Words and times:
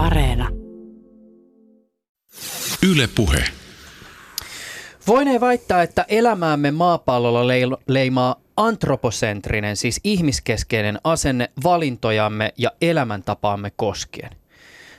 Areena. 0.00 0.48
Yle 2.90 3.08
Puhe. 3.16 3.44
Voinee 5.06 5.40
väittää, 5.40 5.82
että 5.82 6.04
elämäämme 6.08 6.70
maapallolla 6.70 7.46
leimaa 7.86 8.36
antroposentrinen, 8.56 9.76
siis 9.76 10.00
ihmiskeskeinen 10.04 10.98
asenne 11.04 11.50
valintojamme 11.64 12.52
ja 12.56 12.72
elämäntapaamme 12.80 13.72
koskien. 13.76 14.30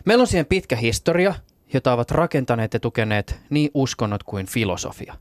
Meillä 0.06 0.22
on 0.22 0.28
siihen 0.28 0.46
pitkä 0.46 0.76
historia, 0.76 1.36
jota 1.74 1.94
ovat 1.94 2.12
rakentaneet 2.12 2.74
ja 2.74 2.80
tukeneet 2.80 3.40
niin 3.50 3.72
uskonnot 3.74 4.24
kuin 4.24 4.46
filosofia. 4.46 5.16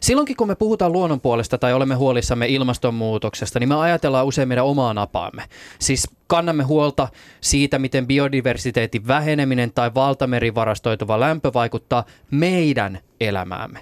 Silloinkin 0.00 0.36
kun 0.36 0.48
me 0.48 0.54
puhutaan 0.54 0.92
luonnon 0.92 1.20
puolesta 1.20 1.58
tai 1.58 1.72
olemme 1.72 1.94
huolissamme 1.94 2.46
ilmastonmuutoksesta, 2.46 3.58
niin 3.58 3.68
me 3.68 3.74
ajatellaan 3.74 4.26
usein 4.26 4.48
meidän 4.48 4.64
omaa 4.64 4.94
napaamme. 4.94 5.42
Siis 5.78 6.08
kannamme 6.26 6.62
huolta 6.62 7.08
siitä, 7.40 7.78
miten 7.78 8.06
biodiversiteetin 8.06 9.06
väheneminen 9.06 9.72
tai 9.72 9.94
valtamerivarastoituva 9.94 11.20
lämpö 11.20 11.50
vaikuttaa 11.54 12.04
meidän 12.30 12.98
elämäämme. 13.20 13.80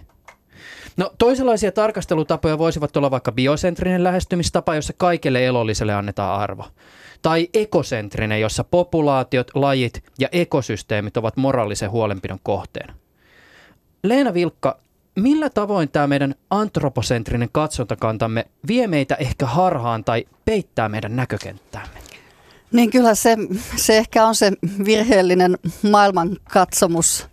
No 0.96 1.10
toisenlaisia 1.18 1.72
tarkastelutapoja 1.72 2.58
voisivat 2.58 2.96
olla 2.96 3.10
vaikka 3.10 3.33
biosentrinen 3.33 4.05
lähestymistapa, 4.05 4.74
jossa 4.74 4.92
kaikille 4.96 5.46
elolliselle 5.46 5.94
annetaan 5.94 6.41
arvo. 6.41 6.64
Tai 7.22 7.48
ekosentrinen, 7.55 8.41
jossa 8.41 8.64
populaatiot, 8.64 9.50
lajit 9.55 10.05
ja 10.19 10.28
ekosysteemit 10.33 11.16
ovat 11.16 11.36
moraalisen 11.36 11.91
huolenpidon 11.91 12.38
kohteena. 12.42 12.94
Leena 14.02 14.34
Vilkka, 14.34 14.78
millä 15.16 15.51
tavoin 15.51 15.88
tämä 15.88 16.06
meidän 16.06 16.34
antroposentrinen 16.51 17.48
katsontakantamme 17.52 18.47
vie 18.66 18.87
meitä 18.87 19.15
ehkä 19.15 19.47
harhaan 19.47 20.05
tai 20.05 20.25
peittää 20.45 20.89
meidän 20.89 21.16
näkökenttäämme? 21.16 21.98
Niin 22.73 22.91
kyllä 22.91 23.15
se, 23.15 23.37
se 23.77 23.98
ehkä 23.98 24.27
on 24.27 24.34
se 24.34 24.52
virheellinen 24.84 25.59
maailmankatsomus, 25.91 27.27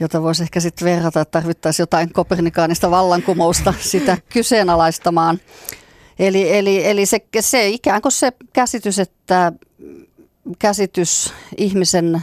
jota 0.00 0.22
voisi 0.22 0.42
ehkä 0.42 0.60
sitten 0.60 0.86
verrata, 0.86 1.20
että 1.20 1.40
tarvittaisiin 1.40 1.82
jotain 1.82 2.12
kopernikaanista 2.12 2.90
vallankumousta 2.90 3.74
sitä 3.92 4.18
kyseenalaistamaan. 4.32 5.38
Eli, 6.18 6.56
eli, 6.56 6.86
eli 6.86 7.06
se, 7.06 7.20
se 7.40 7.68
ikään 7.68 8.02
kuin 8.02 8.12
se 8.12 8.32
käsitys, 8.52 8.98
että 8.98 9.52
käsitys 10.58 11.34
ihmisen 11.56 12.22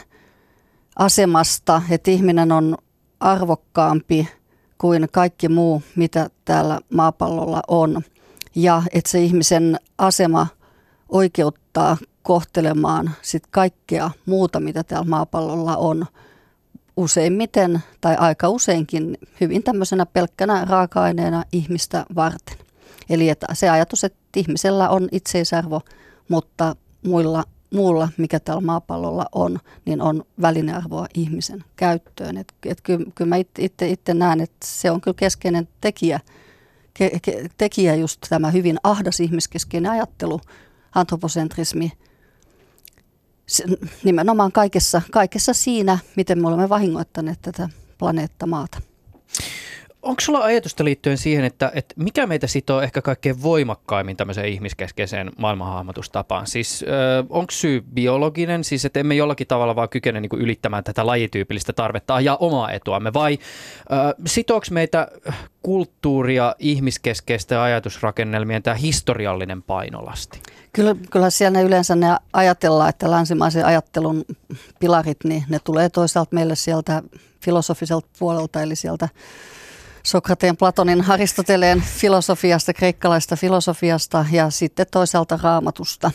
asemasta, 0.96 1.82
että 1.90 2.12
ihminen 2.12 2.52
on 2.52 2.78
arvokkaampi 3.20 4.28
kuin 4.82 5.08
kaikki 5.12 5.50
muu, 5.50 5.84
mitä 5.96 6.30
täällä 6.46 6.80
maapallolla 6.94 7.62
on. 7.68 8.02
Ja 8.56 8.84
että 8.94 9.10
se 9.10 9.22
ihmisen 9.24 9.80
asema 9.98 10.48
oikeuttaa 11.10 11.98
kohtelemaan 12.24 13.12
sit 13.22 13.44
kaikkea 13.52 14.12
muuta, 14.26 14.60
mitä 14.60 14.84
täällä 14.84 15.10
maapallolla 15.10 15.78
on– 15.78 16.06
useimmiten 16.98 17.84
tai 18.02 18.16
aika 18.16 18.50
useinkin 18.50 19.18
hyvin 19.42 19.64
tämmöisenä 19.64 20.06
pelkkänä 20.06 20.66
raaka-aineena 20.66 21.44
ihmistä 21.52 22.06
varten. 22.16 22.58
Eli 23.10 23.30
että 23.30 23.48
se 23.54 23.70
ajatus, 23.70 24.04
että 24.04 24.20
ihmisellä 24.36 24.90
on 24.90 25.10
itseisarvo, 25.12 25.82
mutta 26.28 26.76
muilla, 27.06 27.44
muulla, 27.74 28.10
mikä 28.18 28.40
tällä 28.40 28.62
maapallolla 28.62 29.26
on, 29.32 29.60
niin 29.86 30.02
on 30.02 30.24
välinearvoa 30.42 31.06
ihmisen 31.14 31.64
käyttöön. 31.76 32.38
Et, 32.38 32.54
et 32.66 32.82
kyllä, 32.82 33.06
kyllä 33.16 33.30
mä 33.30 33.36
itse, 33.58 34.14
näen, 34.14 34.42
että 34.42 34.66
se 34.66 34.92
on 34.92 35.02
kyllä 35.02 35.16
keskeinen 35.16 35.68
tekijä, 35.82 36.20
ke, 36.94 37.12
ke, 37.22 37.50
tekijä 37.58 37.96
just 37.96 38.22
tämä 38.30 38.52
hyvin 38.52 38.78
ahdas 38.84 39.20
ihmiskeskeinen 39.20 39.92
ajattelu, 39.92 40.42
antroposentrismi– 40.96 41.92
nimenomaan 44.04 44.52
kaikessa, 44.52 45.02
kaikessa 45.12 45.54
siinä, 45.54 46.00
miten 46.16 46.42
me 46.42 46.48
olemme 46.48 46.70
vahingoittaneet 46.70 47.42
tätä 47.42 47.70
planeetta 47.98 48.48
maata. 48.48 48.82
Onko 50.02 50.22
sulla 50.22 50.40
ajatusta 50.40 50.84
liittyen 50.84 51.18
siihen, 51.18 51.46
että, 51.46 51.72
että 51.76 51.96
mikä 51.98 52.28
meitä 52.28 52.48
sitoo 52.48 52.82
ehkä 52.82 53.02
kaikkein 53.02 53.42
voimakkaimmin 53.42 54.18
tämmöiseen 54.18 54.48
ihmiskeskeiseen 54.48 55.32
maailmanhahmotustapaan? 55.38 56.48
Siis 56.48 56.86
äh, 56.88 57.26
onko 57.30 57.52
syy 57.52 57.84
biologinen, 57.94 58.64
siis 58.64 58.86
että 58.86 59.00
emme 59.00 59.16
jollakin 59.16 59.48
tavalla 59.48 59.76
vaan 59.76 59.90
kykene 59.90 60.22
niin 60.22 60.30
kuin 60.30 60.42
ylittämään 60.42 60.84
tätä 60.84 61.06
lajityypillistä 61.06 61.74
tarvetta 61.74 62.22
ja 62.22 62.36
omaa 62.36 62.72
etuamme, 62.72 63.14
vai 63.14 63.38
äh, 63.92 64.14
sitooko 64.26 64.66
meitä 64.72 65.08
kulttuuria, 65.64 66.56
ihmiskeskeistä 66.60 67.64
ajatusrakennelmien 67.64 68.64
tämä 68.64 68.76
historiallinen 68.76 69.64
painolasti? 69.64 70.42
Kyllä, 70.74 70.96
kyllä 71.10 71.30
siellä 71.30 71.62
yleensä 71.62 71.96
ne 71.96 72.08
ajatellaan, 72.34 72.90
että 72.90 73.12
länsimaisen 73.12 73.66
ajattelun 73.66 74.26
pilarit, 74.80 75.18
niin 75.24 75.44
ne 75.50 75.60
tulee 75.64 75.90
toisaalta 75.90 76.36
meille 76.36 76.56
sieltä 76.56 77.04
filosofiselta 77.42 78.08
puolelta, 78.20 78.62
eli 78.62 78.76
sieltä 78.76 79.10
Sokrateen, 80.04 80.58
Platonin, 80.58 81.06
Aristoteleen 81.10 81.82
filosofiasta, 81.82 82.74
kreikkalaista 82.74 83.36
filosofiasta 83.36 84.26
ja 84.32 84.50
sitten 84.50 84.86
toisaalta 84.92 85.40
raamatusta, 85.44 86.12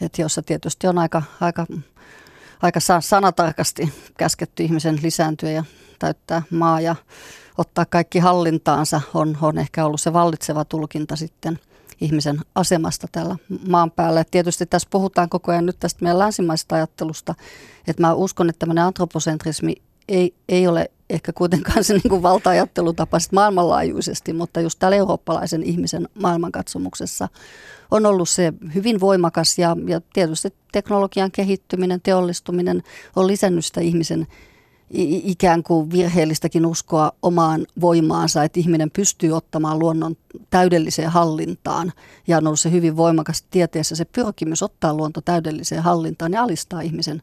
että 0.00 0.22
jossa 0.22 0.42
tietysti 0.42 0.86
on 0.86 0.98
aika, 0.98 1.22
aika, 1.40 1.66
aika 2.62 2.80
sanatarkasti 3.00 3.92
käsketty 4.18 4.62
ihmisen 4.62 4.98
lisääntyä 5.02 5.50
ja 5.50 5.64
täyttää 5.98 6.42
maa 6.50 6.80
ja 6.80 6.96
ottaa 7.58 7.84
kaikki 7.84 8.18
hallintaansa 8.18 9.00
on, 9.14 9.38
on 9.42 9.58
ehkä 9.58 9.86
ollut 9.86 10.00
se 10.00 10.12
vallitseva 10.12 10.64
tulkinta 10.64 11.16
sitten 11.16 11.58
ihmisen 12.00 12.40
asemasta 12.54 13.06
täällä 13.12 13.36
maan 13.68 13.90
päällä. 13.90 14.20
Et 14.20 14.30
tietysti 14.30 14.66
tässä 14.66 14.88
puhutaan 14.90 15.28
koko 15.28 15.52
ajan 15.52 15.66
nyt 15.66 15.76
tästä 15.80 16.02
meidän 16.02 16.18
länsimaisesta 16.18 16.74
ajattelusta, 16.74 17.34
että 17.86 18.02
mä 18.02 18.14
uskon, 18.14 18.48
että 18.50 18.58
tämmöinen 18.58 18.84
antroposentrismi 18.84 19.74
ei, 20.08 20.34
ei 20.48 20.66
ole 20.66 20.90
ehkä 21.10 21.32
kuitenkaan 21.32 21.84
se 21.84 21.94
niin 21.94 22.22
valta-ajattelutapa 22.22 23.18
maailmanlaajuisesti, 23.32 24.32
mutta 24.32 24.60
just 24.60 24.78
täällä 24.78 24.96
eurooppalaisen 24.96 25.62
ihmisen 25.62 26.08
maailmankatsomuksessa 26.14 27.28
on 27.90 28.06
ollut 28.06 28.28
se 28.28 28.52
hyvin 28.74 29.00
voimakas 29.00 29.58
ja, 29.58 29.76
ja 29.86 30.00
tietysti 30.12 30.54
teknologian 30.72 31.30
kehittyminen, 31.30 32.00
teollistuminen 32.00 32.82
on 33.16 33.26
lisännyt 33.26 33.64
sitä 33.64 33.80
ihmisen 33.80 34.26
ikään 34.90 35.62
kuin 35.62 35.90
virheellistäkin 35.90 36.66
uskoa 36.66 37.12
omaan 37.22 37.66
voimaansa, 37.80 38.44
että 38.44 38.60
ihminen 38.60 38.90
pystyy 38.90 39.32
ottamaan 39.32 39.78
luonnon 39.78 40.16
täydelliseen 40.50 41.10
hallintaan. 41.10 41.92
Ja 42.26 42.36
on 42.36 42.46
ollut 42.46 42.60
se 42.60 42.70
hyvin 42.70 42.96
voimakas 42.96 43.42
tieteessä 43.50 43.96
se 43.96 44.04
pyrkimys 44.04 44.62
ottaa 44.62 44.94
luonto 44.94 45.20
täydelliseen 45.20 45.82
hallintaan 45.82 46.32
ja 46.32 46.42
alistaa 46.42 46.80
ihmisen 46.80 47.22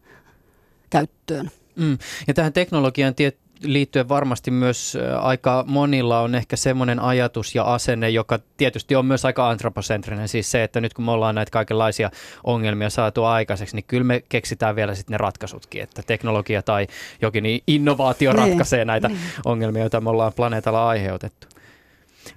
käyttöön. 0.89 1.51
Mm. 1.75 1.97
Ja 2.27 2.33
tähän 2.33 2.53
teknologian 2.53 3.15
tie- 3.15 3.37
liittyen 3.63 4.09
varmasti 4.09 4.51
myös 4.51 4.97
aika 5.19 5.63
monilla 5.67 6.19
on 6.19 6.35
ehkä 6.35 6.55
semmoinen 6.55 6.99
ajatus 6.99 7.55
ja 7.55 7.63
asenne, 7.63 8.09
joka 8.09 8.39
tietysti 8.57 8.95
on 8.95 9.05
myös 9.05 9.25
aika 9.25 9.49
antroposentrinen, 9.49 10.27
siis 10.27 10.51
se, 10.51 10.63
että 10.63 10.81
nyt 10.81 10.93
kun 10.93 11.05
me 11.05 11.11
ollaan 11.11 11.35
näitä 11.35 11.51
kaikenlaisia 11.51 12.11
ongelmia 12.43 12.89
saatu 12.89 13.23
aikaiseksi, 13.23 13.75
niin 13.75 13.85
kyllä 13.87 14.03
me 14.03 14.23
keksitään 14.29 14.75
vielä 14.75 14.95
sitten 14.95 15.11
ne 15.11 15.17
ratkaisutkin, 15.17 15.81
että 15.81 16.01
teknologia 16.01 16.61
tai 16.61 16.87
jokin 17.21 17.43
innovaatio 17.67 18.33
niin, 18.33 18.39
ratkaisee 18.39 18.85
näitä 18.85 19.07
niin. 19.07 19.19
ongelmia, 19.45 19.83
joita 19.83 20.01
me 20.01 20.09
ollaan 20.09 20.33
planeetalla 20.33 20.89
aiheutettu. 20.89 21.47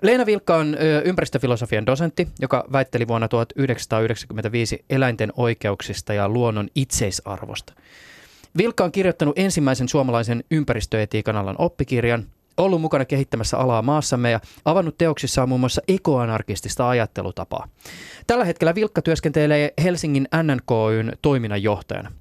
Leena 0.02 0.26
Vilkka 0.26 0.56
on 0.56 0.76
ympäristöfilosofian 1.04 1.86
dosentti, 1.86 2.28
joka 2.40 2.64
väitteli 2.72 3.08
vuonna 3.08 3.28
1995 3.28 4.84
eläinten 4.90 5.32
oikeuksista 5.36 6.14
ja 6.14 6.28
luonnon 6.28 6.68
itseisarvosta. 6.74 7.72
Vilkka 8.58 8.84
on 8.84 8.92
kirjoittanut 8.92 9.38
ensimmäisen 9.38 9.88
suomalaisen 9.88 10.44
ympäristöetiikan 10.50 11.36
alan 11.36 11.56
oppikirjan, 11.58 12.26
ollut 12.56 12.80
mukana 12.80 13.04
kehittämässä 13.04 13.58
alaa 13.58 13.82
maassamme 13.82 14.30
ja 14.30 14.40
avannut 14.64 14.98
teoksissaan 14.98 15.48
muun 15.48 15.60
muassa 15.60 15.82
ekoanarkistista 15.88 16.88
ajattelutapaa. 16.88 17.68
Tällä 18.26 18.44
hetkellä 18.44 18.74
Vilkka 18.74 19.02
työskentelee 19.02 19.72
Helsingin 19.82 20.28
NNKYn 20.42 21.12
toiminnanjohtajana. 21.22 22.12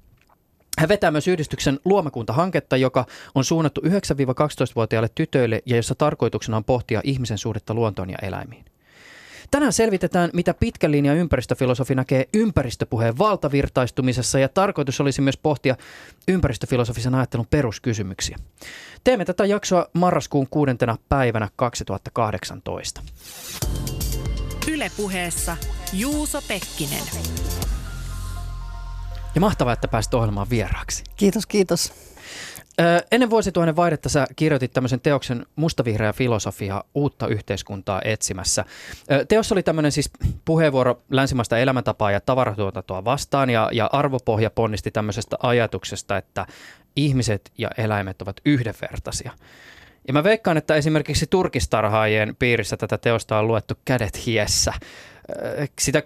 Hän 0.78 0.88
vetää 0.88 1.10
myös 1.10 1.28
yhdistyksen 1.28 1.80
Luomakunta-hanketta, 1.84 2.76
joka 2.76 3.06
on 3.34 3.44
suunnattu 3.44 3.80
9-12-vuotiaille 3.80 5.08
tytöille 5.14 5.62
ja 5.66 5.76
jossa 5.76 5.94
tarkoituksena 5.94 6.56
on 6.56 6.64
pohtia 6.64 7.00
ihmisen 7.04 7.38
suhdetta 7.38 7.74
luontoon 7.74 8.10
ja 8.10 8.18
eläimiin. 8.22 8.64
Tänään 9.54 9.72
selvitetään, 9.72 10.30
mitä 10.32 10.54
pitkän 10.54 10.92
linjan 10.92 11.16
ympäristöfilosofi 11.16 11.94
näkee 11.94 12.28
ympäristöpuheen 12.34 13.18
valtavirtaistumisessa 13.18 14.38
ja 14.38 14.48
tarkoitus 14.48 15.00
olisi 15.00 15.20
myös 15.20 15.36
pohtia 15.36 15.76
ympäristöfilosofisen 16.28 17.14
ajattelun 17.14 17.46
peruskysymyksiä. 17.50 18.36
Teemme 19.04 19.24
tätä 19.24 19.44
jaksoa 19.44 19.86
marraskuun 19.92 20.46
kuudentena 20.50 20.96
päivänä 21.08 21.48
2018. 21.56 23.02
Ylepuheessa 24.68 25.56
Juuso 25.92 26.42
Pekkinen. 26.48 27.04
Ja 29.34 29.40
mahtavaa, 29.40 29.72
että 29.72 29.88
pääsit 29.88 30.14
ohjelmaan 30.14 30.50
vieraaksi. 30.50 31.04
Kiitos, 31.16 31.46
kiitos. 31.46 31.92
Ennen 33.10 33.30
vuosituhannen 33.30 33.76
vaihdetta 33.76 34.08
sä 34.08 34.26
kirjoitit 34.36 34.72
tämmöisen 34.72 35.00
teoksen 35.00 35.46
Mustavihreä 35.56 36.12
filosofia 36.12 36.84
uutta 36.94 37.26
yhteiskuntaa 37.26 38.00
etsimässä. 38.04 38.64
Teossa 39.28 39.54
oli 39.54 39.62
tämmöinen 39.62 39.92
siis 39.92 40.10
puheenvuoro 40.44 41.02
länsimaista 41.10 41.58
elämäntapaa 41.58 42.10
ja 42.10 42.20
tavaratuotantoa 42.20 43.04
vastaan 43.04 43.50
ja, 43.50 43.68
ja 43.72 43.90
arvopohja 43.92 44.50
ponnisti 44.50 44.90
tämmöisestä 44.90 45.36
ajatuksesta, 45.42 46.16
että 46.16 46.46
ihmiset 46.96 47.52
ja 47.58 47.70
eläimet 47.78 48.22
ovat 48.22 48.40
yhdenvertaisia. 48.44 49.32
Ja 50.08 50.12
mä 50.12 50.24
veikkaan, 50.24 50.56
että 50.56 50.74
esimerkiksi 50.74 51.26
turkistarhaajien 51.26 52.36
piirissä 52.38 52.76
tätä 52.76 52.98
teosta 52.98 53.38
on 53.38 53.46
luettu 53.46 53.74
kädet 53.84 54.26
hiessä. 54.26 54.72
Sitä 55.78 56.02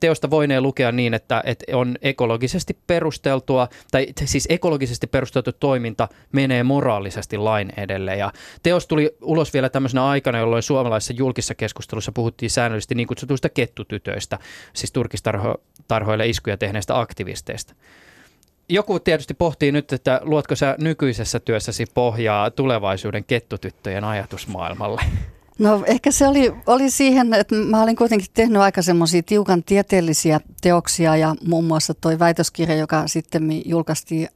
teosta 0.00 0.30
voinee 0.30 0.60
lukea 0.60 0.92
niin, 0.92 1.14
että, 1.14 1.42
että 1.44 1.76
on 1.76 1.96
ekologisesti 2.02 2.78
perusteltua, 2.86 3.68
tai 3.90 4.06
siis 4.24 4.46
ekologisesti 4.50 5.06
perusteltu 5.06 5.52
toiminta 5.52 6.08
menee 6.32 6.62
moraalisesti 6.62 7.36
lain 7.36 7.72
edelle. 7.76 8.16
Ja 8.16 8.32
teos 8.62 8.86
tuli 8.86 9.16
ulos 9.22 9.52
vielä 9.52 9.68
tämmöisenä 9.68 10.06
aikana, 10.06 10.38
jolloin 10.38 10.62
suomalaisessa 10.62 11.12
julkisessa 11.12 11.54
keskustelussa 11.54 12.12
puhuttiin 12.12 12.50
säännöllisesti 12.50 12.94
niin 12.94 13.08
kutsutuista 13.08 13.48
kettutytöistä, 13.48 14.38
siis 14.72 14.92
turkistarhoille 14.92 16.26
iskuja 16.26 16.56
tehneistä 16.56 17.00
aktivisteista 17.00 17.74
joku 18.68 19.00
tietysti 19.00 19.34
pohtii 19.34 19.72
nyt, 19.72 19.92
että 19.92 20.20
luotko 20.22 20.56
sä 20.56 20.76
nykyisessä 20.80 21.40
työssäsi 21.40 21.84
pohjaa 21.94 22.50
tulevaisuuden 22.50 23.24
kettutyttöjen 23.24 24.04
ajatusmaailmalle? 24.04 25.02
No 25.58 25.82
ehkä 25.86 26.10
se 26.10 26.26
oli, 26.26 26.54
oli 26.66 26.90
siihen, 26.90 27.34
että 27.34 27.54
mä 27.54 27.82
olin 27.82 27.96
kuitenkin 27.96 28.28
tehnyt 28.34 28.62
aika 28.62 28.82
semmoisia 28.82 29.22
tiukan 29.22 29.62
tieteellisiä 29.62 30.40
teoksia 30.60 31.16
ja 31.16 31.34
muun 31.46 31.64
muassa 31.64 31.94
toi 31.94 32.18
väitöskirja, 32.18 32.76
joka 32.76 33.08
sitten 33.08 33.62
julkaistiin 33.68 34.28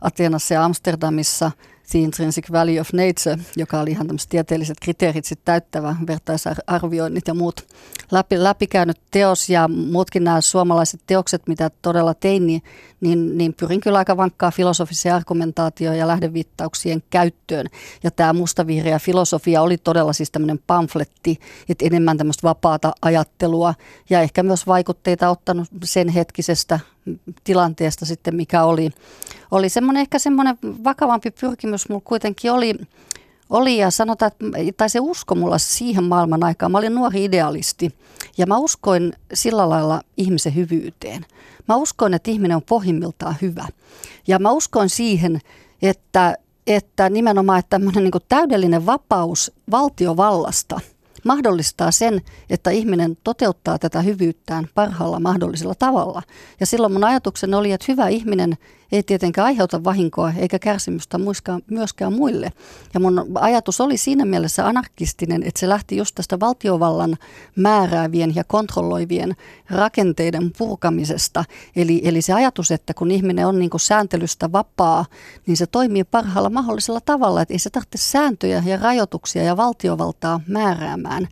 Ateenassa 0.00 0.54
ja 0.54 0.64
Amsterdamissa– 0.64 1.50
The 1.90 1.98
Intrinsic 1.98 2.52
Value 2.52 2.80
of 2.80 2.92
Nature, 2.92 3.44
joka 3.56 3.80
oli 3.80 3.90
ihan 3.90 4.06
tämmöiset 4.06 4.28
tieteelliset 4.28 4.76
kriteerit 4.80 5.24
sitten 5.24 5.44
täyttävä, 5.44 5.96
vertaisarvioinnit 6.06 7.28
ja 7.28 7.34
muut 7.34 7.66
läpi, 8.10 8.42
läpikäynyt 8.42 9.00
teos 9.10 9.50
ja 9.50 9.68
muutkin 9.68 10.24
nämä 10.24 10.40
suomalaiset 10.40 11.00
teokset, 11.06 11.42
mitä 11.46 11.70
todella 11.82 12.14
tein, 12.14 12.46
niin, 12.46 12.62
niin, 13.00 13.38
niin 13.38 13.54
pyrin 13.54 13.80
kyllä 13.80 13.98
aika 13.98 14.16
vankkaa 14.16 14.50
filosofiseen 14.50 15.14
argumentaatioon 15.14 15.98
ja 15.98 16.06
lähdeviittauksien 16.06 17.02
käyttöön. 17.10 17.66
Ja 18.02 18.10
tämä 18.10 18.32
mustavihreä 18.32 18.98
filosofia 18.98 19.62
oli 19.62 19.78
todella 19.78 20.12
siis 20.12 20.30
tämmöinen 20.30 20.60
pamfletti, 20.66 21.38
että 21.68 21.84
enemmän 21.84 22.18
tämmöistä 22.18 22.48
vapaata 22.48 22.92
ajattelua 23.02 23.74
ja 24.10 24.20
ehkä 24.20 24.42
myös 24.42 24.66
vaikutteita 24.66 25.30
ottanut 25.30 25.68
sen 25.84 26.08
hetkisestä 26.08 26.80
tilanteesta 27.44 28.06
sitten, 28.06 28.36
mikä 28.36 28.64
oli. 28.64 28.90
Oli 29.50 29.68
semmoinen 29.68 30.00
ehkä 30.00 30.18
semmoinen 30.18 30.58
vakavampi 30.84 31.30
pyrkimys 31.30 31.88
mulla 31.88 32.02
kuitenkin 32.04 32.52
oli, 32.52 32.74
oli 33.50 33.76
ja 33.76 33.90
sanotaan, 33.90 34.30
tai 34.76 34.90
se 34.90 35.00
usko 35.00 35.34
mulla 35.34 35.58
siihen 35.58 36.04
maailman 36.04 36.44
aikaan. 36.44 36.72
Mä 36.72 36.78
olin 36.78 36.94
nuori 36.94 37.24
idealisti 37.24 37.94
ja 38.38 38.46
mä 38.46 38.56
uskoin 38.56 39.12
sillä 39.34 39.68
lailla 39.68 40.00
ihmisen 40.16 40.54
hyvyyteen. 40.54 41.26
Mä 41.68 41.76
uskoin, 41.76 42.14
että 42.14 42.30
ihminen 42.30 42.56
on 42.56 42.62
pohjimmiltaan 42.62 43.36
hyvä. 43.42 43.68
Ja 44.26 44.38
mä 44.38 44.50
uskoin 44.50 44.88
siihen, 44.88 45.40
että, 45.82 46.36
että 46.66 47.10
nimenomaan 47.10 47.58
että 47.58 47.70
tämmöinen 47.70 48.04
niin 48.04 48.22
täydellinen 48.28 48.86
vapaus 48.86 49.52
valtiovallasta– 49.70 50.80
mahdollistaa 51.26 51.90
sen, 51.90 52.20
että 52.50 52.70
ihminen 52.70 53.16
toteuttaa 53.24 53.78
tätä 53.78 54.02
hyvyyttään 54.02 54.68
parhaalla 54.74 55.20
mahdollisella 55.20 55.74
tavalla. 55.74 56.22
Ja 56.60 56.66
silloin 56.66 56.92
mun 56.92 57.04
ajatukseni 57.04 57.54
oli, 57.54 57.72
että 57.72 57.86
hyvä 57.88 58.08
ihminen 58.08 58.56
ei 58.92 59.02
tietenkään 59.02 59.46
aiheuta 59.46 59.84
vahinkoa 59.84 60.32
eikä 60.36 60.58
kärsimystä 60.58 61.18
myöskään 61.70 62.12
muille. 62.12 62.52
Ja 62.94 63.00
mun 63.00 63.26
ajatus 63.34 63.80
oli 63.80 63.96
siinä 63.96 64.24
mielessä 64.24 64.66
anarkistinen, 64.66 65.42
että 65.42 65.60
se 65.60 65.68
lähti 65.68 65.96
just 65.96 66.14
tästä 66.14 66.40
valtiovallan 66.40 67.16
määräävien 67.56 68.34
ja 68.34 68.44
kontrolloivien 68.44 69.36
rakenteiden 69.70 70.52
purkamisesta. 70.58 71.44
Eli, 71.76 72.00
eli 72.04 72.22
se 72.22 72.32
ajatus, 72.32 72.70
että 72.70 72.94
kun 72.94 73.10
ihminen 73.10 73.46
on 73.46 73.58
niin 73.58 73.70
sääntelystä 73.76 74.52
vapaa, 74.52 75.04
niin 75.46 75.56
se 75.56 75.66
toimii 75.66 76.04
parhaalla 76.04 76.50
mahdollisella 76.50 77.00
tavalla, 77.00 77.42
että 77.42 77.54
ei 77.54 77.58
se 77.58 77.70
tarvitse 77.70 77.98
sääntöjä 77.98 78.62
ja 78.66 78.76
rajoituksia 78.76 79.42
ja 79.42 79.56
valtiovaltaa 79.56 80.40
määräämään, 80.48 81.28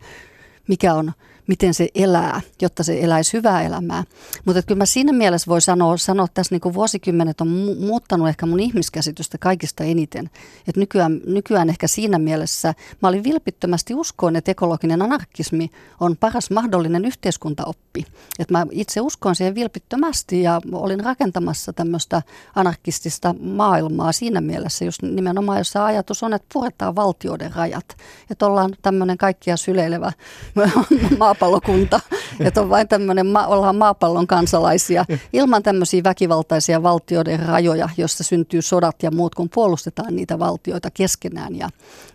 mikä 0.67 0.93
on 0.93 1.11
miten 1.47 1.73
se 1.73 1.89
elää, 1.95 2.41
jotta 2.61 2.83
se 2.83 2.99
eläisi 3.01 3.33
hyvää 3.33 3.63
elämää. 3.63 4.03
Mutta 4.45 4.61
kyllä 4.61 4.77
mä 4.77 4.85
siinä 4.85 5.13
mielessä 5.13 5.49
voi 5.49 5.61
sanoa, 5.61 5.97
sanoa 5.97 6.25
että 6.25 6.33
tässä 6.33 6.55
niin 6.55 6.73
vuosikymmenet 6.73 7.41
on 7.41 7.47
mu- 7.47 7.85
muuttanut 7.85 8.27
ehkä 8.27 8.45
mun 8.45 8.59
ihmiskäsitystä 8.59 9.37
kaikista 9.37 9.83
eniten. 9.83 10.29
Et 10.67 10.77
nykyään, 10.77 11.21
nykyään 11.25 11.69
ehkä 11.69 11.87
siinä 11.87 12.19
mielessä 12.19 12.73
mä 13.01 13.07
olin 13.07 13.23
vilpittömästi 13.23 13.93
uskoin, 13.93 14.35
että 14.35 14.51
ekologinen 14.51 15.01
anarkismi 15.01 15.71
on 15.99 16.17
paras 16.17 16.51
mahdollinen 16.51 17.05
yhteiskuntaoppi. 17.05 18.05
Et 18.39 18.51
mä 18.51 18.65
itse 18.71 19.01
uskoin 19.01 19.35
siihen 19.35 19.55
vilpittömästi 19.55 20.41
ja 20.41 20.61
olin 20.71 20.99
rakentamassa 20.99 21.73
tämmöistä 21.73 22.21
anarkistista 22.55 23.35
maailmaa 23.39 24.11
siinä 24.11 24.41
mielessä, 24.41 24.85
just 24.85 25.01
nimenomaan 25.01 25.57
jossa 25.57 25.85
ajatus 25.85 26.23
on, 26.23 26.33
että 26.33 26.47
puretaan 26.53 26.95
valtioiden 26.95 27.51
rajat. 27.55 27.97
Että 28.29 28.45
ollaan 28.45 28.75
tämmöinen 28.81 29.17
kaikkia 29.17 29.57
syleilevä 29.57 30.11
maa 31.17 31.34
maapallokunta, 31.35 31.99
että 32.45 32.61
on 32.61 32.69
vain 32.69 32.87
tämmöinen, 32.87 33.27
ma- 33.27 33.47
ollaan 33.47 33.75
maapallon 33.75 34.27
kansalaisia 34.27 35.05
ilman 35.33 35.63
tämmöisiä 35.63 36.03
väkivaltaisia 36.03 36.83
valtioiden 36.83 37.39
rajoja, 37.39 37.89
jossa 37.97 38.23
syntyy 38.23 38.61
sodat 38.61 39.03
ja 39.03 39.11
muut, 39.11 39.35
kun 39.35 39.49
puolustetaan 39.49 40.15
niitä 40.15 40.39
valtioita 40.39 40.91
keskenään. 40.91 41.55
Ja, 41.55 41.69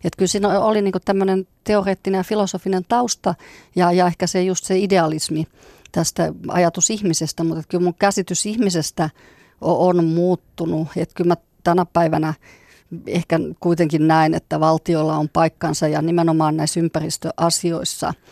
että 0.05 0.17
kyllä 0.17 0.29
siinä 0.29 0.61
oli 0.61 0.83
niin 0.83 0.95
tämmöinen 1.05 1.47
teoreettinen 1.65 2.19
ja 2.19 2.25
filosofinen 2.25 2.85
tausta 2.89 3.35
ja, 3.77 3.93
ja 3.93 4.07
ehkä 4.07 4.27
se 4.27 4.43
just 4.43 4.65
se 4.65 4.79
idealismi 4.79 5.47
tästä 5.93 6.33
ajatus 6.49 6.91
ihmisestä, 6.91 7.45
mutta 7.45 7.65
kyllä 7.69 7.85
mun 7.85 7.95
käsitys 7.99 8.47
ihmisestä 8.47 9.11
on, 9.61 9.99
on 9.99 10.05
muuttunut. 10.05 10.89
Että 10.97 11.15
kyllä 11.15 11.29
mä 11.29 11.37
tänä 11.65 11.87
päivänä 11.93 12.35
ehkä 13.07 13.41
kuitenkin 13.61 14.09
näin, 14.09 14.35
että 14.35 14.61
valtiolla 14.61 15.17
on 15.17 15.29
paikkansa 15.29 15.89
ja 15.89 16.03
nimenomaan 16.03 16.57
näissä 16.57 16.81
ympäristöasioissa– 16.81 18.15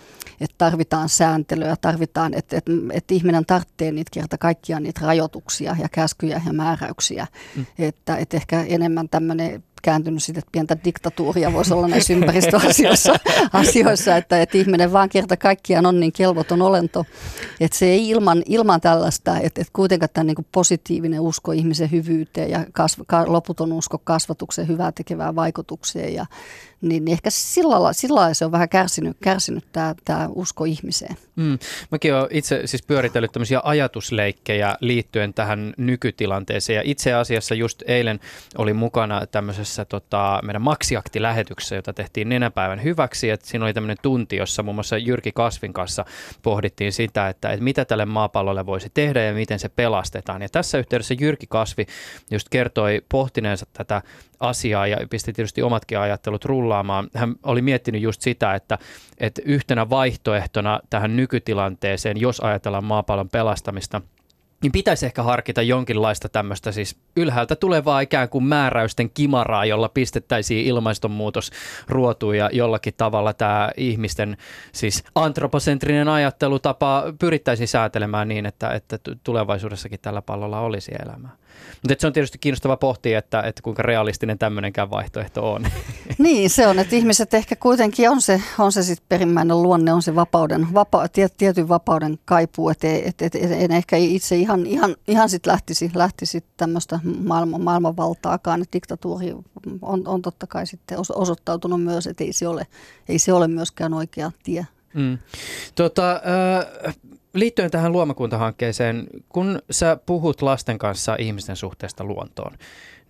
että 0.41 0.55
tarvitaan 0.59 1.09
sääntelyä, 1.09 1.77
tarvitaan, 1.81 2.35
että, 2.35 2.57
että, 2.57 2.73
että 2.93 3.15
ihminen 3.15 3.47
tarvitsee 3.47 3.93
niitä 3.93 4.11
kerta 4.15 4.39
kaikkiaan 4.39 4.83
niitä 4.83 5.01
rajoituksia 5.07 5.77
ja 5.81 5.89
käskyjä 5.89 6.43
ja 6.47 6.53
määräyksiä. 6.53 7.27
Mm. 7.57 7.67
Että, 7.79 8.17
että 8.17 8.37
ehkä 8.37 8.63
enemmän 8.63 9.09
tämmöinen 9.09 9.65
kääntynyt 9.83 10.23
sitten, 10.23 10.39
että 10.39 10.53
pientä 10.53 10.77
diktatuuria 10.85 11.53
voisi 11.53 11.75
olla 11.75 11.89
näissä 11.89 12.13
ympäristöasioissa, 12.13 13.13
asioissa, 13.53 14.17
että, 14.17 14.43
että 14.43 14.59
ihminen 14.59 14.93
vaan 14.93 15.09
kerta 15.09 15.37
kaikkiaan 15.37 15.87
on 15.87 16.01
niin 16.01 16.13
kelvoton 16.13 16.63
olento, 16.63 17.05
että 17.61 17.79
se 17.79 17.87
ei 17.87 18.09
ilman, 18.09 18.43
ilman 18.47 18.81
tällaista, 18.81 19.39
että, 19.39 19.61
että 19.61 19.73
kuitenkaan 19.73 20.11
tämä 20.13 20.25
niin 20.25 20.47
positiivinen 20.53 21.21
usko 21.21 21.53
ihmisen 21.53 21.91
hyvyyteen 21.91 22.51
ja 22.51 22.67
kasv, 22.73 23.01
loputon 23.27 23.73
usko 23.73 23.99
kasvatuksen 23.99 24.69
hyvää 24.69 24.93
tekevään 24.93 25.37
vaikutukseen 25.37 26.15
ja 26.15 26.27
niin, 26.81 27.11
ehkä 27.11 27.31
sillä 27.31 27.93
sillä 27.93 28.35
se 28.35 28.45
on 28.45 28.53
vähän 28.53 28.69
kärsinyt, 28.69 29.17
kärsinyt 29.23 29.65
tämä, 29.73 29.95
tämä 30.05 30.29
usko 30.35 30.65
ihmiseen. 30.65 31.17
Mm. 31.37 31.59
Mäkin 31.91 32.15
olen 32.15 32.27
itse 32.31 32.63
siis 32.65 32.83
pyöritellyt 32.83 33.33
tämmöisiä 33.33 33.61
ajatusleikkejä 33.65 34.77
liittyen 34.81 35.35
tähän 35.35 35.75
nykytilanteeseen 35.77 36.77
ja 36.77 36.83
itse 36.85 37.15
asiassa 37.15 37.55
just 37.55 37.83
eilen 37.87 38.21
oli 38.59 38.73
mukana 38.73 39.27
tämmöisessä 39.27 39.85
tota, 39.85 40.41
meidän 40.45 40.63
Maksiakti-lähetyksessä, 40.63 41.77
jota 41.77 41.93
tehtiin 41.93 42.29
nenäpäivän 42.29 42.83
hyväksi. 42.83 43.31
Et 43.31 43.45
siinä 43.45 43.65
oli 43.65 43.75
tämmöinen 43.75 43.97
tunti, 44.03 44.37
jossa 44.37 44.63
muun 44.63 44.75
muassa 44.75 44.99
Jyrki 44.99 45.33
Kasvin 45.33 45.73
kanssa 45.73 46.05
pohdittiin 46.43 46.93
sitä, 46.93 47.29
että, 47.29 47.51
että 47.51 47.65
mitä 47.65 47.85
tälle 47.85 48.05
maapallolle 48.05 48.67
voisi 48.67 48.91
tehdä 48.95 49.23
ja 49.23 49.35
miten 49.35 49.59
se 49.59 49.69
pelastetaan. 49.69 50.43
Ja 50.43 50.49
tässä 50.49 50.79
yhteydessä 50.79 51.15
Jyrki 51.21 51.47
Kasvi 51.49 51.87
just 52.31 52.49
kertoi 52.49 53.03
pohtineensa 53.09 53.67
tätä 53.73 54.03
asiaa 54.41 54.87
ja 54.87 54.99
pisti 55.11 55.33
tietysti 55.33 55.63
omatkin 55.63 55.99
ajattelut 55.99 56.45
rullaamaan. 56.69 57.09
Hän 57.15 57.35
oli 57.43 57.63
miettinyt 57.63 58.03
just 58.03 58.21
sitä, 58.21 58.55
että, 58.55 58.79
että 59.19 59.43
yhtenä 59.45 59.91
vaihtoehtona 59.91 60.81
tähän 60.91 61.17
nykytilanteeseen, 61.17 62.21
jos 62.21 62.41
ajatellaan 62.41 62.85
maapallon 62.85 63.29
pelastamista– 63.29 64.01
niin 64.63 64.73
pitäisi 64.73 65.07
ehkä 65.07 65.23
harkita 65.23 65.63
jonkinlaista 65.63 66.29
tämmöistä 66.29 66.73
siis 66.73 66.97
ylhäältä 67.17 67.57
tulevaa 67.57 68.01
ikään 68.01 68.29
kuin 68.29 68.45
määräysten 68.45 69.11
kimaraa, 69.11 69.65
jolla 69.65 69.89
pistettäisiin 69.89 70.67
ilmastonmuutos 70.67 71.51
ruotuun 71.89 72.37
ja 72.37 72.51
jollakin 72.53 72.95
tavalla 72.97 73.33
tämä 73.33 73.71
ihmisten 73.77 74.37
siis 74.73 75.05
antroposentrinen 75.15 76.09
ajattelutapa 76.09 77.05
pyrittäisiin 77.19 77.69
säätelemään 77.69 78.29
niin, 78.29 78.47
että, 78.47 78.71
että 78.71 78.99
tulevaisuudessakin 79.25 80.01
tällä 80.03 80.23
pallolla 80.23 80.61
olisi 80.61 80.93
elämää. 81.05 81.37
Mutta 81.83 81.97
se 81.99 82.07
on 82.07 82.13
tietysti 82.13 82.39
kiinnostava 82.39 82.77
pohtia, 82.77 83.19
että, 83.19 83.43
että 83.43 83.63
kuinka 83.63 83.83
realistinen 83.83 84.39
tämmöinenkään 84.39 84.91
vaihtoehto 84.91 85.53
on. 85.53 85.67
Niin, 86.19 86.51
se 86.51 86.67
on, 86.67 86.79
että 86.79 86.97
ihmiset 86.97 87.35
ehkä 87.35 87.57
kuitenkin 87.57 88.11
on 88.11 88.21
se, 88.21 88.43
on 88.59 88.73
se 88.73 88.83
sitten 88.83 89.07
perimmäinen 89.09 89.63
luonne, 89.63 89.93
on 89.93 90.03
se 90.03 90.15
vapauden, 90.15 90.75
vapa, 90.75 91.09
tiet, 91.09 91.35
tietyn 91.37 91.69
vapauden 91.69 92.19
kaipuu, 92.25 92.69
että 92.69 92.89
et, 92.89 93.23
et, 93.23 93.35
et, 93.35 93.51
en 93.53 93.73
ehkä 93.73 93.97
itse 93.97 94.37
ihan, 94.37 94.67
ihan, 94.67 94.97
ihan 95.09 95.29
sitten 95.29 95.51
lähtisi, 95.51 95.91
lähtisi 95.95 96.45
tämmöistä 96.57 97.01
maailman, 97.25 97.61
maailmanvaltaakaan, 97.61 98.63
että 98.63 98.73
diktatuuri 98.73 99.35
on, 99.83 100.09
on 100.09 100.23
totta 100.23 100.47
kai 100.47 100.67
sitten 100.67 100.99
osoittautunut 101.15 101.83
myös, 101.83 102.07
että 102.07 102.25
ei 102.25 102.33
se 102.33 102.49
ole, 102.49 102.67
ei 103.09 103.19
se 103.19 103.33
ole 103.33 103.49
myöskään 103.49 103.95
oikea 103.95 104.33
tie. 104.43 104.67
Mm. 104.95 105.19
Tota, 105.75 106.13
äh, 106.87 106.95
liittyen 107.35 107.71
tähän 107.71 107.93
luomakuntahankkeeseen, 107.93 109.07
kun 109.29 109.59
sä 109.71 109.99
puhut 110.07 110.43
lasten 110.43 110.79
kanssa 110.79 111.17
ihmisten 111.19 111.57
suhteesta 111.57 112.05
luontoon, 112.05 112.53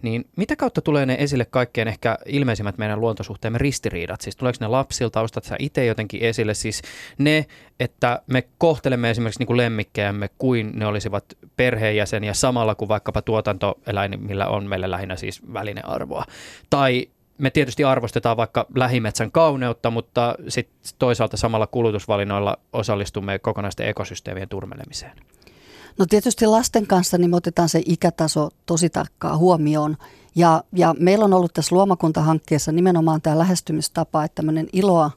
niin 0.02 0.25
mitä 0.37 0.56
kautta 0.56 0.80
tulee 0.80 1.06
ne 1.06 1.16
esille 1.18 1.44
kaikkein 1.44 1.88
ehkä 1.88 2.18
ilmeisimmät 2.26 2.78
meidän 2.78 3.00
luontosuhteemme 3.00 3.58
ristiriidat? 3.58 4.20
Siis 4.20 4.37
tuleeko 4.37 4.56
ne 4.60 4.66
lapsilta, 4.66 5.20
ostat 5.20 5.44
sä 5.44 5.56
itse 5.58 5.84
jotenkin 5.84 6.22
esille? 6.22 6.54
Siis 6.54 6.82
ne, 7.18 7.46
että 7.80 8.22
me 8.26 8.44
kohtelemme 8.58 9.10
esimerkiksi 9.10 9.40
niin 9.40 9.46
kuin 9.46 9.56
lemmikkejämme 9.56 10.30
kuin 10.38 10.72
ne 10.75 10.87
olisivat 10.87 11.25
perheenjäseniä 11.56 12.34
samalla 12.34 12.75
kuin 12.75 12.88
vaikkapa 12.88 13.22
tuotantoeläin, 13.22 14.20
millä 14.20 14.46
on 14.46 14.66
meille 14.66 14.90
lähinnä 14.90 15.16
siis 15.16 15.52
välinearvoa. 15.52 16.25
Tai 16.70 17.06
me 17.38 17.50
tietysti 17.50 17.85
arvostetaan 17.85 18.37
vaikka 18.37 18.66
lähimetsän 18.75 19.33
kauneutta, 19.33 19.90
mutta 19.90 20.35
sitten 20.49 20.76
toisaalta 20.99 21.37
samalla 21.37 21.66
kulutusvalinnoilla 21.66 22.57
osallistumme 22.73 23.38
kokonaisten 23.38 23.88
ekosysteemien 23.88 24.49
turmelemiseen. 24.49 25.12
No 25.99 26.07
tietysti 26.07 26.47
lasten 26.47 26.87
kanssa 26.87 27.18
niin 27.18 27.30
me 27.30 27.37
otetaan 27.37 27.68
se 27.68 27.83
ikätaso 27.87 28.50
tosi 28.66 28.90
tarkkaan 28.90 29.38
huomioon. 29.38 29.97
Ja, 30.35 30.62
ja 30.73 30.95
meillä 30.99 31.25
on 31.25 31.35
ollut 31.35 31.52
tässä 31.52 31.76
luomakuntahankkeessa 31.76 32.73
nimenomaan 32.73 33.23
tämä 33.23 33.38
lähestymistapa, 33.38 34.25
että 34.25 34.35
tämmöinen 34.35 34.68
iloa 34.73 35.11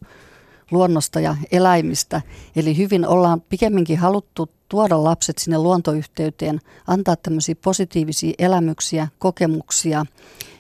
luonnosta 0.72 1.20
ja 1.20 1.36
eläimistä. 1.52 2.22
Eli 2.56 2.78
hyvin 2.78 3.08
ollaan 3.08 3.42
pikemminkin 3.42 3.98
haluttu 3.98 4.50
tuoda 4.70 5.04
lapset 5.04 5.38
sinne 5.38 5.58
luontoyhteyteen, 5.58 6.60
antaa 6.88 7.16
tämmöisiä 7.16 7.56
positiivisia 7.56 8.34
elämyksiä, 8.40 9.08
kokemuksia 9.20 10.06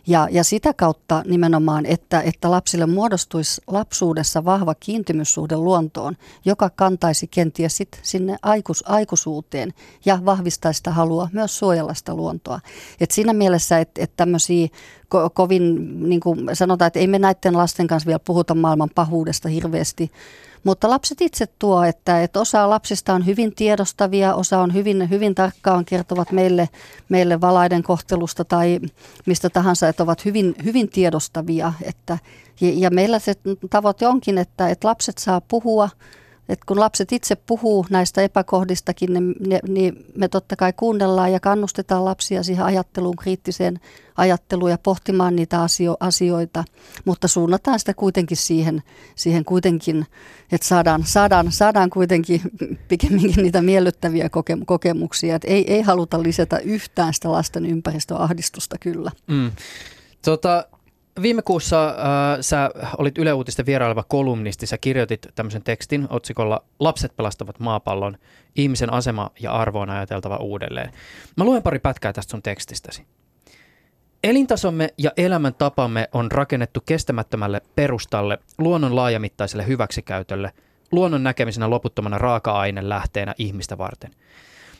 ja, 0.07 0.27
ja 0.31 0.43
sitä 0.43 0.73
kautta 0.73 1.23
nimenomaan, 1.27 1.85
että, 1.85 2.21
että 2.21 2.51
lapsille 2.51 2.85
muodostuisi 2.85 3.61
lapsuudessa 3.67 4.45
vahva 4.45 4.75
kiintymyssuhde 4.75 5.55
luontoon, 5.55 6.17
joka 6.45 6.69
kantaisi 6.69 7.27
kenties 7.27 7.77
sit 7.77 7.99
sinne 8.03 8.37
aikus, 8.41 8.89
aikuisuuteen 8.89 9.73
ja 10.05 10.19
vahvistaisi 10.25 10.77
sitä 10.77 10.91
halua 10.91 11.29
myös 11.33 11.59
suojella 11.59 11.93
sitä 11.93 12.13
luontoa. 12.15 12.59
Et 12.99 13.11
siinä 13.11 13.33
mielessä, 13.33 13.79
että, 13.79 14.03
että 14.03 14.17
tämmöisiä 14.17 14.67
ko, 15.09 15.29
kovin, 15.29 15.99
niin 16.09 16.19
kuin 16.19 16.49
sanotaan, 16.53 16.87
että 16.87 16.99
ei 16.99 17.07
me 17.07 17.19
näiden 17.19 17.57
lasten 17.57 17.87
kanssa 17.87 18.07
vielä 18.07 18.19
puhuta 18.19 18.55
maailman 18.55 18.89
pahuudesta 18.95 19.49
hirveästi, 19.49 20.11
mutta 20.63 20.89
lapset 20.89 21.21
itse 21.21 21.45
tuo, 21.59 21.83
että, 21.83 22.23
että 22.23 22.39
osa 22.39 22.69
lapsista 22.69 23.13
on 23.13 23.25
hyvin 23.25 23.55
tiedostavia, 23.55 24.35
osa 24.35 24.59
on 24.59 24.73
hyvin, 24.73 25.09
hyvin 25.09 25.35
tarkkaan 25.35 25.85
kertovat 25.85 26.31
meille, 26.31 26.69
meille 27.09 27.41
valaiden 27.41 27.83
kohtelusta 27.83 28.45
tai 28.45 28.79
mistä 29.25 29.49
tahansa, 29.49 29.87
että 29.87 30.03
ovat 30.03 30.25
hyvin, 30.25 30.55
hyvin 30.63 30.89
tiedostavia. 30.89 31.73
Että, 31.83 32.17
ja, 32.61 32.89
meillä 32.89 33.19
se 33.19 33.33
tavoite 33.69 34.07
onkin, 34.07 34.37
että, 34.37 34.69
että 34.69 34.87
lapset 34.87 35.17
saa 35.17 35.41
puhua– 35.41 35.89
että 36.49 36.65
kun 36.65 36.79
lapset 36.79 37.11
itse 37.11 37.35
puhuu 37.35 37.85
näistä 37.89 38.21
epäkohdistakin, 38.21 39.13
niin, 39.13 39.35
ne, 39.47 39.59
niin 39.67 40.05
me 40.15 40.27
totta 40.27 40.55
kai 40.55 40.73
kuunnellaan 40.73 41.31
ja 41.31 41.39
kannustetaan 41.39 42.05
lapsia 42.05 42.43
siihen 42.43 42.65
ajatteluun, 42.65 43.15
kriittiseen 43.15 43.79
ajatteluun 44.15 44.71
ja 44.71 44.77
pohtimaan 44.77 45.35
niitä 45.35 45.61
asio, 45.61 45.97
asioita, 45.99 46.63
mutta 47.05 47.27
suunnataan 47.27 47.79
sitä 47.79 47.93
kuitenkin 47.93 48.37
siihen, 48.37 48.83
siihen 49.15 49.45
kuitenkin, 49.45 50.05
että 50.51 50.67
saadaan, 50.67 51.03
saadaan, 51.05 51.51
saadaan 51.51 51.89
kuitenkin 51.89 52.41
pikemminkin 52.87 53.43
niitä 53.43 53.61
miellyttäviä 53.61 54.29
koke, 54.29 54.57
kokemuksia, 54.65 55.35
että 55.35 55.47
ei, 55.47 55.73
ei 55.73 55.81
haluta 55.81 56.23
lisätä 56.23 56.59
yhtään 56.59 57.13
sitä 57.13 57.31
lasten 57.31 57.65
ympäristöahdistusta 57.65 58.75
kyllä. 58.79 59.11
Mm. 59.27 59.51
Tota, 60.25 60.65
Viime 61.21 61.41
kuussa 61.41 61.87
äh, 61.87 61.95
sä 62.41 62.69
olit 62.97 63.17
Yle 63.17 63.33
Uutisten 63.33 63.65
vieraileva 63.65 64.03
kolumnisti. 64.03 64.65
Sä 64.65 64.77
kirjoitit 64.77 65.27
tämmöisen 65.35 65.63
tekstin 65.63 66.07
otsikolla 66.09 66.63
Lapset 66.79 67.15
pelastavat 67.15 67.59
maapallon, 67.59 68.17
ihmisen 68.55 68.93
asema 68.93 69.29
ja 69.39 69.51
arvo 69.51 69.79
on 69.79 69.89
ajateltava 69.89 70.37
uudelleen. 70.37 70.91
Mä 71.37 71.43
luen 71.43 71.63
pari 71.63 71.79
pätkää 71.79 72.13
tästä 72.13 72.31
sun 72.31 72.41
tekstistäsi. 72.41 73.05
Elintasomme 74.23 74.89
ja 74.97 75.11
elämäntapamme 75.17 76.09
on 76.13 76.31
rakennettu 76.31 76.79
kestämättömälle 76.85 77.61
perustalle, 77.75 78.37
luonnon 78.57 78.95
laajamittaiselle 78.95 79.67
hyväksikäytölle, 79.67 80.51
luonnon 80.91 81.23
näkemisenä 81.23 81.69
loputtomana 81.69 82.17
raaka-aine 82.17 82.89
lähteenä 82.89 83.35
ihmistä 83.37 83.77
varten. 83.77 84.11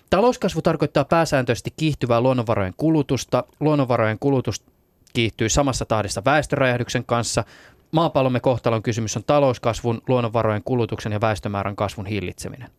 Talouskasvu 0.09 0.61
tarkoittaa 0.61 1.05
pääsääntöisesti 1.05 1.73
kiihtyvää 1.77 2.21
luonnonvarojen 2.21 2.73
kulutusta. 2.77 3.43
Luonnonvarojen 3.59 4.19
kulutus 4.19 4.63
kiihtyy 5.13 5.49
samassa 5.49 5.85
tahdissa 5.85 6.21
väestöräjähdyksen 6.25 7.05
kanssa. 7.05 7.43
Maapallomme 7.91 8.39
kohtalon 8.39 8.83
kysymys 8.83 9.17
on 9.17 9.23
talouskasvun, 9.23 10.01
luonnonvarojen 10.07 10.63
kulutuksen 10.63 11.11
ja 11.11 11.21
väestömäärän 11.21 11.75
kasvun 11.75 12.05
hillitseminen. 12.05 12.69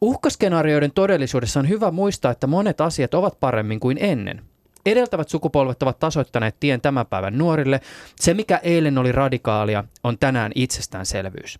Uhkaskenaarioiden 0.00 0.92
todellisuudessa 0.92 1.60
on 1.60 1.68
hyvä 1.68 1.90
muistaa, 1.90 2.32
että 2.32 2.46
monet 2.46 2.80
asiat 2.80 3.14
ovat 3.14 3.40
paremmin 3.40 3.80
kuin 3.80 3.98
ennen. 4.00 4.42
Edeltävät 4.86 5.28
sukupolvet 5.28 5.82
ovat 5.82 5.98
tasoittaneet 5.98 6.56
tien 6.60 6.80
tämän 6.80 7.06
päivän 7.06 7.38
nuorille. 7.38 7.80
Se, 8.16 8.34
mikä 8.34 8.56
eilen 8.56 8.98
oli 8.98 9.12
radikaalia, 9.12 9.84
on 10.04 10.18
tänään 10.18 10.52
itsestäänselvyys. 10.54 11.58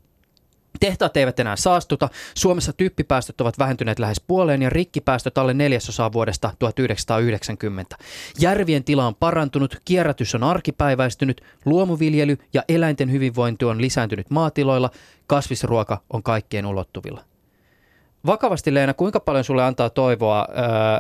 Tehtaat 0.81 1.17
eivät 1.17 1.41
enää 1.41 1.57
saastuta, 1.57 2.09
Suomessa 2.35 2.73
typpipäästöt 2.73 3.41
ovat 3.41 3.59
vähentyneet 3.59 3.99
lähes 3.99 4.21
puoleen 4.27 4.63
ja 4.63 4.71
rikkipäästöt 4.71 5.39
alle 5.39 5.55
neljäsosaa 5.55 6.13
vuodesta 6.13 6.53
1990. 6.59 7.97
Järvien 8.41 8.85
tila 8.85 9.07
on 9.07 9.15
parantunut, 9.15 9.81
kierrätys 9.85 10.35
on 10.35 10.43
arkipäiväistynyt, 10.43 11.43
luomuviljely 11.65 12.39
ja 12.55 12.63
eläinten 12.69 13.13
hyvinvointi 13.13 13.65
on 13.65 13.81
lisääntynyt 13.81 14.31
maatiloilla, 14.31 14.91
kasvisruoka 15.27 16.03
on 16.11 16.23
kaikkien 16.23 16.67
ulottuvilla. 16.67 17.36
Vakavasti 18.27 18.75
Leena, 18.75 18.95
kuinka 18.95 19.21
paljon 19.21 19.45
sulle 19.45 19.65
antaa 19.65 19.91
toivoa 19.91 20.47
ö, 20.49 20.53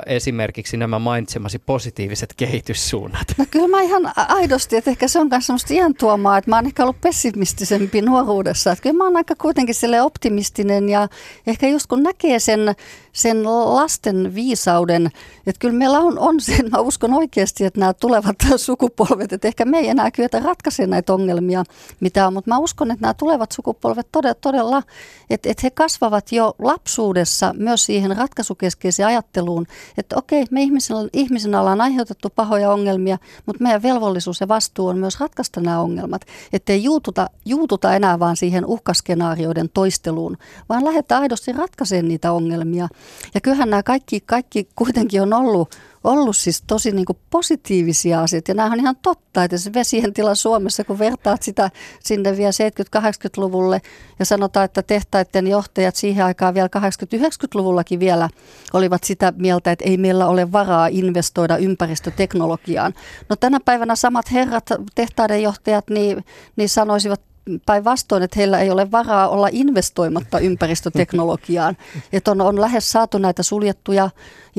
esimerkiksi 0.07 0.77
nämä 0.77 0.99
mainitsemasi 0.99 1.59
positiiviset 1.59 2.35
kehityssuunnat? 2.37 3.35
No 3.39 3.45
kyllä 3.51 3.69
mä 3.69 3.83
ihan 3.83 4.13
aidosti, 4.17 4.77
että 4.77 4.91
ehkä 4.91 5.09
se 5.09 5.21
on 5.21 5.29
myös 5.31 5.47
semmoista 5.47 5.75
iän 5.75 5.95
tuomaa, 5.95 6.39
että 6.39 6.51
mä 6.51 6.57
oon 6.57 6.67
ehkä 6.67 6.83
ollut 6.83 7.01
pessimistisempi 7.01 8.03
nuoruudessa. 8.03 8.73
Että 8.73 8.83
kyllä 8.83 8.97
mä 8.97 9.05
oon 9.05 9.17
aika 9.17 9.35
kuitenkin 9.41 9.75
sille 9.75 10.03
optimistinen 10.03 10.89
ja 10.89 11.09
ehkä 11.47 11.69
just 11.69 11.87
kun 11.87 12.03
näkee 12.03 12.39
sen, 12.39 12.75
sen 13.17 13.45
lasten 13.75 14.35
viisauden, 14.35 15.07
että 15.47 15.59
kyllä 15.59 15.75
meillä 15.75 15.99
on, 15.99 16.19
on 16.19 16.41
sen, 16.41 16.71
mä 16.71 16.79
uskon 16.79 17.15
oikeasti, 17.15 17.65
että 17.65 17.81
nämä 17.81 17.95
tulevat 17.95 18.37
sukupolvet, 18.57 19.33
että 19.33 19.49
ehkä 19.49 19.65
me 19.65 19.79
ei 19.79 19.89
enää 19.89 20.11
kyetä 20.11 20.41
ratkaisemaan 20.41 20.91
näitä 20.91 21.15
ongelmia, 21.15 21.65
mitä 22.01 22.27
on, 22.27 22.33
mutta 22.33 22.51
mä 22.51 22.59
uskon, 22.59 22.91
että 22.91 23.03
nämä 23.03 23.15
tulevat 23.15 23.53
sukupolvet 23.53 24.09
todella, 24.13 24.35
todella 24.41 24.83
että, 25.31 25.51
että 25.51 25.61
he 25.63 25.71
kasvavat 25.71 26.33
jo 26.33 26.55
lapsuudessa 26.59 27.55
myös 27.59 27.87
siihen 27.87 28.17
ratkaisukeskeiseen 28.17 29.07
ajatteluun, 29.07 29.67
että 29.99 30.17
okei, 30.17 30.45
me 30.51 30.63
ihmisenä, 30.63 31.01
ihmisenä 31.13 31.61
ollaan 31.61 31.81
aiheutettu 31.81 32.31
pahoja 32.31 32.73
ongelmia, 32.73 33.19
mutta 33.47 33.63
meidän 33.63 33.83
velvollisuus 33.83 34.41
ja 34.41 34.49
vastuu 34.49 34.87
on 34.87 34.99
myös 34.99 35.21
ratkaista 35.21 35.61
nämä 35.61 35.81
ongelmat. 35.81 36.23
Että 36.53 36.73
ei 36.73 36.85
juututa, 36.85 37.31
juututa 37.45 37.95
enää 37.95 38.19
vaan 38.19 38.37
siihen 38.37 38.67
uhkaskenaarioiden 38.67 39.69
toisteluun, 39.75 40.37
vaan 40.69 40.85
lähdetään 40.85 41.23
aidosti 41.23 41.53
ratkaisemaan 41.53 42.09
niitä 42.09 42.33
ongelmia. 42.33 42.89
Ja 43.35 43.41
kyllähän 43.41 43.71
nämä 43.71 43.83
kaikki, 43.83 44.21
kaikki 44.21 44.69
kuitenkin 44.77 45.23
on 45.23 45.33
ollut 45.33 45.77
ollut 46.07 46.37
siis 46.37 46.63
tosi 46.67 46.93
niin 46.93 47.05
kuin 47.05 47.19
positiivisia 47.31 48.23
asioita. 48.23 48.51
Ja 48.51 48.55
nämä 48.55 48.73
on 48.73 48.81
ihan 48.81 48.97
totta, 49.03 49.45
että 49.45 49.59
se 49.59 49.73
vesien 49.73 50.13
tila 50.13 50.35
Suomessa, 50.35 50.85
kun 50.85 50.99
vertaat 50.99 51.43
sitä 51.43 51.71
sinne 52.01 52.37
vielä 52.37 52.51
70-80-luvulle 52.99 53.81
ja 54.19 54.25
sanotaan, 54.25 54.65
että 54.65 54.83
tehtaiden 54.83 55.47
johtajat 55.47 55.97
siihen 55.97 56.25
aikaan 56.25 56.55
vielä 56.55 56.69
80-90-luvullakin 56.77 58.01
vielä 58.01 58.29
olivat 58.73 59.05
sitä 59.05 59.33
mieltä, 59.37 59.73
että 59.73 59.85
ei 59.85 59.97
meillä 59.97 60.27
ole 60.27 60.53
varaa 60.53 60.87
investoida 60.87 61.57
ympäristöteknologiaan. 61.57 62.95
No 63.29 63.37
tänä 63.37 63.61
päivänä 63.65 63.97
samat 63.97 64.33
herrat, 64.33 64.71
tehtaiden 64.95 65.43
johtajat, 65.43 65.91
niin, 65.91 66.25
niin 66.57 66.69
sanoisivat 66.69 67.21
päinvastoin, 67.67 68.23
että 68.23 68.39
heillä 68.39 68.61
ei 68.61 68.71
ole 68.71 68.91
varaa 68.91 69.29
olla 69.29 69.49
investoimatta 69.53 70.39
ympäristöteknologiaan. 70.39 71.77
Että 72.13 72.31
on, 72.31 72.41
on 72.41 72.61
lähes 72.61 72.93
saatu 72.93 73.19
näitä 73.19 73.43
suljettuja 73.43 74.11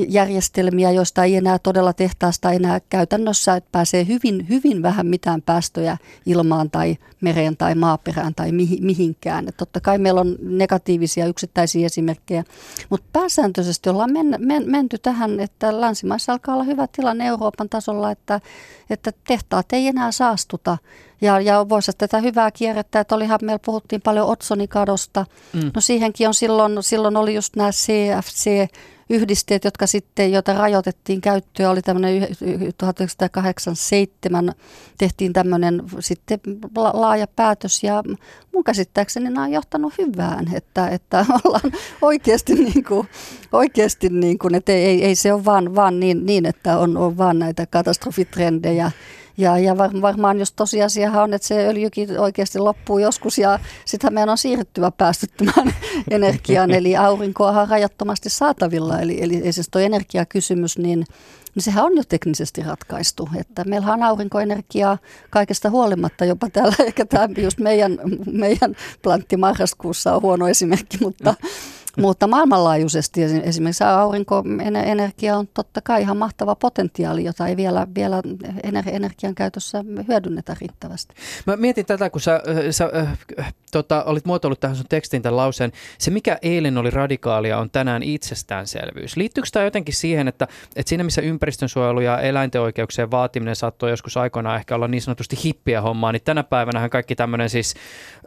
järjestelmiä, 0.08 0.90
joista 0.90 1.24
ei 1.24 1.36
enää 1.36 1.58
todella 1.58 1.92
tehtaasta 1.92 2.52
enää 2.52 2.80
käytännössä 2.88 3.56
että 3.56 3.68
pääsee 3.72 4.06
hyvin, 4.06 4.48
hyvin 4.48 4.82
vähän 4.82 5.06
mitään 5.06 5.42
päästöjä 5.42 5.96
ilmaan 6.26 6.70
tai 6.70 6.96
mereen 7.20 7.56
tai 7.56 7.74
maaperään 7.74 8.34
tai 8.34 8.52
mihinkään. 8.80 9.48
Että 9.48 9.58
totta 9.58 9.80
kai 9.80 9.98
meillä 9.98 10.20
on 10.20 10.36
negatiivisia 10.40 11.26
yksittäisiä 11.26 11.86
esimerkkejä, 11.86 12.44
mutta 12.90 13.06
pääsääntöisesti 13.12 13.90
ollaan 13.90 14.12
men, 14.12 14.34
men, 14.38 14.70
menty 14.70 14.98
tähän, 14.98 15.40
että 15.40 15.80
länsimaissa 15.80 16.32
alkaa 16.32 16.54
olla 16.54 16.64
hyvä 16.64 16.86
tilanne 16.96 17.26
Euroopan 17.26 17.68
tasolla, 17.68 18.10
että, 18.10 18.40
että 18.90 19.12
tehtaat 19.26 19.72
ei 19.72 19.86
enää 19.86 20.12
saastuta 20.12 20.78
ja, 21.20 21.40
ja 21.40 21.68
voisi 21.68 21.92
tätä 21.98 22.18
hyvää 22.18 22.50
kierrettä, 22.50 23.00
että 23.00 23.14
olihan 23.14 23.38
meillä 23.42 23.60
puhuttiin 23.64 24.02
paljon 24.02 24.26
otsonikadosta. 24.26 25.26
Mm. 25.52 25.70
No 25.74 25.80
siihenkin 25.80 26.28
on 26.28 26.34
silloin, 26.34 26.82
silloin 26.82 27.16
oli 27.16 27.34
just 27.34 27.56
nämä 27.56 27.70
CFC, 27.70 28.70
yhdisteet, 29.10 29.64
jotka 29.64 29.86
sitten, 29.86 30.32
joita 30.32 30.52
rajoitettiin 30.52 31.20
käyttöä, 31.20 31.70
oli 31.70 31.82
tämmöinen 31.82 32.28
1987 32.78 34.52
tehtiin 34.98 35.32
tämmöinen 35.32 35.82
sitten 36.00 36.40
laaja 36.92 37.26
päätös 37.26 37.84
ja 37.84 38.02
mun 38.54 38.64
käsittääkseni 38.64 39.30
nämä 39.30 39.44
on 39.44 39.52
johtanut 39.52 39.94
hyvään, 39.98 40.54
että, 40.54 40.88
että 40.88 41.26
ollaan 41.44 41.72
oikeasti 42.02 42.54
niin 42.54 42.84
kuin, 42.84 43.08
oikeasti 43.52 44.08
niin 44.08 44.38
kuin, 44.38 44.54
että 44.54 44.72
ei, 44.72 45.04
ei 45.04 45.14
se 45.14 45.32
ole 45.32 45.44
vaan, 45.44 45.74
vaan 45.74 46.00
niin, 46.00 46.26
niin, 46.26 46.46
että 46.46 46.78
on, 46.78 46.96
on 46.96 47.18
vaan 47.18 47.38
näitä 47.38 47.66
katastrofitrendejä 47.66 48.90
ja, 49.38 49.58
ja 49.58 49.78
var, 49.78 49.90
varmaan 50.02 50.38
jos 50.38 50.52
tosiasiahan 50.52 51.22
on, 51.22 51.34
että 51.34 51.48
se 51.48 51.68
öljykin 51.68 52.20
oikeasti 52.20 52.58
loppuu 52.58 52.98
joskus 52.98 53.38
ja 53.38 53.58
sittenhän 53.84 54.14
meidän 54.14 54.28
on 54.28 54.38
siirryttävä 54.38 54.90
päästöttömään 54.90 55.74
energiaan, 56.10 56.70
eli 56.70 56.96
aurinkoa 56.96 57.60
on 57.60 57.68
rajattomasti 57.68 58.30
saatavilla. 58.30 59.00
Eli, 59.00 59.22
eli, 59.22 59.52
siis 59.52 59.68
tuo 59.70 59.80
energiakysymys, 59.80 60.78
niin, 60.78 61.04
niin 61.54 61.62
sehän 61.62 61.84
on 61.84 61.96
jo 61.96 62.02
teknisesti 62.08 62.62
ratkaistu. 62.62 63.28
Että 63.36 63.64
meillä 63.64 63.92
on 63.92 64.02
aurinkoenergiaa 64.02 64.98
kaikesta 65.30 65.70
huolimatta, 65.70 66.24
jopa 66.24 66.50
täällä 66.50 66.76
ehkä 66.86 67.04
tämä 67.04 67.28
just 67.42 67.58
meidän, 67.58 67.98
meidän 68.32 68.76
plantti 69.02 69.36
marraskuussa 69.36 70.14
on 70.14 70.22
huono 70.22 70.48
esimerkki, 70.48 70.98
mutta, 71.00 71.34
mutta 71.98 72.26
maailmanlaajuisesti 72.26 73.22
esimerkiksi 73.22 73.84
aurinkoenergia 73.84 75.36
on 75.36 75.48
totta 75.54 75.80
kai 75.80 76.02
ihan 76.02 76.16
mahtava 76.16 76.54
potentiaali, 76.54 77.24
jota 77.24 77.46
ei 77.46 77.56
vielä, 77.56 77.86
vielä 77.94 78.22
energian 78.92 79.34
käytössä 79.34 79.84
hyödynnetä 80.08 80.56
riittävästi. 80.60 81.14
Mä 81.46 81.56
mietin 81.56 81.86
tätä, 81.86 82.10
kun 82.10 82.20
sä, 82.20 82.42
sä 82.70 82.90
äh, 83.38 83.54
tota, 83.72 84.04
olit 84.04 84.24
muotoillut 84.24 84.60
tähän 84.60 84.76
sun 84.76 84.86
tekstiin 84.88 85.22
tämän 85.22 85.36
lauseen. 85.36 85.72
Se, 85.98 86.10
mikä 86.10 86.38
eilen 86.42 86.78
oli 86.78 86.90
radikaalia, 86.90 87.58
on 87.58 87.70
tänään 87.70 88.02
itsestäänselvyys. 88.02 89.16
Liittyykö 89.16 89.48
tämä 89.52 89.64
jotenkin 89.64 89.94
siihen, 89.94 90.28
että, 90.28 90.48
että 90.76 90.88
siinä 90.88 91.04
missä 91.04 91.22
ympäristönsuojelu 91.22 92.00
ja 92.00 92.20
eläinten 92.20 92.60
oikeuksien 92.60 93.10
vaatiminen 93.10 93.56
saattoi 93.56 93.90
joskus 93.90 94.16
aikoinaan 94.16 94.56
ehkä 94.56 94.74
olla 94.74 94.88
niin 94.88 95.02
sanotusti 95.02 95.36
hippiä 95.44 95.80
hommaa, 95.80 96.12
niin 96.12 96.22
tänä 96.24 96.42
päivänä 96.42 96.88
kaikki 96.88 97.14
tämmöinen 97.14 97.50
siis 97.50 97.74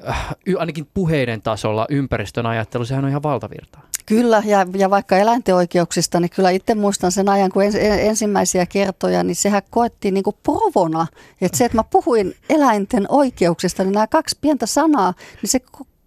äh, 0.09 0.35
ainakin 0.57 0.87
puheiden 0.93 1.41
tasolla 1.41 1.85
ympäristön 1.89 2.45
ajattelu, 2.45 2.85
sehän 2.85 3.05
on 3.05 3.09
ihan 3.09 3.23
valtavia 3.23 3.60
virtaa. 3.61 3.81
Kyllä, 4.05 4.43
ja, 4.45 4.67
ja 4.75 4.89
vaikka 4.89 5.17
eläinten 5.17 5.55
oikeuksista, 5.55 6.19
niin 6.19 6.29
kyllä 6.29 6.49
itse 6.49 6.75
muistan 6.75 7.11
sen 7.11 7.29
ajan, 7.29 7.51
kun 7.51 7.63
ens, 7.63 7.75
ensimmäisiä 7.99 8.65
kertoja, 8.65 9.23
niin 9.23 9.35
sehän 9.35 9.61
koettiin 9.69 10.13
niin 10.13 10.23
kuin 10.23 10.35
provona. 10.43 11.07
Että 11.41 11.57
se, 11.57 11.65
että 11.65 11.77
mä 11.77 11.83
puhuin 11.83 12.35
eläinten 12.49 13.05
oikeuksista, 13.09 13.83
niin 13.83 13.93
nämä 13.93 14.07
kaksi 14.07 14.37
pientä 14.41 14.65
sanaa, 14.65 15.13
niin 15.41 15.49
se 15.49 15.59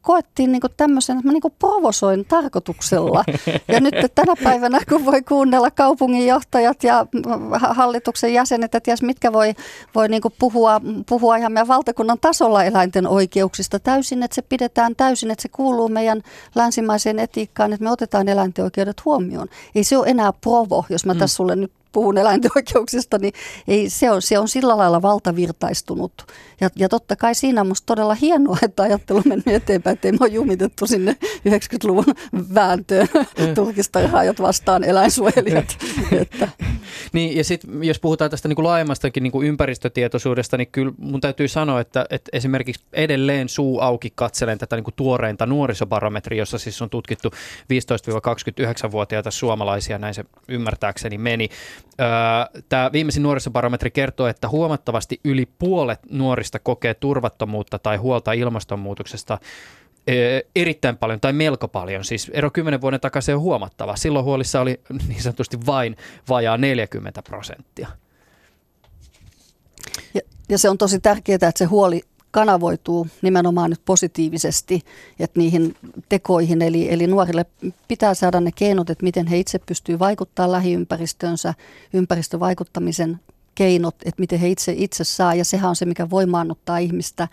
koettiin 0.04 0.52
niin 0.52 0.62
tämmöisen, 0.76 1.16
että 1.16 1.28
mä 1.28 1.32
niin 1.32 1.52
provosoin 1.58 2.24
tarkoituksella. 2.24 3.24
Ja 3.68 3.80
nyt 3.80 3.94
tänä 4.14 4.34
päivänä, 4.44 4.80
kun 4.88 5.04
voi 5.04 5.22
kuunnella 5.22 5.70
kaupunginjohtajat 5.70 6.84
ja 6.84 7.06
hallituksen 7.60 8.34
jäsenet, 8.34 8.64
että 8.64 8.80
ties 8.80 9.02
mitkä 9.02 9.32
voi, 9.32 9.54
voi 9.94 10.08
niin 10.08 10.22
puhua, 10.38 10.80
puhua 11.08 11.36
ihan 11.36 11.52
meidän 11.52 11.68
valtakunnan 11.68 12.18
tasolla 12.20 12.64
eläinten 12.64 13.06
oikeuksista 13.06 13.78
täysin, 13.78 14.22
että 14.22 14.34
se 14.34 14.42
pidetään 14.42 14.96
täysin, 14.96 15.30
että 15.30 15.42
se 15.42 15.48
kuuluu 15.48 15.88
meidän 15.88 16.22
länsimaiseen 16.54 17.18
etiikkaan, 17.18 17.72
että 17.72 17.84
me 17.84 17.90
otetaan 17.90 18.28
eläinten 18.28 18.64
oikeudet 18.64 19.04
huomioon. 19.04 19.48
Ei 19.74 19.84
se 19.84 19.98
ole 19.98 20.06
enää 20.08 20.32
provo, 20.32 20.84
jos 20.88 21.06
mä 21.06 21.14
mm. 21.14 21.18
tässä 21.18 21.36
sulle 21.36 21.56
nyt 21.56 21.72
puhun 21.94 22.18
eläinten 22.18 22.50
oikeuksista, 22.56 23.18
niin 23.18 23.32
ei, 23.68 23.90
se, 23.90 24.10
on, 24.10 24.22
se 24.22 24.38
on 24.38 24.48
sillä 24.48 24.76
lailla 24.76 25.02
valtavirtaistunut. 25.02 26.12
Ja, 26.60 26.70
ja 26.76 26.88
totta 26.88 27.16
kai 27.16 27.34
siinä 27.34 27.60
on 27.60 27.66
musta 27.66 27.86
todella 27.86 28.14
hienoa, 28.14 28.58
että 28.62 28.82
ajattelu 28.82 29.22
mennyt 29.24 29.48
eteenpäin, 29.48 29.94
että 29.94 30.08
ei 30.08 30.12
me 30.12 30.18
ole 30.20 30.28
jumitettu 30.28 30.86
sinne 30.86 31.16
90-luvun 31.48 32.04
vääntöön 32.54 33.08
mm. 33.14 33.54
turkistarhaajat 33.54 34.40
vastaan 34.40 34.84
eläinsuojelijat. 34.84 35.76
että. 36.20 36.48
Niin, 37.12 37.36
ja 37.36 37.44
sitten 37.44 37.84
jos 37.84 38.00
puhutaan 38.00 38.30
tästä 38.30 38.48
niin 38.48 38.56
kuin 38.56 38.64
laajemmastakin 38.64 39.22
niin 39.22 39.32
kuin 39.32 39.46
ympäristötietoisuudesta, 39.46 40.56
niin 40.56 40.68
kyllä 40.72 40.92
mun 40.98 41.20
täytyy 41.20 41.48
sanoa, 41.48 41.80
että, 41.80 42.06
että 42.10 42.30
esimerkiksi 42.32 42.84
edelleen 42.92 43.48
suu 43.48 43.80
auki 43.80 44.12
katselen 44.14 44.58
tätä 44.58 44.76
niin 44.76 44.84
kuin 44.84 44.94
tuoreinta 44.94 45.46
nuorisobarometria, 45.46 46.38
jossa 46.38 46.58
siis 46.58 46.82
on 46.82 46.90
tutkittu 46.90 47.30
15-29-vuotiaita 47.30 49.30
suomalaisia, 49.30 49.98
näin 49.98 50.14
se 50.14 50.24
ymmärtääkseni 50.48 51.18
meni. 51.18 51.48
Tämä 52.68 52.90
viimeisin 52.92 53.22
nuorisobarometri 53.22 53.90
kertoo, 53.90 54.26
että 54.26 54.48
huomattavasti 54.48 55.20
yli 55.24 55.46
puolet 55.58 56.00
nuorista 56.10 56.58
kokee 56.58 56.94
turvattomuutta 56.94 57.78
tai 57.78 57.96
huolta 57.96 58.32
ilmastonmuutoksesta 58.32 59.38
erittäin 60.56 60.96
paljon 60.96 61.20
tai 61.20 61.32
melko 61.32 61.68
paljon. 61.68 62.04
Siis 62.04 62.30
ero 62.34 62.50
10 62.50 62.80
vuoden 62.80 63.00
takaisin 63.00 63.34
on 63.34 63.40
huomattava. 63.40 63.96
Silloin 63.96 64.24
huolissa 64.24 64.60
oli 64.60 64.80
niin 65.08 65.22
sanotusti 65.22 65.58
vain 65.66 65.96
vajaa 66.28 66.58
40 66.58 67.22
prosenttia. 67.22 67.88
Ja, 70.14 70.20
ja 70.48 70.58
se 70.58 70.68
on 70.68 70.78
tosi 70.78 71.00
tärkeää, 71.00 71.34
että 71.34 71.52
se 71.56 71.64
huoli 71.64 72.02
kanavoituu 72.34 73.06
nimenomaan 73.22 73.70
nyt 73.70 73.80
positiivisesti 73.84 74.82
että 75.18 75.40
niihin 75.40 75.76
tekoihin. 76.08 76.62
Eli, 76.62 76.92
eli 76.92 77.06
nuorille 77.06 77.46
pitää 77.88 78.14
saada 78.14 78.40
ne 78.40 78.50
keinot, 78.54 78.90
että 78.90 79.04
miten 79.04 79.26
he 79.26 79.38
itse 79.38 79.58
pystyvät 79.58 79.98
vaikuttamaan 80.00 80.52
lähiympäristönsä, 80.52 81.54
ympäristövaikuttamisen 81.92 83.20
keinot, 83.54 83.94
että 84.04 84.20
miten 84.20 84.38
he 84.38 84.48
itse, 84.48 84.74
itse 84.76 85.04
saa. 85.04 85.34
Ja 85.34 85.44
sehän 85.44 85.68
on 85.68 85.76
se, 85.76 85.84
mikä 85.84 86.10
voimaannuttaa 86.10 86.78
ihmistä 86.78 87.28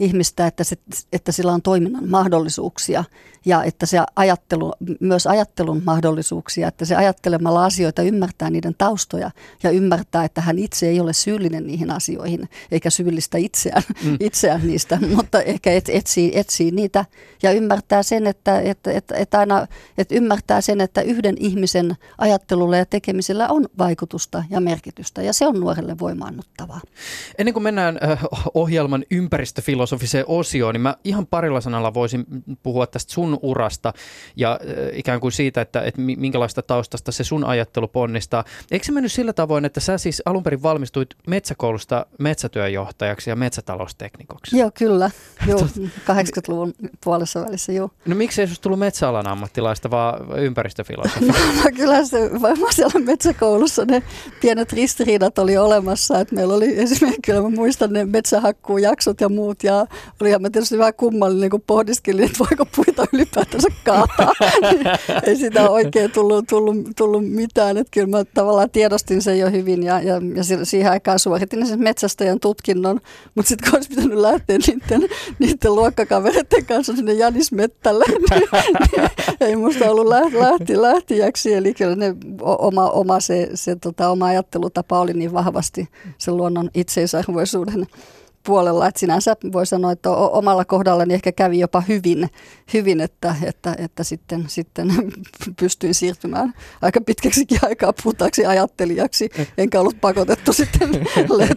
ihmistä, 0.00 0.46
että, 0.46 0.64
se, 0.64 0.76
että 1.12 1.32
sillä 1.32 1.52
on 1.52 1.62
toiminnan 1.62 2.08
mahdollisuuksia 2.08 3.04
ja 3.44 3.64
että 3.64 3.86
se 3.86 3.98
ajattelu, 4.16 4.72
myös 5.00 5.26
ajattelun 5.26 5.82
mahdollisuuksia, 5.84 6.68
että 6.68 6.84
se 6.84 6.96
ajattelemalla 6.96 7.64
asioita 7.64 8.02
ymmärtää 8.02 8.50
niiden 8.50 8.74
taustoja 8.78 9.30
ja 9.62 9.70
ymmärtää, 9.70 10.24
että 10.24 10.40
hän 10.40 10.58
itse 10.58 10.88
ei 10.88 11.00
ole 11.00 11.12
syyllinen 11.12 11.66
niihin 11.66 11.90
asioihin 11.90 12.48
eikä 12.70 12.90
syyllistä 12.90 13.38
itseään, 13.38 13.82
mm. 14.04 14.16
itseään 14.28 14.66
niistä, 14.66 14.98
mutta 15.16 15.42
ehkä 15.42 15.72
et, 15.72 15.88
etsii, 15.88 16.38
etsii 16.38 16.70
niitä 16.70 17.04
ja 17.42 17.52
ymmärtää 17.52 18.02
sen, 18.02 18.26
että, 18.26 18.60
että, 18.60 18.92
että, 18.92 19.14
että 19.14 19.38
aina 19.38 19.66
että 19.98 20.14
ymmärtää 20.14 20.60
sen, 20.60 20.80
että 20.80 21.02
yhden 21.02 21.34
ihmisen 21.38 21.94
ajattelulla 22.18 22.76
ja 22.76 22.86
tekemisellä 22.86 23.48
on 23.48 23.66
vaikutusta 23.78 24.44
ja 24.50 24.60
merkitystä 24.60 25.22
ja 25.22 25.32
se 25.32 25.46
on 25.46 25.60
nuorelle 25.60 25.98
voimaannuttavaa. 25.98 26.80
Ennen 27.38 27.52
kuin 27.54 27.62
mennään 27.62 27.98
ohjelman 28.54 29.04
ympäristöfilosofia 29.10 29.83
filosofiseen 29.84 30.24
osioon, 30.28 30.74
niin 30.74 30.80
mä 30.80 30.96
ihan 31.04 31.26
parilla 31.26 31.60
sanalla 31.60 31.94
voisin 31.94 32.24
puhua 32.62 32.86
tästä 32.86 33.12
sun 33.12 33.38
urasta 33.42 33.92
ja 34.36 34.52
äh, 34.52 34.98
ikään 34.98 35.20
kuin 35.20 35.32
siitä, 35.32 35.60
että, 35.60 35.82
että 35.82 36.00
minkälaista 36.00 36.62
taustasta 36.62 37.12
se 37.12 37.24
sun 37.24 37.44
ajattelu 37.44 37.88
ponnistaa. 37.88 38.44
Eikö 38.70 38.84
se 38.84 38.92
mennyt 38.92 39.12
sillä 39.12 39.32
tavoin, 39.32 39.64
että 39.64 39.80
sä 39.80 39.98
siis 39.98 40.22
alun 40.24 40.42
perin 40.42 40.62
valmistuit 40.62 41.14
metsäkoulusta 41.26 42.06
metsätyöjohtajaksi 42.18 43.30
ja 43.30 43.36
metsätalousteknikoksi? 43.36 44.58
Joo, 44.58 44.70
kyllä. 44.74 45.10
Joo, 45.48 45.58
80-luvun 45.58 46.74
puolessa 47.04 47.44
välissä, 47.44 47.72
joo. 47.72 47.90
No 48.06 48.14
miksi 48.14 48.42
ei 48.42 48.48
tullut 48.60 48.78
metsäalan 48.78 49.26
ammattilaista, 49.26 49.90
vaan 49.90 50.38
ympäristöfilosofia? 50.38 51.24
No, 51.34 51.62
no 51.64 51.70
kyllä 51.76 52.04
se 52.04 52.30
varmaan 52.42 52.72
siellä 52.72 53.00
metsäkoulussa 53.00 53.84
ne 53.84 54.02
pienet 54.40 54.72
ristiriidat 54.72 55.38
oli 55.38 55.56
olemassa, 55.56 56.20
että 56.20 56.34
meillä 56.34 56.54
oli 56.54 56.78
esimerkiksi, 56.84 57.32
mä 57.32 57.48
muistan 57.48 57.92
ne 57.92 58.04
metsähakkuujaksot 58.04 59.20
ja 59.20 59.28
muut 59.28 59.64
ja 59.64 59.73
ja 59.74 59.86
olihan 60.20 60.42
mä 60.42 60.50
tietysti 60.50 60.78
vähän 60.78 60.94
kummallinen, 60.94 61.50
kun 61.50 61.62
pohdiskelin, 61.66 62.24
että 62.24 62.38
voiko 62.38 62.66
puita 62.76 63.04
ylipäätänsä 63.12 63.68
kaataa. 63.84 64.32
Ei 65.26 65.36
sitä 65.36 65.70
oikein 65.70 66.10
tullut, 66.10 66.44
tullut, 66.48 66.76
tullut 66.96 67.28
mitään. 67.28 67.76
Että 67.76 67.90
kyllä 67.90 68.06
mä 68.06 68.24
tavallaan 68.24 68.70
tiedostin 68.70 69.22
sen 69.22 69.38
jo 69.38 69.50
hyvin 69.50 69.82
ja, 69.82 70.00
ja, 70.00 70.14
ja 70.34 70.64
siihen 70.64 70.90
aikaan 70.90 71.18
suoritin 71.18 71.66
sen 71.66 71.82
metsästäjän 71.82 72.40
tutkinnon. 72.40 73.00
Mutta 73.34 73.48
sitten 73.48 73.70
kun 73.70 73.78
olisi 73.78 73.90
pitänyt 73.90 74.18
lähteä 74.18 74.58
niiden, 74.66 75.08
niiden 75.38 75.74
luokkakavereiden 75.74 76.66
kanssa 76.66 76.96
sinne 76.96 77.12
Janismettälle, 77.12 78.04
niin, 78.08 78.48
niin 78.92 79.10
ei 79.40 79.56
musta 79.56 79.90
ollut 79.90 80.06
lähti, 80.06 80.82
lähtijäksi. 80.82 81.54
Eli 81.54 81.74
kyllä 81.74 81.96
ne 81.96 82.14
oma, 82.40 82.90
oma, 82.90 83.20
se, 83.20 83.50
se 83.54 83.76
tota, 83.76 84.08
oma 84.08 84.26
ajattelutapa 84.26 85.00
oli 85.00 85.12
niin 85.12 85.32
vahvasti 85.32 85.88
sen 86.18 86.36
luonnon 86.36 86.70
itseisarvoisuuden 86.74 87.86
puolella. 88.46 88.88
Että 88.88 89.00
sinänsä 89.00 89.36
voi 89.52 89.66
sanoa, 89.66 89.92
että 89.92 90.10
omalla 90.10 90.64
kohdallani 90.64 91.14
ehkä 91.14 91.32
kävi 91.32 91.58
jopa 91.58 91.80
hyvin, 91.80 92.30
hyvin 92.74 93.00
että, 93.00 93.34
että, 93.42 93.74
että 93.78 94.04
sitten, 94.04 94.44
sitten 94.48 94.92
pystyin 95.60 95.94
siirtymään 95.94 96.54
aika 96.82 97.00
pitkäksikin 97.00 97.58
aikaa 97.62 97.92
puhtaaksi 98.02 98.46
ajattelijaksi. 98.46 99.30
Enkä 99.58 99.80
ollut 99.80 100.00
pakotettu 100.00 100.52
sitten 100.64 100.88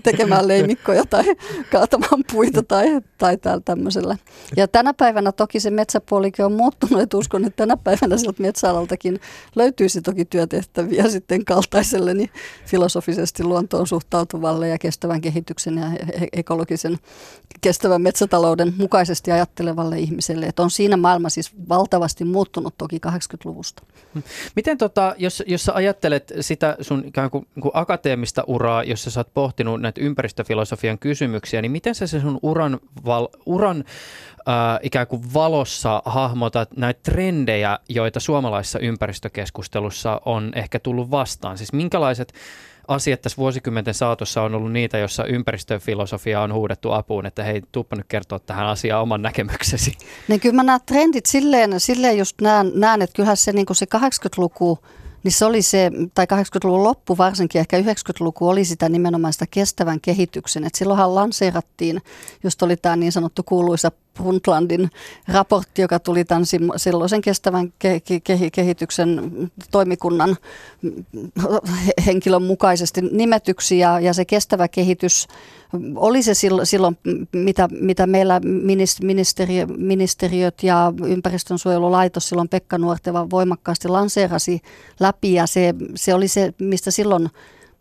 tekemään 0.03 0.47
leimikkoja 0.47 1.05
tai 1.05 1.23
kaatamaan 1.71 2.23
puita 2.31 2.63
tai, 2.63 3.01
tai 3.17 3.37
tämmöisellä. 3.65 4.17
Ja 4.57 4.67
tänä 4.67 4.93
päivänä 4.93 5.31
toki 5.31 5.59
se 5.59 5.69
metsäpuolikin 5.69 6.45
on 6.45 6.53
muuttunut, 6.53 7.01
että 7.01 7.17
uskon, 7.17 7.45
että 7.45 7.57
tänä 7.57 7.77
päivänä 7.77 8.17
sieltä 8.17 8.41
metsäalaltakin 8.41 9.19
löytyisi 9.55 10.01
toki 10.01 10.25
työtehtäviä 10.25 11.09
sitten 11.09 11.45
kaltaiselleni 11.45 12.29
filosofisesti 12.65 13.43
luontoon 13.43 13.87
suhtautuvalle 13.87 14.67
ja 14.67 14.77
kestävän 14.77 15.21
kehityksen 15.21 15.77
ja 15.77 15.87
ekologisen 16.33 16.76
kestävän 17.61 18.01
metsätalouden 18.01 18.73
mukaisesti 18.77 19.31
ajattelevalle 19.31 19.99
ihmiselle. 19.99 20.45
Että 20.45 20.63
on 20.63 20.71
siinä 20.71 20.97
maailma 20.97 21.29
siis 21.29 21.51
valtavasti 21.69 22.25
muuttunut 22.25 22.73
toki 22.77 22.99
80-luvusta. 23.07 23.83
Miten 24.55 24.77
tota, 24.77 25.15
jos, 25.17 25.43
jos 25.47 25.65
sä 25.65 25.73
ajattelet 25.73 26.33
sitä 26.39 26.77
sun 26.81 27.03
ikään 27.05 27.29
kuin, 27.29 27.47
kuin 27.59 27.71
akateemista 27.73 28.43
uraa, 28.47 28.83
jossa 28.83 29.11
sä 29.11 29.19
oot 29.19 29.33
pohtinut 29.33 29.81
näitä 29.81 30.01
ympäristöfilosofian 30.01 30.99
kysymyksiä, 30.99 31.61
niin 31.61 31.71
miten 31.71 31.95
sä 31.95 32.07
se 32.07 32.19
sun 32.19 32.39
uran, 32.41 32.79
val, 33.05 33.27
uran 33.45 33.83
ikään 34.81 35.07
kuin 35.07 35.33
valossa 35.33 36.01
hahmotat 36.05 36.69
näitä 36.77 36.99
trendejä, 37.03 37.79
joita 37.89 38.19
suomalaisessa 38.19 38.79
ympäristökeskustelussa 38.79 40.21
on 40.25 40.51
ehkä 40.55 40.79
tullut 40.79 41.11
vastaan? 41.11 41.57
Siis 41.57 41.73
minkälaiset 41.73 42.33
asiat 42.87 43.21
tässä 43.21 43.37
vuosikymmenten 43.37 43.93
saatossa 43.93 44.41
on 44.41 44.55
ollut 44.55 44.71
niitä, 44.71 44.97
joissa 44.97 45.25
ympäristöfilosofia 45.25 46.41
on 46.41 46.53
huudettu 46.53 46.91
apuun, 46.91 47.25
että 47.25 47.43
hei, 47.43 47.61
tuuppa 47.71 47.95
nyt 47.95 48.05
kertoa 48.07 48.39
tähän 48.39 48.67
asiaan 48.67 49.01
oman 49.01 49.21
näkemyksesi. 49.21 49.93
Niin 50.27 50.39
kyllä 50.39 50.55
mä 50.55 50.63
nämä 50.63 50.79
trendit 50.79 51.25
silleen, 51.25 51.79
silleen 51.79 52.17
just 52.17 52.41
näen, 52.41 52.71
näen 52.75 53.01
että 53.01 53.15
kyllähän 53.15 53.37
se, 53.37 53.51
niin 53.51 53.65
se 53.71 53.85
80-luku, 53.95 54.79
niin 55.23 55.31
se 55.31 55.45
oli 55.45 55.61
se, 55.61 55.91
tai 56.13 56.25
80-luvun 56.33 56.83
loppu 56.83 57.17
varsinkin, 57.17 57.59
ehkä 57.59 57.81
90-luku 57.81 58.49
oli 58.49 58.65
sitä 58.65 58.89
nimenomaan 58.89 59.33
sitä 59.33 59.45
kestävän 59.51 60.01
kehityksen. 60.01 60.63
Et 60.63 60.75
silloinhan 60.75 61.15
lanseerattiin, 61.15 62.01
just 62.43 62.61
oli 62.61 62.77
tämä 62.77 62.95
niin 62.95 63.11
sanottu 63.11 63.43
kuuluisa 63.43 63.91
Brundtlandin 64.17 64.89
raportti, 65.27 65.81
joka 65.81 65.99
tuli 65.99 66.25
tämän 66.25 66.43
silloisen 66.75 67.21
kestävän 67.21 67.73
kehityksen 68.51 69.31
toimikunnan 69.71 70.37
henkilön 72.05 72.43
mukaisesti 72.43 73.01
nimetyksi 73.01 73.79
ja, 73.79 73.99
ja 73.99 74.13
se 74.13 74.25
kestävä 74.25 74.67
kehitys 74.67 75.27
oli 75.95 76.23
se 76.23 76.33
silloin, 76.63 76.97
mitä, 77.31 77.67
mitä 77.71 78.07
meillä 78.07 78.41
ministeriö, 79.01 79.65
ministeriöt 79.65 80.63
ja 80.63 80.93
ympäristönsuojelulaitos 81.05 82.29
silloin 82.29 82.49
Pekka 82.49 82.77
Nuorteva 82.77 83.29
voimakkaasti 83.29 83.87
lanseerasi 83.87 84.61
läpi 84.99 85.33
ja 85.33 85.47
se, 85.47 85.73
se 85.95 86.13
oli 86.13 86.27
se, 86.27 86.53
mistä 86.59 86.91
silloin 86.91 87.29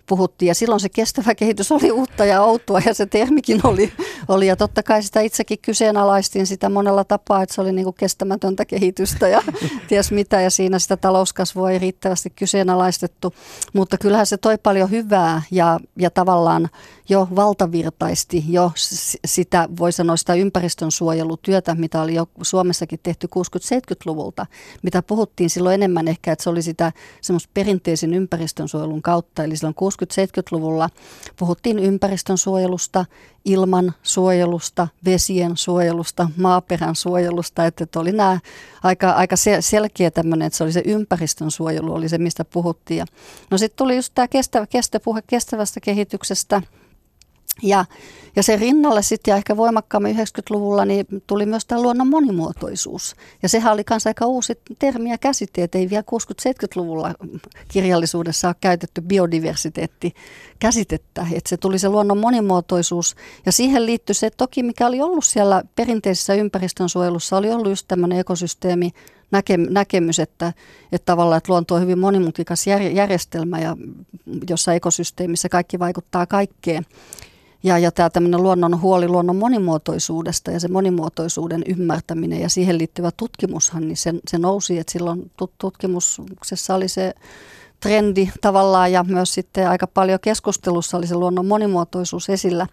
puhuttiin. 0.07 0.47
Ja 0.47 0.55
silloin 0.55 0.81
se 0.81 0.89
kestävä 0.89 1.35
kehitys 1.35 1.73
oli 1.73 1.91
uutta 1.91 2.25
ja 2.25 2.43
outoa 2.43 2.81
ja 2.87 2.95
se 2.95 3.07
termikin 3.07 3.61
oli. 3.65 3.93
oli. 4.29 4.47
Ja 4.47 4.57
totta 4.57 4.83
kai 4.83 5.03
sitä 5.03 5.21
itsekin 5.21 5.59
kyseenalaistin 5.63 6.47
sitä 6.47 6.69
monella 6.69 7.05
tapaa, 7.05 7.43
että 7.43 7.55
se 7.55 7.61
oli 7.61 7.73
niin 7.73 7.85
kuin 7.85 7.97
kestämätöntä 7.99 8.65
kehitystä 8.65 9.29
ja 9.29 9.43
ties 9.89 10.13
mitä. 10.13 10.41
Ja 10.41 10.51
siinä 10.51 10.79
sitä 10.79 10.97
talouskasvua 10.97 11.71
ei 11.71 11.79
riittävästi 11.79 12.31
kyseenalaistettu. 12.31 13.35
Mutta 13.73 13.99
kyllähän 13.99 14.27
se 14.27 14.37
toi 14.37 14.59
paljon 14.59 14.91
hyvää 14.91 15.43
ja, 15.51 15.81
ja 15.99 16.11
tavallaan 16.11 16.69
jo 17.09 17.29
valtavirtaisti 17.37 18.45
jo 18.49 18.73
sitä, 19.27 19.69
voi 19.79 19.93
sanoa 19.93 20.17
sitä 20.17 20.35
ympäristönsuojelutyötä, 20.35 21.75
mitä 21.75 22.03
oli 22.03 22.15
jo 22.15 22.29
Suomessakin 22.43 23.01
tehty 23.03 23.29
60-70-luvulta, 23.37 24.47
mitä 24.83 25.03
puhuttiin 25.03 25.51
silloin 25.51 25.75
enemmän 25.75 26.09
ehkä, 26.09 26.33
että 26.33 26.43
se 26.43 26.51
oli 26.51 26.63
sitä 26.63 26.93
semmoista 27.21 27.51
perinteisen 27.55 28.15
ympäristönsuojelun 28.15 29.03
kautta. 29.03 29.45
Eli 29.45 29.57
silloin 29.57 29.75
60-70-luvulla 29.75 30.91
puhuttiin 31.39 31.79
ympäristönsuojelusta, 31.79 33.05
ilman 33.45 33.95
suojelusta, 34.03 34.89
vesien 35.05 35.57
suojelusta, 35.57 36.31
maaperän 36.37 36.97
suojelusta, 36.97 37.67
että, 37.67 37.85
että 37.85 38.01
oli 38.01 38.13
nämä 38.13 38.39
aika, 38.83 39.11
aika 39.11 39.37
selkeä 39.61 40.11
tämmöinen, 40.11 40.47
että 40.47 40.57
se 40.57 40.65
oli 40.65 40.73
se 40.73 40.83
ympäristön 40.85 41.51
suojelu, 41.51 41.95
oli 41.95 42.09
se 42.09 42.19
mistä 42.19 42.45
puhuttiin. 42.45 42.99
Ja, 42.99 43.07
no 43.51 43.59
sitten 43.59 43.77
tuli 43.77 43.97
just 43.97 44.13
tämä 44.15 44.29
kestävä, 44.29 44.67
kestävä 44.67 45.03
puhe 45.05 45.23
kestävästä 45.27 45.81
kehityksestä, 45.81 46.63
ja, 47.63 47.85
ja 48.37 48.43
sen 48.43 48.59
rinnalle 48.59 49.03
sitten 49.03 49.33
ja 49.33 49.37
ehkä 49.37 49.57
voimakkaammin 49.57 50.17
90-luvulla 50.17 50.85
niin 50.85 51.07
tuli 51.27 51.47
myös 51.47 51.67
tämä 51.67 51.83
luonnon 51.83 52.09
monimuotoisuus. 52.09 53.15
Ja 53.43 53.49
sehän 53.49 53.73
oli 53.73 53.85
myös 53.91 54.07
aika 54.07 54.27
uusi 54.27 54.61
termi 54.79 55.11
ja 55.11 55.19
käsite, 55.19 55.63
että 55.63 55.79
ei 55.79 55.91
vielä 55.91 56.05
60-70-luvulla 56.13 57.15
kirjallisuudessa 57.69 58.49
ole 58.49 58.57
käytetty 58.61 59.01
biodiversiteetti 59.01 60.15
käsitettä. 60.59 61.27
Että 61.33 61.49
se 61.49 61.57
tuli 61.57 61.79
se 61.79 61.89
luonnon 61.89 62.19
monimuotoisuus 62.19 63.17
ja 63.47 63.53
siihen 63.53 63.87
liittyi 63.87 64.15
se 64.15 64.31
toki, 64.31 64.63
mikä 64.63 64.87
oli 64.87 65.01
ollut 65.01 65.25
siellä 65.25 65.63
perinteisessä 65.77 66.35
ympäristönsuojelussa, 66.35 67.37
oli 67.37 67.51
ollut 67.51 67.69
just 67.69 67.89
tämmöinen 67.89 68.19
ekosysteemi 68.19 68.93
näkemys, 69.71 70.19
että, 70.19 70.53
että 70.93 71.07
tavallaan 71.07 71.39
että 71.39 71.53
luonto 71.53 71.75
on 71.75 71.81
hyvin 71.81 71.99
monimutkikas 71.99 72.67
järjestelmä, 72.93 73.59
ja 73.59 73.77
jossa 74.51 74.75
ekosysteemissä 74.75 75.49
kaikki 75.49 75.79
vaikuttaa 75.79 76.27
kaikkeen. 76.27 76.87
Ja, 77.67 77.79
ja 77.79 77.93
tämä 77.93 78.11
tämmöinen 78.11 78.43
luonnon 78.43 78.81
huoli 78.81 79.09
luonnon 79.09 79.37
monimuotoisuudesta 79.37 80.51
ja 80.51 80.61
se 80.61 80.69
monimuotoisuuden 80.69 81.63
ymmärtäminen 81.67 82.41
ja 82.41 82.49
siihen 82.49 82.79
liittyvä 82.79 83.11
tutkimushan, 83.17 83.89
niin 83.89 83.97
se, 83.97 84.15
se 84.29 84.39
nousi, 84.39 84.79
että 84.79 84.93
silloin 84.93 85.31
tutkimuksessa 85.59 86.75
oli 86.75 86.89
se 86.89 87.15
trendi 87.81 88.31
tavallaan 88.41 88.93
ja 88.93 89.05
myös 89.05 89.35
sitten 89.35 89.69
aika 89.69 89.87
paljon 89.87 90.19
keskustelussa 90.23 90.97
oli 90.97 91.07
se 91.07 91.15
luonnon 91.15 91.47
monimuotoisuus 91.47 92.31
esillä. 92.31 92.67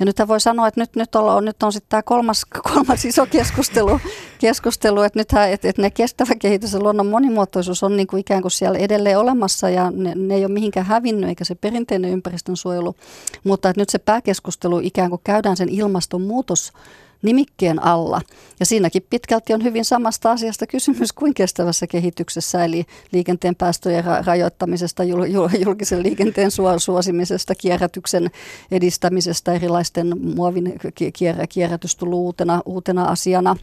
Ja 0.00 0.06
nythän 0.06 0.28
voi 0.28 0.40
sanoa, 0.40 0.68
että 0.68 0.80
nyt, 0.80 0.96
nyt, 0.96 1.14
on, 1.14 1.44
nyt 1.44 1.62
on 1.62 1.72
sitten 1.72 1.88
tämä 1.88 2.02
kolmas, 2.02 2.44
kolmas 2.74 3.04
iso 3.04 3.26
keskustelu, 3.26 4.00
keskustelu 4.38 5.02
että 5.02 5.18
nythän 5.18 5.50
että, 5.50 5.68
että 5.68 5.82
ne 5.82 5.90
kestävä 5.90 6.34
kehitys 6.34 6.72
ja 6.72 6.80
luonnon 6.80 7.06
monimuotoisuus 7.06 7.82
on 7.82 7.96
niin 7.96 8.06
kuin 8.06 8.20
ikään 8.20 8.42
kuin 8.42 8.52
siellä 8.52 8.78
edelleen 8.78 9.18
olemassa 9.18 9.70
ja 9.70 9.90
ne, 9.90 10.12
ne 10.14 10.34
ei 10.34 10.44
ole 10.44 10.52
mihinkään 10.52 10.86
hävinnyt 10.86 11.28
eikä 11.28 11.44
se 11.44 11.54
perinteinen 11.54 12.10
ympäristönsuojelu, 12.10 12.96
mutta 13.44 13.68
että 13.70 13.80
nyt 13.80 13.90
se 13.90 13.98
pääkeskustelu 13.98 14.80
ikään 14.82 15.10
kuin 15.10 15.20
käydään 15.24 15.56
sen 15.56 15.68
ilmastonmuutos 15.68 16.72
nimikkeen 17.22 17.82
alla. 17.82 18.20
Ja 18.60 18.66
siinäkin 18.66 19.06
pitkälti 19.10 19.54
on 19.54 19.64
hyvin 19.64 19.84
samasta 19.84 20.30
asiasta 20.30 20.66
kysymys 20.66 21.12
kuin 21.18 21.34
kestävässä 21.34 21.86
kehityksessä, 21.86 22.64
eli 22.64 22.84
liikenteen 23.12 23.56
päästöjen 23.56 24.04
ra- 24.04 24.26
rajoittamisesta, 24.26 25.02
jul- 25.02 25.60
julkisen 25.64 26.02
liikenteen 26.02 26.50
suosimisesta, 26.78 27.54
kierrätyksen 27.54 28.30
edistämisestä, 28.70 29.52
erilaisten 29.52 30.20
muovin 30.34 30.80
kier- 30.94 31.46
kierrätys 31.48 31.96
uutena, 32.02 32.62
uutena 32.64 33.04
asiana. 33.04 33.56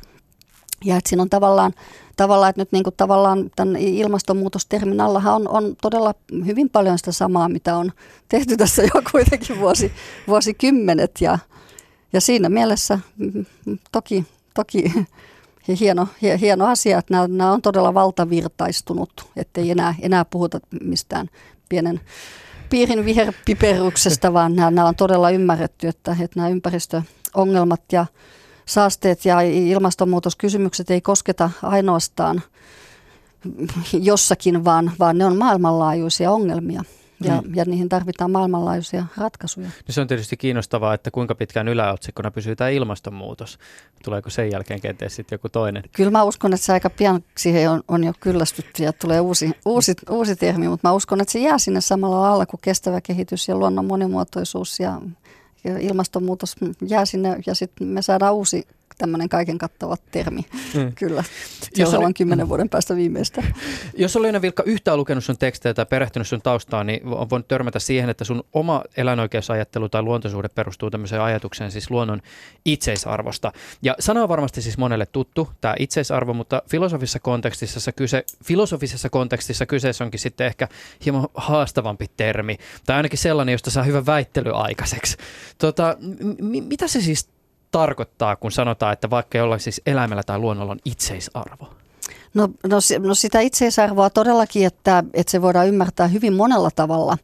Ja 0.85 0.97
että 0.97 1.09
siinä 1.09 1.21
on 1.21 1.29
tavallaan, 1.29 1.73
tavallaan 2.15 2.49
että 2.49 2.61
nyt 2.61 2.71
niin 2.71 2.83
kuin 2.83 2.93
tavallaan 2.97 3.51
tämän 3.55 3.75
ilmastonmuutostermin 3.75 5.01
allahan 5.01 5.33
on, 5.35 5.47
on 5.47 5.75
todella 5.81 6.13
hyvin 6.45 6.69
paljon 6.69 6.97
sitä 6.97 7.11
samaa, 7.11 7.49
mitä 7.49 7.75
on 7.75 7.91
tehty 8.29 8.57
tässä 8.57 8.83
jo 8.83 9.01
kuitenkin 9.11 9.59
vuosi, 9.59 9.91
vuosikymmenet. 10.27 11.11
Ja, 11.21 11.39
ja 12.13 12.21
siinä 12.21 12.49
mielessä 12.49 12.99
mm, 13.17 13.45
toki, 13.91 14.25
toki 14.53 14.93
hieno, 15.79 16.07
hieno 16.41 16.65
asia, 16.65 16.97
että 16.97 17.13
nämä, 17.13 17.27
nämä 17.27 17.51
on 17.51 17.61
todella 17.61 17.93
valtavirtaistunut, 17.93 19.11
ettei 19.35 19.71
enää, 19.71 19.95
enää 20.01 20.25
puhuta 20.25 20.59
mistään 20.81 21.29
pienen 21.69 22.01
piirin 22.69 23.05
viherpiperuksesta, 23.05 24.33
vaan 24.37 24.55
nämä, 24.55 24.71
nämä 24.71 24.87
on 24.87 24.95
todella 24.95 25.29
ymmärretty, 25.29 25.87
että, 25.87 26.11
että 26.11 26.39
nämä 26.39 26.49
ympäristöongelmat 26.49 27.81
ja 27.91 28.05
saasteet 28.65 29.25
ja 29.25 29.41
ilmastonmuutoskysymykset 29.41 30.91
ei 30.91 31.01
kosketa 31.01 31.49
ainoastaan 31.63 32.41
jossakin, 33.93 34.65
vaan, 34.65 34.91
vaan 34.99 35.17
ne 35.17 35.25
on 35.25 35.37
maailmanlaajuisia 35.37 36.31
ongelmia 36.31 36.83
ja, 37.23 37.41
mm. 37.41 37.55
ja 37.55 37.65
niihin 37.65 37.89
tarvitaan 37.89 38.31
maailmanlaajuisia 38.31 39.05
ratkaisuja. 39.17 39.67
No 39.67 39.91
se 39.91 40.01
on 40.01 40.07
tietysti 40.07 40.37
kiinnostavaa, 40.37 40.93
että 40.93 41.11
kuinka 41.11 41.35
pitkään 41.35 41.67
yläotsikkona 41.67 42.31
pysyy 42.31 42.55
tämä 42.55 42.69
ilmastonmuutos. 42.69 43.59
Tuleeko 44.03 44.29
sen 44.29 44.51
jälkeen 44.51 44.81
kenties 44.81 45.15
sitten 45.15 45.35
joku 45.35 45.49
toinen? 45.49 45.83
Kyllä 45.95 46.11
mä 46.11 46.23
uskon, 46.23 46.53
että 46.53 46.65
se 46.65 46.73
aika 46.73 46.89
pian 46.89 47.23
siihen 47.37 47.71
on, 47.71 47.83
on 47.87 48.03
jo 48.03 48.13
kyllästytty 48.19 48.83
ja 48.83 48.93
tulee 48.93 49.19
uusi, 49.19 49.51
uusi, 49.65 49.93
uusi 50.09 50.35
termi, 50.35 50.67
mutta 50.67 50.87
mä 50.87 50.93
uskon, 50.93 51.21
että 51.21 51.31
se 51.31 51.39
jää 51.39 51.57
sinne 51.57 51.81
samalla 51.81 52.33
alla 52.33 52.45
kuin 52.45 52.61
kestävä 52.61 53.01
kehitys 53.01 53.47
ja 53.47 53.55
luonnon 53.55 53.85
monimuotoisuus 53.85 54.79
ja, 54.79 55.01
ja 55.63 55.77
ilmastonmuutos 55.77 56.55
jää 56.87 57.05
sinne 57.05 57.37
ja 57.45 57.55
sitten 57.55 57.87
me 57.87 58.01
saadaan 58.01 58.33
uusi 58.33 58.67
tämmöinen 58.99 59.29
kaiken 59.29 59.57
kattava 59.57 59.95
termi, 60.11 60.41
Mm. 60.75 60.91
kyllä, 60.95 61.23
Jos 61.77 61.89
seuraavan 61.89 62.13
kymmenen 62.13 62.49
vuoden 62.49 62.69
päästä 62.69 62.95
viimeistä. 62.95 63.43
Jos 63.97 64.15
on 64.15 64.21
Leena 64.21 64.41
Vilkka 64.41 64.63
yhtään 64.63 64.97
lukenut 64.97 65.23
sun 65.23 65.37
tekstejä 65.37 65.73
tai 65.73 65.85
perehtynyt 65.85 66.27
sun 66.27 66.41
taustaan, 66.41 66.87
niin 66.87 67.07
on 67.07 67.29
voinut 67.29 67.47
törmätä 67.47 67.79
siihen, 67.79 68.09
että 68.09 68.23
sun 68.23 68.43
oma 68.53 68.83
eläinoikeusajattelu 68.97 69.89
tai 69.89 70.01
luontosuhde 70.01 70.49
perustuu 70.49 70.89
tämmöiseen 70.89 71.21
ajatukseen 71.21 71.71
siis 71.71 71.91
luonnon 71.91 72.21
itseisarvosta. 72.65 73.51
Ja 73.81 73.95
sana 73.99 74.23
on 74.23 74.29
varmasti 74.29 74.61
siis 74.61 74.77
monelle 74.77 75.05
tuttu, 75.05 75.49
tämä 75.61 75.75
itseisarvo, 75.79 76.33
mutta 76.33 76.61
filosofisessa 76.69 77.19
kontekstissa, 77.19 77.91
kyse, 77.91 78.23
filosofisessa 78.45 79.09
kontekstissa 79.09 79.65
kyseessä 79.65 80.03
onkin 80.03 80.19
sitten 80.19 80.47
ehkä 80.47 80.67
hieman 81.05 81.27
haastavampi 81.33 82.05
termi, 82.17 82.57
tai 82.85 82.95
ainakin 82.97 83.19
sellainen, 83.19 83.51
josta 83.53 83.71
saa 83.71 83.83
hyvän 83.83 84.05
väittely 84.05 84.51
aikaiseksi. 84.53 85.17
Tota, 85.57 85.97
m- 86.41 86.63
mitä 86.67 86.87
se 86.87 87.01
siis 87.01 87.29
tarkoittaa, 87.71 88.35
kun 88.35 88.51
sanotaan, 88.51 88.93
että 88.93 89.09
vaikka 89.09 89.37
jollain 89.37 89.61
siis 89.61 89.81
eläimellä 89.85 90.23
tai 90.23 90.39
luonnolla 90.39 90.71
on 90.71 90.79
itseisarvo? 90.85 91.69
No, 92.33 92.49
no, 92.67 92.77
no 92.99 93.15
sitä 93.15 93.39
itseisarvoa 93.39 94.09
todellakin, 94.09 94.65
että, 94.65 95.03
että 95.13 95.31
se 95.31 95.41
voidaan 95.41 95.67
ymmärtää 95.67 96.07
hyvin 96.07 96.33
monella 96.33 96.69
tavalla. 96.75 97.17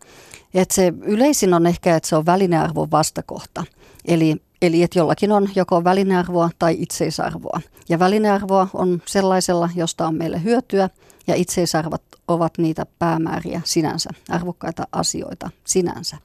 Että 0.54 0.76
se 0.76 0.94
yleisin 1.02 1.54
on 1.54 1.68
ehkä, 1.68 1.96
että 1.96 2.10
se 2.10 2.16
on 2.16 2.26
välinearvon 2.26 2.92
vastakohta. 2.92 3.64
Eli, 4.06 4.36
eli 4.66 4.84
että 4.84 5.00
jollakin 5.00 5.32
on 5.32 5.50
joko 5.56 5.84
välinearvoa 5.84 6.50
tai 6.60 6.76
itseisarvoa. 6.80 7.62
Ja 7.90 8.00
välinearvoa 8.00 8.68
on 8.74 9.02
sellaisella, 9.06 9.70
josta 9.76 10.08
on 10.08 10.16
meille 10.16 10.44
hyötyä, 10.44 10.90
ja 11.28 11.36
itseisarvot 11.36 12.04
ovat 12.28 12.58
niitä 12.58 12.86
päämääriä 13.00 13.62
sinänsä, 13.64 14.10
arvokkaita 14.30 14.88
asioita 14.92 15.50
sinänsä. 15.64 16.18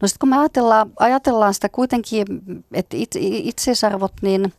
No 0.00 0.08
sitten 0.08 0.20
kun 0.20 0.28
me 0.28 0.38
ajatellaan, 0.38 0.92
ajatellaan 0.98 1.54
sitä 1.54 1.68
kuitenkin, 1.68 2.26
että 2.72 2.96
itse, 2.96 3.18
itseisarvot, 3.22 4.12
niin 4.22 4.52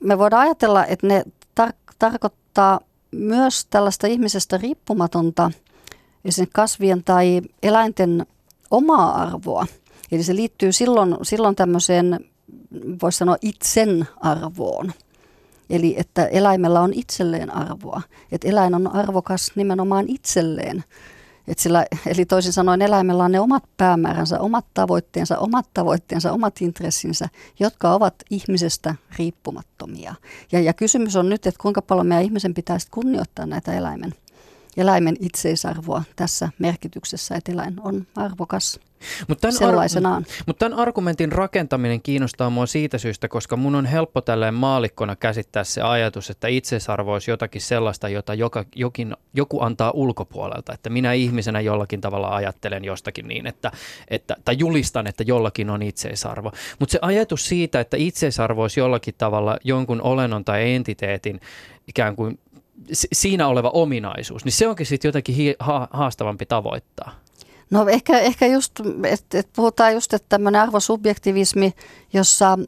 me 0.00 0.18
voidaan 0.18 0.42
ajatella, 0.42 0.86
että 0.86 1.06
ne 1.06 1.24
tar- 1.60 1.94
tarkoittaa 1.98 2.80
myös 3.10 3.66
tällaista 3.66 4.06
ihmisestä 4.06 4.56
riippumatonta 4.56 5.50
esimerkiksi 6.24 6.54
kasvien 6.54 7.04
tai 7.04 7.42
eläinten 7.62 8.26
omaa 8.70 9.22
arvoa. 9.22 9.66
Eli 10.12 10.22
se 10.22 10.34
liittyy 10.34 10.72
silloin, 10.72 11.16
silloin 11.22 11.56
tämmöiseen, 11.56 12.20
voisi 13.02 13.18
sanoa 13.18 13.36
itsen 13.42 14.08
arvoon. 14.20 14.92
Eli 15.70 15.94
että 15.98 16.26
eläimellä 16.26 16.80
on 16.80 16.92
itselleen 16.92 17.54
arvoa. 17.54 18.02
Että 18.32 18.48
eläin 18.48 18.74
on 18.74 18.94
arvokas 18.94 19.52
nimenomaan 19.56 20.04
itselleen. 20.08 20.84
Et 21.48 21.58
sillä, 21.58 21.86
eli 22.06 22.24
toisin 22.24 22.52
sanoen 22.52 22.82
eläimellä 22.82 23.24
on 23.24 23.32
ne 23.32 23.40
omat 23.40 23.64
päämääränsä, 23.76 24.40
omat 24.40 24.66
tavoitteensa, 24.74 25.38
omat 25.38 25.66
tavoitteensa, 25.74 26.32
omat 26.32 26.60
intressinsä, 26.60 27.28
jotka 27.60 27.94
ovat 27.94 28.14
ihmisestä 28.30 28.94
riippumattomia. 29.18 30.14
Ja, 30.52 30.60
ja 30.60 30.72
kysymys 30.72 31.16
on 31.16 31.28
nyt, 31.28 31.46
että 31.46 31.62
kuinka 31.62 31.82
paljon 31.82 32.06
meidän 32.06 32.24
ihmisen 32.24 32.54
pitäisi 32.54 32.88
kunnioittaa 32.90 33.46
näitä 33.46 33.72
eläimen, 33.72 34.14
eläimen 34.76 35.16
itseisarvoa 35.20 36.02
tässä 36.16 36.48
merkityksessä, 36.58 37.34
että 37.34 37.52
eläin 37.52 37.80
on 37.80 38.06
arvokas 38.16 38.80
Mut 39.28 39.40
tämän 39.40 39.56
sellaisenaan. 39.56 40.26
Mutta 40.46 40.58
tämän 40.68 40.78
argumentin 40.78 41.32
rakentaminen 41.32 42.02
kiinnostaa 42.02 42.50
mua 42.50 42.66
siitä 42.66 42.98
syystä, 42.98 43.28
koska 43.28 43.56
mun 43.56 43.74
on 43.74 43.86
helppo 43.86 44.20
tälleen 44.20 44.54
maalikkona 44.54 45.16
käsittää 45.16 45.64
se 45.64 45.82
ajatus, 45.82 46.30
että 46.30 46.48
itseisarvo 46.48 47.12
olisi 47.12 47.30
jotakin 47.30 47.60
sellaista, 47.60 48.08
jota 48.08 48.34
joka, 48.34 48.64
jokin, 48.74 49.16
joku 49.34 49.60
antaa 49.60 49.90
ulkopuolelta. 49.90 50.72
Että 50.74 50.90
minä 50.90 51.12
ihmisenä 51.12 51.60
jollakin 51.60 52.00
tavalla 52.00 52.36
ajattelen 52.36 52.84
jostakin 52.84 53.28
niin, 53.28 53.46
että, 53.46 53.72
että, 54.08 54.36
tai 54.44 54.54
julistan, 54.58 55.06
että 55.06 55.24
jollakin 55.26 55.70
on 55.70 55.82
itseisarvo. 55.82 56.52
Mutta 56.78 56.92
se 56.92 56.98
ajatus 57.02 57.48
siitä, 57.48 57.80
että 57.80 57.96
itseisarvo 57.96 58.62
olisi 58.62 58.80
jollakin 58.80 59.14
tavalla 59.18 59.56
jonkun 59.64 60.02
olennon 60.02 60.44
tai 60.44 60.72
entiteetin 60.72 61.40
ikään 61.88 62.16
kuin 62.16 62.38
si- 62.92 63.08
siinä 63.12 63.48
oleva 63.48 63.68
ominaisuus, 63.68 64.44
niin 64.44 64.52
se 64.52 64.68
onkin 64.68 64.86
sitten 64.86 65.08
jotenkin 65.08 65.54
haastavampi 65.90 66.46
tavoittaa. 66.46 67.25
No 67.70 67.88
ehkä, 67.88 68.18
ehkä 68.18 68.46
just, 68.46 68.72
että 69.04 69.38
et 69.38 69.48
puhutaan 69.56 69.92
just, 69.92 70.14
että 70.14 70.26
tämmöinen 70.28 70.60
arvosubjektivismi, 70.60 71.74
jossa, 72.12 72.58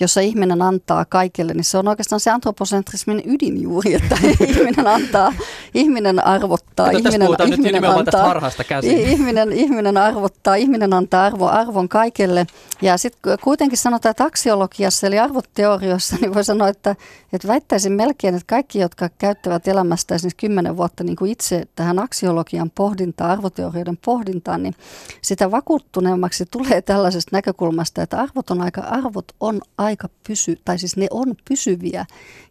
jossa 0.00 0.20
ihminen 0.20 0.62
antaa 0.62 1.04
kaikille, 1.04 1.54
niin 1.54 1.64
se 1.64 1.78
on 1.78 1.88
oikeastaan 1.88 2.20
se 2.20 2.30
antroposentrismin 2.30 3.22
ydin 3.26 3.62
juuri, 3.62 3.94
että 3.94 4.18
ihminen 4.48 4.86
antaa, 4.86 5.32
ihminen 5.74 6.26
arvottaa, 6.26 6.86
Kato, 6.86 6.98
ihminen, 6.98 7.28
ihminen 7.52 7.84
antaa, 7.84 8.40
ihminen, 8.82 9.52
ihminen 9.52 9.96
arvottaa, 9.96 10.54
ihminen 10.54 10.92
antaa 10.92 11.24
arvo, 11.24 11.46
arvon 11.46 11.88
kaikille. 11.88 12.46
Ja 12.82 12.98
sitten 12.98 13.38
kuitenkin 13.42 13.78
sanotaan, 13.78 14.10
että 14.10 14.24
aksiologiassa 14.24 15.06
eli 15.06 15.18
arvoteorioissa, 15.18 16.16
niin 16.20 16.34
voi 16.34 16.44
sanoa, 16.44 16.68
että, 16.68 16.96
että 17.32 17.48
väittäisin 17.48 17.92
melkein, 17.92 18.34
että 18.34 18.46
kaikki, 18.46 18.78
jotka 18.78 19.08
käyttävät 19.18 19.68
elämästä 19.68 20.14
esimerkiksi 20.14 20.46
kymmenen 20.46 20.76
vuotta 20.76 21.04
niin 21.04 21.16
kuin 21.16 21.30
itse 21.30 21.64
tähän 21.76 21.98
aksiologian 21.98 22.70
pohdintaan, 22.74 23.30
arvoteorioiden 23.30 23.98
pohdintaan, 24.04 24.33
niin 24.58 24.74
sitä 25.22 25.50
vakuuttuneemmaksi 25.50 26.44
tulee 26.50 26.82
tällaisesta 26.82 27.36
näkökulmasta, 27.36 28.02
että 28.02 28.20
arvot 28.20 28.50
on 28.50 28.60
aika, 28.60 28.80
arvot 28.80 29.32
on 29.40 29.60
aika 29.78 30.08
pysy, 30.26 30.58
tai 30.64 30.78
siis 30.78 30.96
ne 30.96 31.06
on 31.10 31.34
pysyviä 31.48 32.06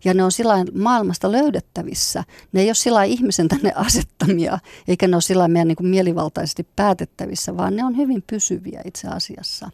ja 0.06 0.14
ne 0.14 0.24
on 0.24 0.32
sillä 0.32 0.66
maailmasta 0.74 1.32
löydettävissä. 1.32 2.24
Ne 2.52 2.62
ei 2.62 2.68
ole 2.68 2.76
sillä 2.76 3.04
ihmisen 3.04 3.48
tänne 3.48 3.72
asettamia, 3.76 4.60
eikä 4.88 5.08
ne 5.08 5.16
ole 5.16 5.22
sillä 5.22 5.48
meidän 5.48 5.68
niin 5.68 5.76
kuin 5.76 5.88
mielivaltaisesti 5.88 6.68
päätettävissä, 6.76 7.58
vaan 7.58 7.76
ne 7.76 7.86
on 7.86 7.98
hyvin 7.98 8.24
pysyviä 8.28 8.82
itse 8.86 9.08
asiassa. 9.08 9.70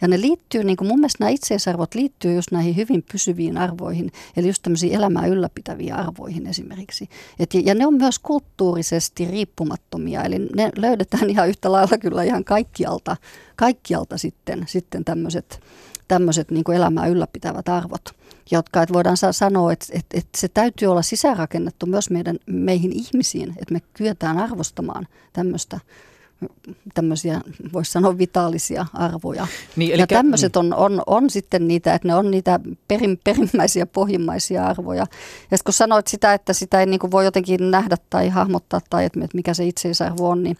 Ja 0.00 0.08
ne 0.08 0.20
liittyy, 0.20 0.64
niin 0.64 0.76
kuin 0.76 0.88
mun 0.88 0.98
mielestä 0.98 1.24
nämä 1.24 1.30
itseisarvot 1.30 1.94
liittyy 1.94 2.34
just 2.34 2.50
näihin 2.50 2.76
hyvin 2.76 3.04
pysyviin 3.12 3.58
arvoihin, 3.58 4.12
eli 4.36 4.46
just 4.46 4.62
tämmöisiin 4.62 4.94
elämää 4.94 5.26
ylläpitäviin 5.26 5.94
arvoihin 5.94 6.46
esimerkiksi. 6.46 7.08
Et, 7.38 7.54
ja 7.54 7.74
ne 7.74 7.86
on 7.86 7.94
myös 7.94 8.18
kulttuurisesti 8.18 9.28
riippumattomia, 9.30 10.22
eli 10.22 10.38
ne 10.38 10.70
löydetään 10.76 11.30
ihan 11.30 11.48
yhtä 11.48 11.72
lailla 11.72 11.98
kyllä 11.98 12.22
ihan 12.22 12.44
kaikkialta, 12.44 13.16
kaikkialta 13.56 14.18
sitten, 14.18 14.64
sitten 14.66 15.04
tämmöiset 15.04 15.60
tämmöiset 16.08 16.50
niin 16.50 16.72
elämää 16.74 17.06
ylläpitävät 17.06 17.68
arvot, 17.68 18.04
jotka 18.50 18.82
että 18.82 18.92
voidaan 18.92 19.16
sa- 19.16 19.32
sanoa, 19.32 19.72
että, 19.72 19.86
että, 19.90 20.18
että 20.18 20.40
se 20.40 20.48
täytyy 20.48 20.88
olla 20.88 21.02
sisäänrakennettu 21.02 21.86
myös 21.86 22.10
meidän, 22.10 22.38
meihin 22.46 22.92
ihmisiin, 22.92 23.50
että 23.50 23.74
me 23.74 23.80
kyetään 23.94 24.38
arvostamaan 24.38 25.08
tämmöistä 25.32 25.80
tämmöisiä, 26.94 27.40
voisi 27.72 27.92
sanoa, 27.92 28.18
vitaalisia 28.18 28.86
arvoja. 28.94 29.46
Niin, 29.76 29.90
ja 29.90 29.94
elikkä- 29.94 30.16
tämmöiset 30.16 30.56
on, 30.56 30.74
on, 30.74 31.02
on 31.06 31.30
sitten 31.30 31.68
niitä, 31.68 31.94
että 31.94 32.08
ne 32.08 32.14
on 32.14 32.30
niitä 32.30 32.60
perin, 32.88 33.20
perimmäisiä, 33.24 33.86
pohjimmaisia 33.86 34.66
arvoja. 34.66 35.06
Ja 35.50 35.58
kun 35.64 35.74
sanoit 35.74 36.06
sitä, 36.06 36.34
että 36.34 36.52
sitä 36.52 36.80
ei 36.80 36.86
niin 36.86 37.00
kuin 37.00 37.10
voi 37.10 37.24
jotenkin 37.24 37.70
nähdä 37.70 37.96
tai 38.10 38.28
hahmottaa 38.28 38.80
tai 38.90 39.04
että 39.04 39.20
että 39.24 39.36
mikä 39.36 39.54
se 39.54 39.66
itseisarvo 39.66 40.28
on, 40.28 40.42
niin, 40.42 40.56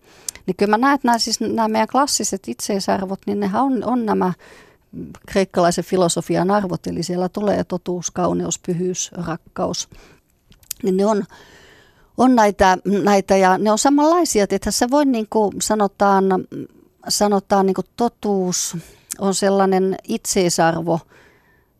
niin 0.46 0.56
kyllä 0.56 0.70
mä 0.70 0.78
näen, 0.78 0.94
että 0.94 1.08
nämä, 1.08 1.18
siis 1.18 1.40
nämä 1.40 1.68
meidän 1.68 1.88
klassiset 1.88 2.48
itseisarvot, 2.48 3.20
niin 3.26 3.40
nehän 3.40 3.62
on, 3.62 3.84
on 3.84 4.06
nämä 4.06 4.32
kreikkalaisen 5.26 5.84
filosofian 5.84 6.50
arvot, 6.50 6.86
eli 6.86 7.02
siellä 7.02 7.28
tulee 7.28 7.64
totuus, 7.64 8.10
kauneus, 8.10 8.58
pyhyys, 8.58 9.10
rakkaus. 9.12 9.88
Niin 10.82 10.96
ne 10.96 11.06
on, 11.06 11.24
on 12.18 12.34
näitä, 12.34 12.78
näitä 12.84 13.36
ja 13.36 13.58
ne 13.58 13.72
on 13.72 13.78
samanlaisia, 13.78 14.46
että 14.50 14.70
se 14.70 14.90
voi 14.90 15.04
niin 15.04 15.26
kuin 15.30 15.52
sanotaan, 15.62 16.24
sanotaan 17.08 17.66
niin 17.66 17.74
kuin 17.74 17.86
totuus 17.96 18.76
on 19.18 19.34
sellainen 19.34 19.96
itseisarvo, 20.08 21.00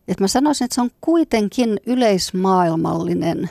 että 0.08 0.24
mä 0.24 0.28
sanoisin, 0.28 0.64
että 0.64 0.74
se 0.74 0.80
on 0.80 0.90
kuitenkin 1.00 1.80
yleismaailmallinen. 1.86 3.50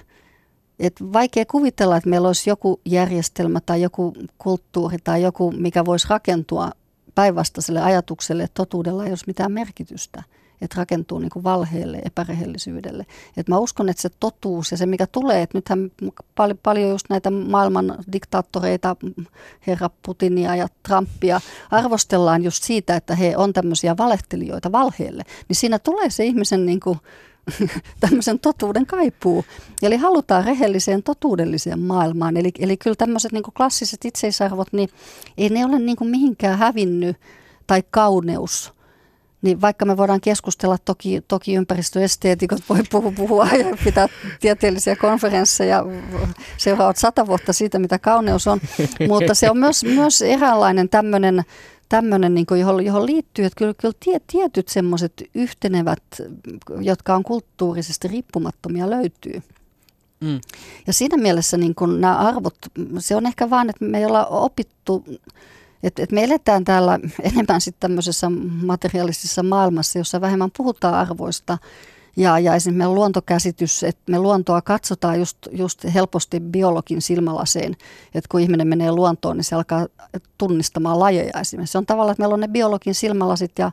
että 0.79 1.03
vaikea 1.13 1.45
kuvitella, 1.45 1.97
että 1.97 2.09
meillä 2.09 2.27
olisi 2.27 2.49
joku 2.49 2.81
järjestelmä 2.85 3.59
tai 3.65 3.81
joku 3.81 4.13
kulttuuri 4.37 4.97
tai 5.03 5.21
joku, 5.21 5.51
mikä 5.51 5.85
voisi 5.85 6.07
rakentua 6.09 6.71
päinvastaiselle 7.15 7.81
ajatukselle, 7.81 8.43
että 8.43 8.53
totuudella 8.53 9.05
ei 9.05 9.11
olisi 9.11 9.27
mitään 9.27 9.51
merkitystä 9.51 10.23
että 10.63 10.77
rakentuu 10.77 11.19
niin 11.19 11.29
kuin 11.29 11.43
valheelle, 11.43 12.01
epärehellisyydelle. 12.05 13.05
Et 13.37 13.47
mä 13.47 13.57
uskon, 13.57 13.89
että 13.89 14.01
se 14.01 14.09
totuus 14.19 14.71
ja 14.71 14.77
se, 14.77 14.85
mikä 14.85 15.07
tulee, 15.07 15.41
että 15.41 15.57
nythän 15.57 15.91
paljon, 16.35 16.59
paljon 16.63 16.89
just 16.89 17.05
näitä 17.09 17.31
maailman 17.31 17.97
diktaattoreita, 18.11 18.95
herra 19.67 19.89
Putinia 20.05 20.55
ja 20.55 20.67
Trumpia, 20.87 21.41
arvostellaan 21.71 22.43
just 22.43 22.63
siitä, 22.63 22.95
että 22.95 23.15
he 23.15 23.37
on 23.37 23.53
tämmöisiä 23.53 23.97
valehtelijoita 23.97 24.71
valheelle. 24.71 25.23
Niin 25.49 25.55
siinä 25.55 25.79
tulee 25.79 26.09
se 26.09 26.25
ihmisen 26.25 26.65
niin 26.65 26.79
kuin, 26.79 26.99
tämmöisen 27.99 28.39
totuuden 28.39 28.85
kaipuu. 28.85 29.45
Eli 29.81 29.97
halutaan 29.97 30.45
rehelliseen 30.45 31.03
totuudelliseen 31.03 31.79
maailmaan. 31.79 32.37
Eli, 32.37 32.51
eli 32.59 32.77
kyllä 32.77 32.95
tämmöiset 32.95 33.31
niin 33.31 33.43
klassiset 33.57 34.05
itseisarvot, 34.05 34.73
niin 34.73 34.89
ei 35.37 35.49
ne 35.49 35.65
ole 35.65 35.79
niin 35.79 35.97
mihinkään 36.01 36.57
hävinnyt 36.57 37.17
tai 37.67 37.83
kauneus 37.91 38.73
niin 39.43 39.61
vaikka 39.61 39.85
me 39.85 39.97
voidaan 39.97 40.21
keskustella, 40.21 40.77
toki, 40.77 41.21
toki 41.27 41.53
ympäristöesteetikot 41.53 42.61
voi 42.69 42.79
puhua, 42.91 43.11
puhua 43.11 43.45
ja 43.45 43.77
pitää 43.83 44.07
tieteellisiä 44.39 44.95
konferensseja 44.95 45.85
seuraavat 46.57 46.97
sata 46.97 47.27
vuotta 47.27 47.53
siitä, 47.53 47.79
mitä 47.79 47.99
kauneus 47.99 48.47
on, 48.47 48.61
mutta 49.09 49.33
se 49.33 49.49
on 49.49 49.57
myös, 49.57 49.83
myös 49.83 50.21
eräänlainen 50.21 50.89
tämmöinen 50.89 51.43
tämmöinen, 51.89 52.33
niin 52.33 52.45
johon, 52.59 52.85
johon 52.85 53.05
liittyy, 53.05 53.45
että 53.45 53.57
kyllä, 53.57 53.73
kyllä 53.73 53.93
tie, 53.99 54.19
tietyt 54.27 54.67
semmoiset 54.67 55.23
yhtenevät, 55.35 56.03
jotka 56.81 57.15
on 57.15 57.23
kulttuurisesti 57.23 58.07
riippumattomia, 58.07 58.89
löytyy. 58.89 59.41
Mm. 60.21 60.41
Ja 60.87 60.93
siinä 60.93 61.17
mielessä 61.17 61.57
niin 61.57 61.75
kun 61.75 62.01
nämä 62.01 62.17
arvot, 62.17 62.55
se 62.99 63.15
on 63.15 63.25
ehkä 63.25 63.49
vaan, 63.49 63.69
että 63.69 63.85
me 63.85 63.97
ei 63.97 64.05
olla 64.05 64.25
opittu, 64.25 65.05
että, 65.83 66.03
että 66.03 66.15
me 66.15 66.23
eletään 66.23 66.63
täällä 66.63 66.99
enemmän 67.23 67.61
sitten 67.61 67.79
tämmöisessä 67.79 68.29
materialistisessa 68.63 69.43
maailmassa, 69.43 69.99
jossa 69.99 70.21
vähemmän 70.21 70.51
puhutaan 70.57 70.93
arvoista– 70.93 71.57
ja, 72.17 72.39
ja 72.39 72.55
esimerkiksi 72.55 72.77
meidän 72.77 72.95
luontokäsitys, 72.95 73.83
että 73.83 74.11
me 74.11 74.19
luontoa 74.19 74.61
katsotaan 74.61 75.19
just, 75.19 75.37
just 75.51 75.85
helposti 75.93 76.39
biologin 76.39 77.01
silmälaseen, 77.01 77.75
että 78.15 78.27
kun 78.29 78.39
ihminen 78.39 78.67
menee 78.67 78.91
luontoon, 78.91 79.37
niin 79.37 79.43
se 79.43 79.55
alkaa 79.55 79.87
tunnistamaan 80.37 80.99
lajeja 80.99 81.39
esimerkiksi. 81.39 81.71
Se 81.71 81.77
on 81.77 81.85
tavallaan, 81.85 82.11
että 82.11 82.21
meillä 82.21 82.33
on 82.33 82.39
ne 82.39 82.47
biologin 82.47 82.95
silmälasit 82.95 83.51
ja 83.59 83.71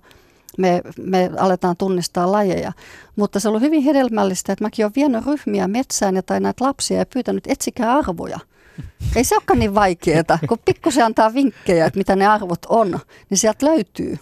me, 0.59 0.83
me 1.03 1.31
aletaan 1.39 1.77
tunnistaa 1.77 2.33
lajeja. 2.33 2.73
Mutta 3.17 3.41
se 3.41 3.49
on 3.49 3.51
ollut 3.51 3.63
hyvin 3.63 3.83
hedelmällistä, 3.83 4.53
että 4.53 4.65
mäkin 4.65 4.85
olen 4.85 4.93
vienyt 4.97 5.27
ryhmiä 5.27 5.69
metsään 5.69 6.17
ja 6.17 6.23
tai 6.23 6.41
näitä 6.41 6.65
lapsia 6.65 6.99
ja 6.99 7.07
pyytänyt, 7.07 7.45
etsikää 7.47 7.93
arvoja. 7.93 8.39
Ei 9.17 9.25
se 9.25 9.35
olekaan 9.35 9.59
niin 9.59 9.75
vaikeaa, 9.75 10.39
kun 10.49 10.59
pikkusen 10.65 11.05
antaa 11.05 11.35
vinkkejä, 11.35 11.87
että 11.87 11.99
mitä 11.99 12.17
ne 12.17 12.27
arvot 12.27 12.67
on, 12.69 12.99
niin 13.31 13.39
sieltä 13.39 13.67
löytyy 13.67 14.19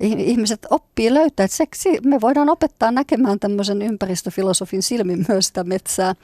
ihmiset 0.00 0.66
oppii 0.70 1.14
löytää, 1.14 1.44
että 1.44 1.56
seksi, 1.56 2.00
me 2.04 2.20
voidaan 2.20 2.48
opettaa 2.48 2.90
näkemään 2.90 3.40
tämmöisen 3.40 3.82
ympäristöfilosofin 3.82 4.82
silmin 4.82 5.24
myös 5.28 5.46
sitä 5.46 5.64
metsää, 5.64 6.14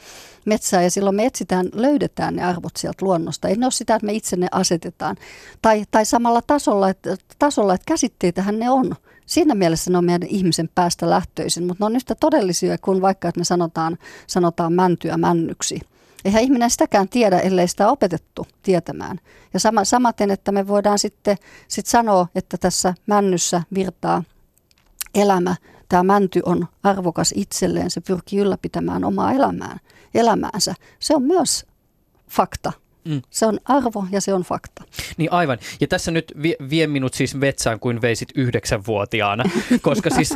metsää 0.45 0.83
ja 0.83 0.91
silloin 0.91 1.17
me 1.17 1.27
etsitään, 1.27 1.69
löydetään 1.75 2.37
ne 2.37 2.45
arvot 2.45 2.77
sieltä 2.77 3.05
luonnosta. 3.05 3.49
Ei 3.49 3.57
ne 3.57 3.67
ole 3.67 3.73
sitä, 3.73 3.95
että 3.95 4.07
me 4.07 4.13
itse 4.13 4.37
ne 4.37 4.49
asetetaan. 4.53 5.17
Tai, 5.63 5.85
tai 5.91 6.07
samalla 6.07 6.43
tasolla 6.47 6.89
että, 6.89 7.17
tasolla, 7.39 7.75
että 7.75 7.85
käsitteitähän 7.89 8.59
ne 8.59 8.71
on. 8.71 8.95
Siinä 9.27 9.55
mielessä 9.55 9.91
ne 9.91 9.99
on 9.99 10.05
meidän 10.05 10.29
ihmisen 10.29 10.69
päästä 10.75 11.11
lähtöisin, 11.11 11.67
mutta 11.67 11.85
ne 11.85 11.87
on 11.87 11.97
yhtä 11.97 12.15
todellisia 12.15 12.79
kuin 12.79 13.03
vaikka, 13.03 13.29
että 13.29 13.41
me 13.41 13.45
sanotaan, 13.45 13.99
sanotaan 14.27 14.73
mäntyä 14.73 15.17
männyksi. 15.17 15.81
Eihän 16.25 16.43
ihminen 16.43 16.71
sitäkään 16.71 17.09
tiedä, 17.09 17.39
ellei 17.39 17.69
sitä 17.69 17.89
opetettu 17.91 18.47
tietämään. 18.63 19.19
Ja 19.55 19.61
sama, 19.61 19.85
samaten, 19.85 20.31
että 20.31 20.53
me 20.53 20.69
voidaan 20.69 20.99
sitten 20.99 21.37
sit 21.69 21.87
sanoa, 21.87 22.27
että 22.35 22.57
tässä 22.57 22.95
männyssä 23.07 23.63
virtaa 23.75 24.25
elämä. 25.15 25.57
Tämä 25.89 26.03
mänty 26.03 26.43
on 26.45 26.69
arvokas 26.83 27.33
itselleen, 27.37 27.91
se 27.91 28.01
pyrkii 28.01 28.39
ylläpitämään 28.39 29.05
omaa 29.05 29.33
elämään, 29.33 29.79
elämäänsä. 30.15 30.75
Se 30.99 31.15
on 31.17 31.23
myös 31.23 31.67
fakta. 32.31 32.73
Mm. 33.05 33.23
Se 33.31 33.47
on 33.47 33.59
arvo 33.65 34.07
ja 34.11 34.21
se 34.21 34.35
on 34.35 34.43
fakta. 34.43 34.85
Niin 35.17 35.33
aivan. 35.33 35.59
Ja 35.81 35.87
tässä 35.87 36.11
nyt 36.11 36.33
vie, 36.43 36.57
vie 36.71 36.87
minut 36.87 37.15
siis 37.15 37.41
vetsään 37.41 37.81
kuin 37.81 38.03
veisit 38.03 38.29
yhdeksänvuotiaana, 38.35 39.45
koska 39.83 40.11
siis 40.11 40.35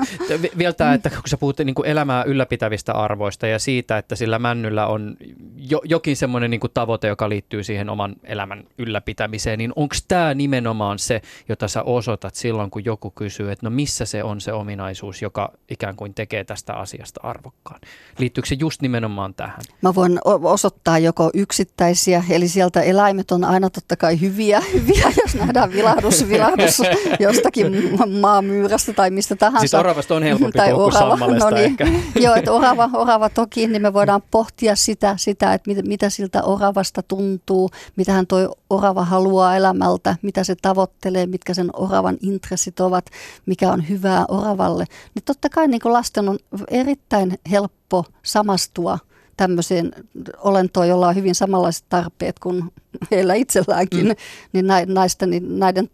vielä 0.58 0.72
tämä, 0.72 0.94
että 0.94 1.10
kun 1.10 1.22
sä 1.26 1.36
puhut 1.36 1.58
niin 1.58 1.74
kuin 1.74 1.88
elämää 1.88 2.24
ylläpitävistä 2.24 2.92
arvoista 2.92 3.46
ja 3.46 3.58
siitä, 3.58 3.98
että 3.98 4.16
sillä 4.16 4.38
männyllä 4.38 4.86
on 4.86 5.16
jo, 5.56 5.80
jokin 5.84 6.16
semmoinen 6.16 6.50
niin 6.50 6.60
kuin 6.60 6.70
tavoite, 6.74 7.08
joka 7.08 7.28
liittyy 7.28 7.64
siihen 7.64 7.90
oman 7.90 8.16
elämän 8.24 8.64
ylläpitämiseen, 8.78 9.58
niin 9.58 9.72
onko 9.76 9.94
tämä 10.08 10.34
nimenomaan 10.34 10.98
se, 10.98 11.22
jota 11.48 11.68
sä 11.68 11.82
osoitat 11.82 12.34
silloin, 12.34 12.70
kun 12.70 12.84
joku 12.84 13.10
kysyy, 13.10 13.50
että 13.50 13.66
no 13.66 13.70
missä 13.70 14.04
se 14.04 14.24
on 14.24 14.40
se 14.40 14.52
ominaisuus, 14.52 15.22
joka 15.22 15.52
ikään 15.70 15.96
kuin 15.96 16.14
tekee 16.14 16.44
tästä 16.44 16.74
asiasta 16.74 17.20
arvokkaan? 17.22 17.80
Liittyykö 18.18 18.48
se 18.48 18.56
just 18.58 18.82
nimenomaan 18.82 19.34
tähän? 19.34 19.60
Mä 19.82 19.94
voin 19.94 20.18
osoittaa 20.24 20.98
joko 20.98 21.30
yksittäisiä, 21.34 22.24
eli 22.30 22.48
sieltä 22.56 22.82
eläimet 22.82 23.30
on 23.30 23.44
aina 23.44 23.70
totta 23.70 23.96
kai 23.96 24.20
hyviä, 24.20 24.60
hyviä 24.74 25.12
jos 25.22 25.34
nähdään 25.34 25.72
vilahdus, 25.72 26.28
vilahdus 26.28 26.82
jostakin 27.20 27.72
maamyyrästä 28.20 28.92
tai 28.92 29.10
mistä 29.10 29.36
tahansa. 29.36 29.60
Siis 29.60 29.74
oravasta 29.74 30.14
on 30.14 30.22
helpompi 30.22 30.58
tai 30.58 30.72
orava, 30.72 31.16
no 31.16 31.50
niin, 31.50 31.64
ehkä. 31.64 31.86
Joo, 32.24 32.34
että 32.34 32.52
orava, 32.52 32.90
orava 32.92 33.28
toki, 33.28 33.66
niin 33.66 33.82
me 33.82 33.92
voidaan 33.92 34.22
pohtia 34.30 34.76
sitä, 34.76 35.14
sitä 35.16 35.54
että 35.54 35.70
mitä, 35.70 35.82
mitä 35.82 36.10
siltä 36.10 36.42
oravasta 36.42 37.02
tuntuu, 37.02 37.70
mitä 37.96 38.12
hän 38.12 38.26
toi 38.26 38.48
orava 38.70 39.04
haluaa 39.04 39.56
elämältä, 39.56 40.16
mitä 40.22 40.44
se 40.44 40.54
tavoittelee, 40.62 41.26
mitkä 41.26 41.54
sen 41.54 41.70
oravan 41.72 42.16
intressit 42.22 42.80
ovat, 42.80 43.06
mikä 43.46 43.72
on 43.72 43.88
hyvää 43.88 44.24
oravalle. 44.28 44.84
Niin 45.14 45.22
totta 45.24 45.48
kai 45.48 45.68
niin 45.68 45.80
lasten 45.84 46.28
on 46.28 46.38
erittäin 46.70 47.38
helppo 47.50 48.04
samastua– 48.22 48.98
tämmöiseen 49.36 49.92
olentoon, 50.38 50.88
jolla 50.88 51.08
on 51.08 51.14
hyvin 51.14 51.34
samanlaiset 51.34 51.84
tarpeet 51.88 52.38
kuin 52.38 52.72
heillä 53.10 53.34
itselläänkin, 53.34 54.06
mm. 54.06 54.14
niin 54.52 54.66
näistä, 54.86 55.26
niin 55.26 55.58
näiden 55.58 55.90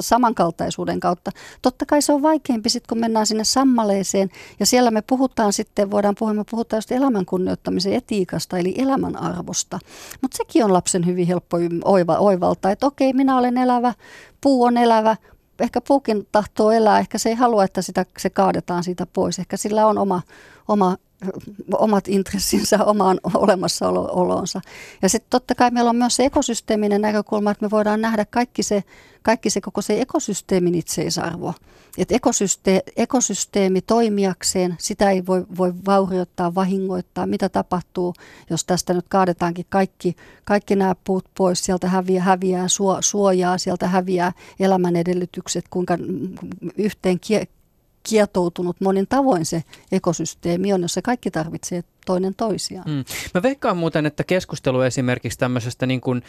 samankaltaisuuden 0.00 1.00
kautta. 1.00 1.30
Totta 1.62 1.86
kai 1.86 2.02
se 2.02 2.12
on 2.12 2.22
vaikeampi 2.22 2.68
sitten, 2.68 2.88
kun 2.88 3.00
mennään 3.00 3.26
sinne 3.26 3.44
sammaleeseen, 3.44 4.28
ja 4.60 4.66
siellä 4.66 4.90
me 4.90 5.02
puhutaan 5.02 5.52
sitten, 5.52 5.90
voidaan 5.90 6.14
puhua, 6.18 6.34
me 6.34 6.44
puhutaan 6.50 6.78
just 6.78 6.92
elämän 6.92 7.26
kunnioittamisen 7.26 7.92
etiikasta, 7.92 8.58
eli 8.58 8.74
elämän 8.78 9.16
arvosta. 9.16 9.78
Mutta 10.22 10.36
sekin 10.36 10.64
on 10.64 10.72
lapsen 10.72 11.06
hyvin 11.06 11.26
helppo 11.26 11.56
oiva, 11.84 12.16
oivaltaa, 12.16 12.70
että 12.70 12.86
okei, 12.86 13.12
minä 13.12 13.38
olen 13.38 13.58
elävä, 13.58 13.94
puu 14.40 14.64
on 14.64 14.76
elävä, 14.76 15.16
ehkä 15.60 15.80
puukin 15.80 16.28
tahtoo 16.32 16.70
elää, 16.70 16.98
ehkä 16.98 17.18
se 17.18 17.28
ei 17.28 17.34
halua, 17.34 17.64
että 17.64 17.82
sitä, 17.82 18.06
se 18.18 18.30
kaadetaan 18.30 18.84
siitä 18.84 19.06
pois. 19.06 19.38
Ehkä 19.38 19.56
sillä 19.56 19.86
on 19.86 19.98
oma, 19.98 20.22
oma 20.68 20.96
omat 21.78 22.08
intressinsä 22.08 22.84
omaan 22.84 23.20
olemassaoloonsa. 23.34 24.60
Ja 25.02 25.08
sitten 25.08 25.30
totta 25.30 25.54
kai 25.54 25.70
meillä 25.70 25.90
on 25.90 25.96
myös 25.96 26.16
se 26.16 26.24
ekosysteeminen 26.24 27.00
näkökulma, 27.00 27.50
että 27.50 27.64
me 27.64 27.70
voidaan 27.70 28.00
nähdä 28.00 28.24
kaikki 28.24 28.62
se, 28.62 28.84
kaikki 29.22 29.50
se 29.50 29.60
koko 29.60 29.82
se 29.82 30.00
ekosysteemin 30.00 30.74
itseisarvo. 30.74 31.54
Että 31.98 32.14
ekosysteemi, 32.14 32.80
ekosysteemi 32.96 33.82
toimijakseen, 33.82 34.74
sitä 34.78 35.10
ei 35.10 35.26
voi, 35.26 35.46
voi 35.58 35.72
vaurioittaa, 35.86 36.54
vahingoittaa. 36.54 37.26
Mitä 37.26 37.48
tapahtuu, 37.48 38.14
jos 38.50 38.64
tästä 38.64 38.94
nyt 38.94 39.08
kaadetaankin 39.08 39.66
kaikki, 39.68 40.16
kaikki 40.44 40.76
nämä 40.76 40.94
puut 41.04 41.24
pois, 41.36 41.64
sieltä 41.64 41.88
häviää, 41.88 42.24
häviää 42.24 42.66
suojaa, 43.00 43.58
sieltä 43.58 43.88
häviää 43.88 44.32
elämän 44.60 44.96
edellytykset, 44.96 45.64
kuinka 45.70 45.98
yhteen 46.78 47.20
kietoutunut 48.02 48.80
monin 48.80 49.06
tavoin 49.08 49.46
se 49.46 49.64
ekosysteemi 49.92 50.72
on, 50.72 50.82
jossa 50.82 51.02
kaikki 51.02 51.30
tarvitsee 51.30 51.84
toinen 52.06 52.34
toisiaan. 52.34 52.90
Mm. 52.90 53.04
Mä 53.34 53.42
veikkaan 53.42 53.76
muuten, 53.76 54.06
että 54.06 54.24
keskustelu 54.24 54.80
esimerkiksi 54.80 55.38
tämmöisestä 55.38 55.86
niin 55.86 56.00
kuin, 56.00 56.22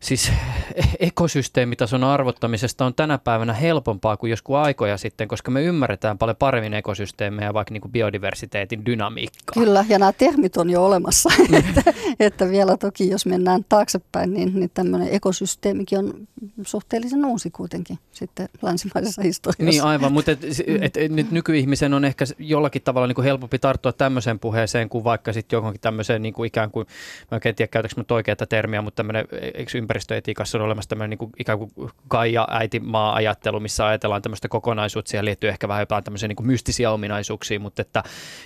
siis 0.00 0.32
ekosysteemitason 1.00 2.04
arvottamisesta 2.04 2.84
on 2.84 2.94
tänä 2.94 3.18
päivänä 3.18 3.52
helpompaa 3.52 4.16
kuin 4.16 4.30
joskus 4.30 4.56
aikoja 4.56 4.96
sitten, 4.96 5.28
koska 5.28 5.50
me 5.50 5.62
ymmärretään 5.62 6.18
paljon 6.18 6.36
paremmin 6.36 6.74
ekosysteemejä, 6.74 7.54
vaikka 7.54 7.72
niin 7.72 7.80
kuin 7.80 7.92
biodiversiteetin 7.92 8.86
dynamiikkaa. 8.86 9.64
Kyllä, 9.64 9.84
ja 9.88 9.98
nämä 9.98 10.12
termit 10.12 10.56
on 10.56 10.70
jo 10.70 10.84
olemassa, 10.84 11.28
mm. 11.48 11.54
että, 11.60 11.94
että 12.20 12.48
vielä 12.48 12.76
toki 12.76 13.08
jos 13.08 13.26
mennään 13.26 13.64
taaksepäin, 13.68 14.34
niin, 14.34 14.52
niin 14.54 14.70
tämmöinen 14.74 15.08
ekosysteemikin 15.12 15.98
on 15.98 16.28
suhteellisen 16.62 17.24
uusi 17.24 17.50
kuitenkin 17.50 17.98
sitten 18.10 18.48
länsimaisessa 18.62 19.22
historiassa. 19.22 19.64
Niin 19.64 19.82
aivan, 19.82 20.12
mutta 20.12 20.30
et, 20.30 20.44
et, 20.80 20.96
et, 20.96 21.12
nyt 21.12 21.30
nykyihmisen 21.30 21.94
on 21.94 22.04
ehkä 22.04 22.24
jollakin 22.38 22.82
tavalla 22.82 23.06
niin 23.06 23.14
kuin 23.14 23.24
helpompi 23.24 23.58
tarttua 23.58 23.92
tämmöiseen 23.92 24.38
puheeseen 24.38 24.88
kuin 24.88 25.04
vaikka 25.04 25.17
sitten 25.32 25.56
johonkin 25.56 25.80
tämmöiseen 25.80 26.22
niin 26.22 26.34
kuin 26.34 26.46
ikään 26.46 26.70
kuin, 26.70 26.86
mä 27.30 27.40
en 27.44 27.54
tiedä 27.54 27.68
käytäkö 27.68 27.94
mä 27.96 28.04
oikeaa 28.10 28.36
termiä, 28.48 28.82
mutta 28.82 28.96
tämmöinen, 28.96 29.26
eikö 29.54 29.78
ympäristöetiikassa 29.78 30.58
on 30.58 30.64
olemassa 30.64 30.88
tämmöinen 30.88 31.10
niin 31.10 31.18
kuin, 31.18 31.32
ikään 31.38 31.58
kuin 31.58 31.70
Gaia 32.10 32.46
maa 32.82 33.14
ajattelu, 33.14 33.60
missä 33.60 33.86
ajatellaan 33.86 34.22
tämmöistä 34.22 34.48
kokonaisuutta, 34.48 35.10
siihen 35.10 35.24
liittyy 35.24 35.50
ehkä 35.50 35.68
vähän 35.68 35.82
jotain 35.82 36.04
tämmöisiä 36.04 36.28
niin 36.28 36.36
kuin 36.36 36.46
mystisiä 36.46 36.90
ominaisuuksia, 36.90 37.60
mutta 37.60 37.82
että 37.82 38.02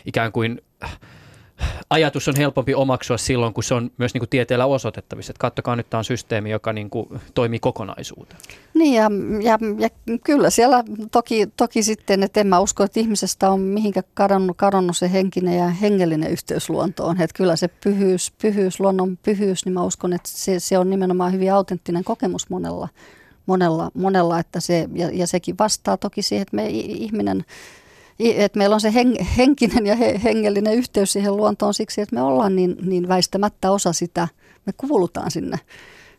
ikään 0.06 0.32
kuin 0.32 0.60
ajatus 1.90 2.28
on 2.28 2.36
helpompi 2.36 2.74
omaksua 2.74 3.18
silloin, 3.18 3.54
kun 3.54 3.64
se 3.64 3.74
on 3.74 3.90
myös 3.98 4.14
niin 4.14 4.20
kuin 4.20 4.28
tieteellä 4.28 4.66
osoitettavissa. 4.66 5.30
Että 5.30 5.40
kattokaa 5.40 5.76
nyt, 5.76 5.90
tämä 5.90 5.98
on 5.98 6.04
systeemi, 6.04 6.50
joka 6.50 6.72
niin 6.72 6.90
kuin 6.90 7.08
toimii 7.34 7.58
kokonaisuuteen. 7.58 8.40
Niin 8.74 8.94
ja, 8.94 9.10
ja, 9.42 9.58
ja 9.78 9.88
kyllä 10.24 10.50
siellä 10.50 10.84
toki, 11.12 11.46
toki 11.56 11.82
sitten, 11.82 12.22
että 12.22 12.40
en 12.40 12.46
mä 12.46 12.60
usko, 12.60 12.84
että 12.84 13.00
ihmisestä 13.00 13.50
on 13.50 13.60
mihinkä 13.60 14.02
kadonnut, 14.14 14.56
kadonnut 14.56 14.96
se 14.96 15.12
henkinen 15.12 15.58
ja 15.58 15.68
hengellinen 15.68 16.30
yhteys 16.30 16.70
luontoon. 16.70 17.20
Että 17.20 17.36
kyllä 17.36 17.56
se 17.56 17.68
pyhyys, 17.68 18.32
pyhyys, 18.42 18.80
luonnon 18.80 19.18
pyhyys, 19.22 19.64
niin 19.64 19.72
mä 19.72 19.82
uskon, 19.82 20.12
että 20.12 20.28
se, 20.32 20.60
se 20.60 20.78
on 20.78 20.90
nimenomaan 20.90 21.32
hyvin 21.32 21.52
autenttinen 21.52 22.04
kokemus 22.04 22.50
monella. 22.50 22.88
Monella, 23.46 23.90
monella 23.94 24.38
että 24.38 24.60
se, 24.60 24.88
ja, 24.94 25.10
ja 25.12 25.26
sekin 25.26 25.58
vastaa 25.58 25.96
toki 25.96 26.22
siihen, 26.22 26.42
että 26.42 26.56
me 26.56 26.68
ihminen 26.68 27.44
että 28.18 28.58
meillä 28.58 28.74
on 28.74 28.80
se 28.80 28.92
henkinen 29.38 29.86
ja 29.86 29.96
hengellinen 29.96 30.74
yhteys 30.74 31.12
siihen 31.12 31.36
luontoon 31.36 31.74
siksi, 31.74 32.00
että 32.00 32.14
me 32.14 32.22
ollaan 32.22 32.56
niin, 32.56 32.76
niin 32.82 33.08
väistämättä 33.08 33.70
osa 33.70 33.92
sitä, 33.92 34.28
me 34.66 34.72
kuulutaan 34.72 35.30
sinne, 35.30 35.58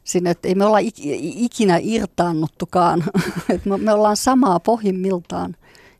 sinne 0.03 0.29
että 0.29 0.47
ei 0.47 0.55
me 0.55 0.65
olla 0.65 0.77
ikinä 1.19 1.79
irtaannuttukaan, 1.81 3.03
että 3.53 3.77
me, 3.77 3.93
ollaan 3.93 4.17
samaa 4.17 4.59
pohjimmiltaan, 4.59 5.55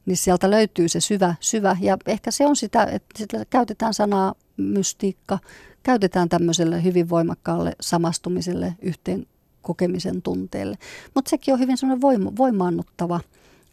niin 0.05 0.17
sieltä 0.17 0.51
löytyy 0.51 0.87
se 0.89 0.99
syvä, 0.99 1.35
syvä. 1.39 1.77
Ja 1.81 1.97
ehkä 2.05 2.31
se 2.31 2.45
on 2.45 2.55
sitä, 2.55 2.83
että 2.83 3.45
käytetään 3.49 3.93
sanaa 3.93 4.35
mystiikka, 4.57 5.39
käytetään 5.83 6.29
tämmöiselle 6.29 6.83
hyvin 6.83 7.09
voimakkaalle 7.09 7.75
samastumiselle, 7.81 8.75
yhteen 8.81 9.25
kokemisen 9.61 10.21
tunteelle. 10.21 10.77
Mutta 11.15 11.29
sekin 11.29 11.53
on 11.53 11.59
hyvin 11.59 11.77
semmoinen 11.77 12.01
voima, 12.01 12.31
voimaannuttava 12.37 13.19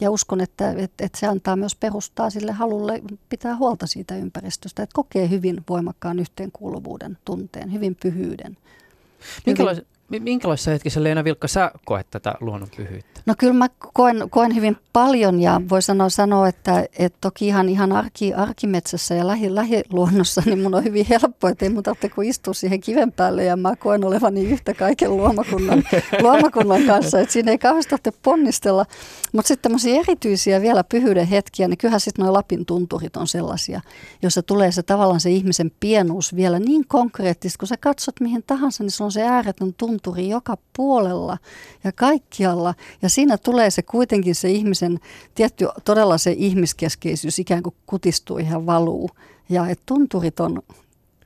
ja 0.01 0.11
uskon, 0.11 0.41
että, 0.41 0.71
että, 0.71 1.05
että 1.05 1.19
se 1.19 1.27
antaa 1.27 1.57
myös 1.57 1.75
perustaa 1.75 2.31
sille 2.31 2.53
halulle 2.53 3.03
pitää 3.29 3.57
huolta 3.57 3.87
siitä 3.87 4.17
ympäristöstä, 4.17 4.83
että 4.83 4.95
kokee 4.95 5.31
hyvin 5.31 5.65
voimakkaan 5.69 6.19
yhteenkuuluvuuden 6.19 7.19
tunteen, 7.25 7.73
hyvin 7.73 7.97
pyhyyden. 8.03 8.57
Minkälais, 9.47 9.83
minkälaisessa 10.18 10.70
hetkessä 10.70 11.03
Leena 11.03 11.25
Vilkka 11.25 11.49
sä 11.49 11.70
koet 11.85 12.07
tätä 12.11 12.35
luonnon 12.40 12.68
pyhyyttä? 12.77 13.20
No 13.27 13.35
kyllä 13.38 13.53
mä 13.53 13.68
koen, 13.92 14.31
koen 14.31 14.55
hyvin 14.55 14.77
paljon 14.92 15.40
ja 15.40 15.61
voi 15.70 15.83
sanoa, 15.83 16.09
sanoa 16.09 16.49
että, 16.49 16.87
että 16.99 17.18
toki 17.20 17.46
ihan, 17.46 17.68
ihan 17.68 17.92
arki, 17.92 18.35
arkimetsässä 18.35 19.14
ja 19.14 19.27
lähi, 19.27 19.55
lähiluonnossa 19.55 20.43
niin 20.47 20.59
mun 20.59 20.74
on 20.74 20.85
hyvin 20.85 21.07
helppo, 21.11 21.49
että 21.49 21.64
ei 21.64 21.70
mun 21.70 21.82
tarvitse 21.82 22.09
kuin 22.09 22.28
istua 22.28 22.55
siihen 22.55 22.80
kiven 22.80 23.12
päälle 23.12 23.45
ja 23.45 23.57
mä 23.57 23.76
koen 23.76 24.05
olevani 24.05 24.45
yhtä 24.45 24.74
kaiken 24.74 25.16
luomakunnan, 25.16 25.82
luomakunnan 26.22 26.82
kanssa, 26.82 27.20
että 27.20 27.32
siinä 27.32 27.51
ei 27.51 27.59
kauheasti 27.59 27.91
tarvitse 27.91 28.20
ponnistella. 28.22 28.87
Mutta 29.32 29.49
sitten 29.49 29.62
tämmöisiä 29.62 30.01
erityisiä 30.01 30.61
vielä 30.61 30.85
pyhyyden 30.85 31.26
hetkiä, 31.26 31.68
niin 31.68 31.78
kyllähän 31.78 32.01
sitten 32.01 32.24
nuo 32.24 32.32
Lapin 32.32 32.66
tunturit 32.66 33.16
on 33.16 33.26
sellaisia, 33.26 33.80
jossa 34.22 34.43
tulee 34.43 34.72
se 34.72 34.82
tavallaan 34.82 35.20
se 35.20 35.30
ihmisen 35.30 35.72
pienuus 35.80 36.37
vielä 36.37 36.59
niin 36.59 36.87
konkreettisesti, 36.89 37.59
kun 37.59 37.68
sä 37.68 37.76
katsot 37.76 38.20
mihin 38.20 38.43
tahansa, 38.47 38.85
niin 38.85 38.91
se 38.91 39.05
on 39.05 39.12
se 39.12 39.22
ääretön 39.22 39.74
tunturi 40.01 40.28
joka 40.28 40.57
puolella 40.76 41.38
ja 41.84 41.92
kaikkialla. 41.92 42.74
Ja 43.03 43.09
siinä 43.09 43.38
tulee 43.38 43.70
se 43.70 43.82
kuitenkin 43.82 44.34
se 44.34 44.51
ihmisen, 44.51 45.01
tietty 45.34 45.68
todella 45.84 46.18
se 46.18 46.34
ihmiskeskeisyys 46.38 47.38
ikään 47.38 47.62
kuin 47.62 47.74
kutistuu 47.86 48.38
ihan 48.38 48.66
valuu. 48.66 49.11
Ja 49.48 49.68
että 49.68 49.82
tunturit 49.86 50.40
on, 50.40 50.62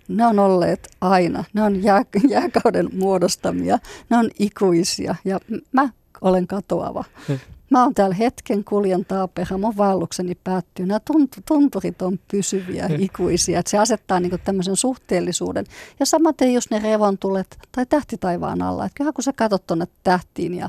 ne 0.08 0.26
on 0.26 0.38
olleet 0.38 0.88
aina, 1.00 1.44
ne 1.52 1.62
on 1.62 1.82
jää, 1.82 2.02
jääkauden 2.28 2.88
muodostamia, 2.92 3.78
ne 4.10 4.16
on 4.16 4.30
ikuisia 4.38 5.14
ja 5.24 5.40
mä 5.72 5.88
olen 6.20 6.46
katoava. 6.46 7.04
Mä 7.74 7.82
oon 7.82 7.94
täällä 7.94 8.14
hetken, 8.14 8.64
kuljen 8.64 9.04
taapeha, 9.04 9.58
mun 9.58 9.76
vaellukseni 9.76 10.34
päättyy. 10.44 10.86
Nämä 10.86 11.00
tunturit 11.48 12.02
on 12.02 12.18
pysyviä, 12.30 12.88
ikuisia. 12.98 13.58
Että 13.58 13.70
se 13.70 13.78
asettaa 13.78 14.20
niin 14.20 14.40
tämmöisen 14.44 14.76
suhteellisuuden. 14.76 15.64
Ja 16.00 16.06
samaten 16.06 16.54
just 16.54 16.70
ne 16.70 16.78
revontulet 16.78 17.58
tai 17.72 17.86
tähti 17.86 18.18
taivaan 18.18 18.62
alla. 18.62 18.84
Että 18.84 18.96
kyllähän 18.96 19.14
kun 19.14 19.24
sä 19.24 19.32
katsot 19.32 19.66
tuonne 19.66 19.86
tähtiin 20.04 20.54
ja 20.54 20.68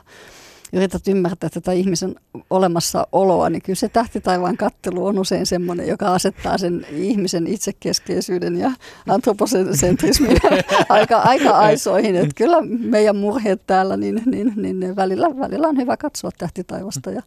yrität 0.76 1.08
ymmärtää 1.08 1.50
tätä 1.50 1.72
ihmisen 1.72 2.16
olemassaoloa, 2.50 3.50
niin 3.50 3.62
kyllä 3.62 3.76
se 3.76 3.90
tähtitaivaan 3.90 4.58
kattelu 4.58 5.06
on 5.06 5.20
usein 5.20 5.46
semmoinen, 5.46 5.88
joka 5.88 6.14
asettaa 6.14 6.58
sen 6.58 6.86
ihmisen 6.92 7.48
itsekeskeisyyden 7.48 8.58
ja 8.58 8.72
antroposentrismin 9.08 10.38
aika, 10.90 11.18
aika 11.18 11.50
aisoihin. 11.50 12.16
Että 12.16 12.36
kyllä 12.36 12.62
meidän 12.62 13.16
murheet 13.16 13.62
täällä, 13.68 13.98
niin, 13.98 14.22
niin, 14.26 14.54
niin 14.56 14.96
välillä, 14.96 15.28
välillä 15.40 15.68
on 15.68 15.78
hyvä 15.78 15.98
katsoa 15.98 16.32
tähtitaivasta 16.38 17.12
ja 17.12 17.22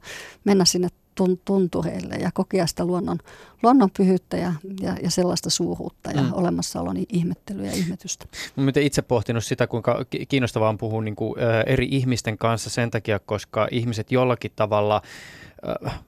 mennä 0.45 0.65
sinne 0.65 0.89
tuntureille 1.45 2.15
ja 2.15 2.31
kokea 2.35 2.67
sitä 2.67 2.85
luonnon, 2.85 3.19
luonnon 3.63 3.91
pyhyyttä 3.97 4.37
ja, 4.37 4.53
ja, 4.81 4.97
ja 5.03 5.11
sellaista 5.11 5.51
suuruutta 5.51 6.11
ja 6.11 6.23
mm. 6.23 6.33
olemassaolon 6.33 6.97
ihmettelyä 7.09 7.67
ja 7.67 7.73
ihmetystä. 7.73 8.27
Mä 8.57 8.73
itse 8.81 9.03
pohtinut 9.03 9.45
sitä, 9.45 9.67
kuinka 9.67 10.05
kiinnostavaa 10.29 10.69
on 10.69 10.79
puhua 10.79 11.03
niin 11.03 11.17
kuin, 11.17 11.35
eri 11.67 11.89
ihmisten 11.91 12.39
kanssa 12.39 12.71
sen 12.71 12.91
takia, 12.91 13.19
koska 13.19 13.69
ihmiset 13.71 14.13
jollakin 14.13 14.53
tavalla 14.57 15.03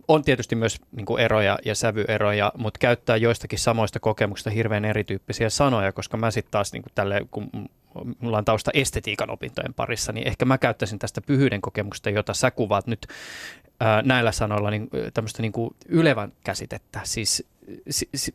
on 0.08 0.24
tietysti 0.24 0.54
myös 0.54 0.80
niin 0.92 1.06
kuin 1.06 1.22
eroja 1.22 1.58
ja 1.64 1.74
sävyeroja, 1.74 2.52
mutta 2.58 2.78
käyttää 2.78 3.16
joistakin 3.16 3.58
samoista 3.58 4.00
kokemuksista 4.00 4.50
hirveän 4.50 4.84
erityyppisiä 4.84 5.50
sanoja, 5.50 5.92
koska 5.92 6.16
mä 6.16 6.30
sitten 6.30 6.50
taas 6.50 6.72
niin 6.72 6.82
kuin 6.82 6.92
tälle, 6.94 7.26
kun 7.30 7.50
mulla 8.20 8.38
on 8.38 8.44
tausta 8.44 8.70
estetiikan 8.74 9.30
opintojen 9.30 9.74
parissa, 9.74 10.12
niin 10.12 10.26
ehkä 10.26 10.44
mä 10.44 10.58
käyttäisin 10.58 10.98
tästä 10.98 11.20
pyhyyden 11.20 11.60
kokemusta, 11.60 12.10
jota 12.10 12.34
sä 12.34 12.50
kuvaat 12.50 12.86
nyt 12.86 13.06
näillä 14.04 14.32
sanoilla 14.32 14.70
niin, 14.70 14.88
tämmöistä 15.14 15.42
niin 15.42 15.52
ylevän 15.88 16.32
käsitettä, 16.44 17.00
siis 17.04 17.50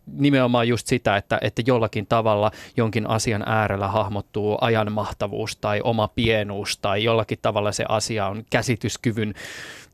nimenomaan 0.06 0.68
just 0.68 0.88
sitä, 0.88 1.18
että, 1.18 1.40
että 1.42 1.62
jollakin 1.66 2.08
tavalla 2.08 2.52
jonkin 2.78 3.10
asian 3.10 3.44
äärellä 3.46 3.88
hahmottuu 3.88 4.58
ajan 4.62 4.92
mahtavuus 4.92 5.56
tai 5.56 5.82
oma 5.84 6.08
pienuus 6.08 6.78
tai 6.78 7.04
jollakin 7.04 7.40
tavalla 7.42 7.72
se 7.72 7.86
asia 7.90 8.28
on 8.28 8.44
käsityskyvyn 8.50 9.34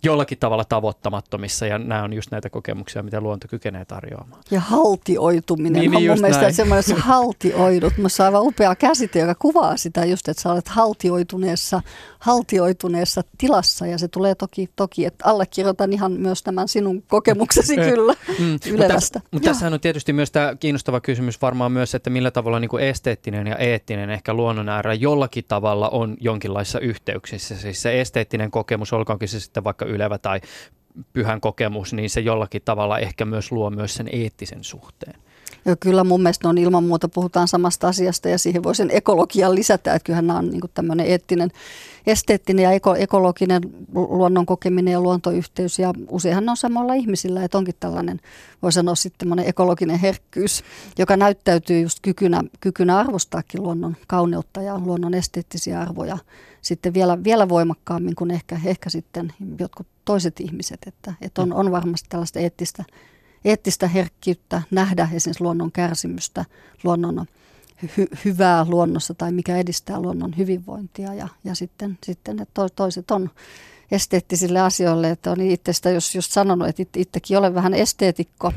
jollakin 0.04 0.38
tavalla 0.38 0.66
tavoittamattomissa 0.66 1.66
ja 1.66 1.78
nämä 1.78 2.04
on 2.04 2.14
just 2.14 2.32
näitä 2.32 2.49
kokemuksia, 2.49 3.04
mitä 3.04 3.22
luonto 3.22 3.47
kykenee 3.47 3.86
tarjoamaan. 3.86 4.43
Ja 4.52 4.60
haltioituminen 4.60 5.74
niin, 5.74 5.95
on 5.95 6.02
niin 6.02 6.12
mun 6.12 6.22
mielestä 6.22 6.52
semmoinen, 6.52 6.84
että 6.89 7.04
haltioidut. 7.04 7.97
Minusta 7.97 8.24
on 8.24 8.26
aivan 8.26 8.41
upea 8.41 8.76
käsite, 8.76 9.20
joka 9.20 9.36
kuvaa 9.36 9.78
sitä 9.78 10.06
just, 10.06 10.28
että 10.28 10.43
sä 10.43 10.52
olet 10.52 10.68
haltioituneessa, 10.68 11.82
haltioituneessa 12.20 13.22
tilassa 13.38 13.88
ja 13.88 13.97
se 13.97 14.08
tulee 14.08 14.36
toki, 14.36 14.70
toki 14.76 15.06
että 15.06 15.26
allekirjoitan 15.26 15.93
ihan 15.93 16.12
myös 16.12 16.43
tämän 16.43 16.68
sinun 16.68 17.04
kokemuksesi 17.08 17.76
kyllä 17.89 18.14
mm. 18.39 18.60
ylevästä. 18.74 19.22
Mutta 19.32 19.41
mutta 19.41 19.49
tässähän 19.49 19.74
on 19.74 19.80
tietysti 19.80 20.14
myös 20.14 20.32
tämä 20.32 20.56
kiinnostava 20.60 21.02
kysymys 21.02 21.41
varmaan 21.41 21.72
myös, 21.72 21.95
että 21.95 22.10
millä 22.10 22.32
tavalla 22.32 22.60
niin 22.60 22.70
kuin 22.70 22.84
esteettinen 22.84 23.47
ja 23.47 23.56
eettinen 23.56 24.10
ehkä 24.10 24.34
luonnon 24.34 24.70
äärellä 24.70 24.93
jollakin 24.93 25.45
tavalla 25.47 25.89
on 25.89 26.18
jonkinlaisissa 26.20 26.80
yhteyksissä. 26.80 27.56
Siis 27.56 27.82
se 27.82 28.02
esteettinen 28.02 28.52
kokemus, 28.52 28.93
olkoonkin 28.93 29.30
se 29.30 29.39
sitten 29.39 29.64
vaikka 29.64 29.86
ylevä 29.91 30.17
tai 30.17 30.41
pyhän 31.13 31.41
kokemus, 31.41 31.93
niin 31.93 32.09
se 32.09 32.21
jollakin 32.21 32.61
tavalla 32.65 32.99
ehkä 32.99 33.25
myös 33.25 33.51
luo 33.51 33.69
myös 33.69 33.93
sen 33.93 34.09
eettisen 34.11 34.63
suhteen. 34.63 35.15
Ja 35.65 35.75
kyllä 35.75 36.03
mun 36.03 36.21
mielestä 36.21 36.49
on 36.49 36.57
ilman 36.57 36.83
muuta 36.83 37.09
puhutaan 37.09 37.47
samasta 37.47 37.87
asiasta 37.87 38.29
ja 38.29 38.37
siihen 38.37 38.63
voi 38.63 38.75
sen 38.75 38.89
ekologian 38.91 39.55
lisätä, 39.55 39.93
että 39.93 40.05
kyllähän 40.05 40.27
nämä 40.27 40.39
on 40.39 40.49
niin 40.49 40.61
tämmöinen 40.73 41.05
eettinen, 41.05 41.51
esteettinen 42.07 42.63
ja 42.63 42.71
eko, 42.71 42.95
ekologinen 42.95 43.61
luonnon 43.93 44.45
kokeminen 44.45 44.91
ja 44.91 45.01
luontoyhteys 45.01 45.79
ja 45.79 45.93
useinhan 46.09 46.49
on 46.49 46.57
samalla 46.57 46.93
ihmisillä, 46.93 47.43
että 47.43 47.57
onkin 47.57 47.75
tällainen, 47.79 48.19
voi 48.61 48.71
sanoa 48.71 48.95
sitten 48.95 49.39
ekologinen 49.39 49.99
herkkyys, 49.99 50.63
joka 50.97 51.17
näyttäytyy 51.17 51.81
just 51.81 51.99
kykynä, 52.01 52.43
kykynä 52.59 52.97
arvostaakin 52.97 53.63
luonnon 53.63 53.97
kauneutta 54.07 54.61
ja 54.61 54.79
luonnon 54.79 55.13
esteettisiä 55.13 55.81
arvoja 55.81 56.17
sitten 56.62 56.93
vielä, 56.93 57.24
vielä 57.24 57.49
voimakkaammin 57.49 58.16
kuin 58.16 58.32
ehkä, 58.32 58.59
ehkä 58.66 58.89
sitten 58.89 59.34
jotkut 59.59 59.88
toiset 60.05 60.39
ihmiset, 60.39 60.80
että, 60.88 61.14
että 61.22 61.41
on, 61.41 61.53
on 61.53 61.72
varmasti 61.72 62.09
tällaista 62.09 62.39
eettistä 62.39 62.84
eettistä 63.45 63.88
herkkyyttä 63.88 64.62
nähdä 64.72 65.09
esimerkiksi 65.14 65.43
luonnon 65.43 65.72
kärsimystä, 65.72 66.45
luonnon 66.84 67.26
hy- 67.86 68.18
hyvää 68.26 68.66
luonnossa 68.70 69.14
tai 69.14 69.32
mikä 69.32 69.57
edistää 69.57 70.01
luonnon 70.01 70.34
hyvinvointia. 70.38 71.14
Ja, 71.14 71.28
ja 71.43 71.55
sitten, 71.55 71.97
sitten 72.03 72.41
että 72.41 72.70
toiset 72.76 73.12
on 73.12 73.30
esteettisille 73.91 74.59
asioille, 74.59 75.09
että 75.09 75.32
on 75.32 75.41
itsestä 75.41 75.89
jos 75.89 76.16
just 76.16 76.32
sanonut, 76.32 76.68
että 76.68 76.99
itsekin 76.99 77.38
olen 77.38 77.55
vähän 77.55 77.74
esteetikko 77.74 78.53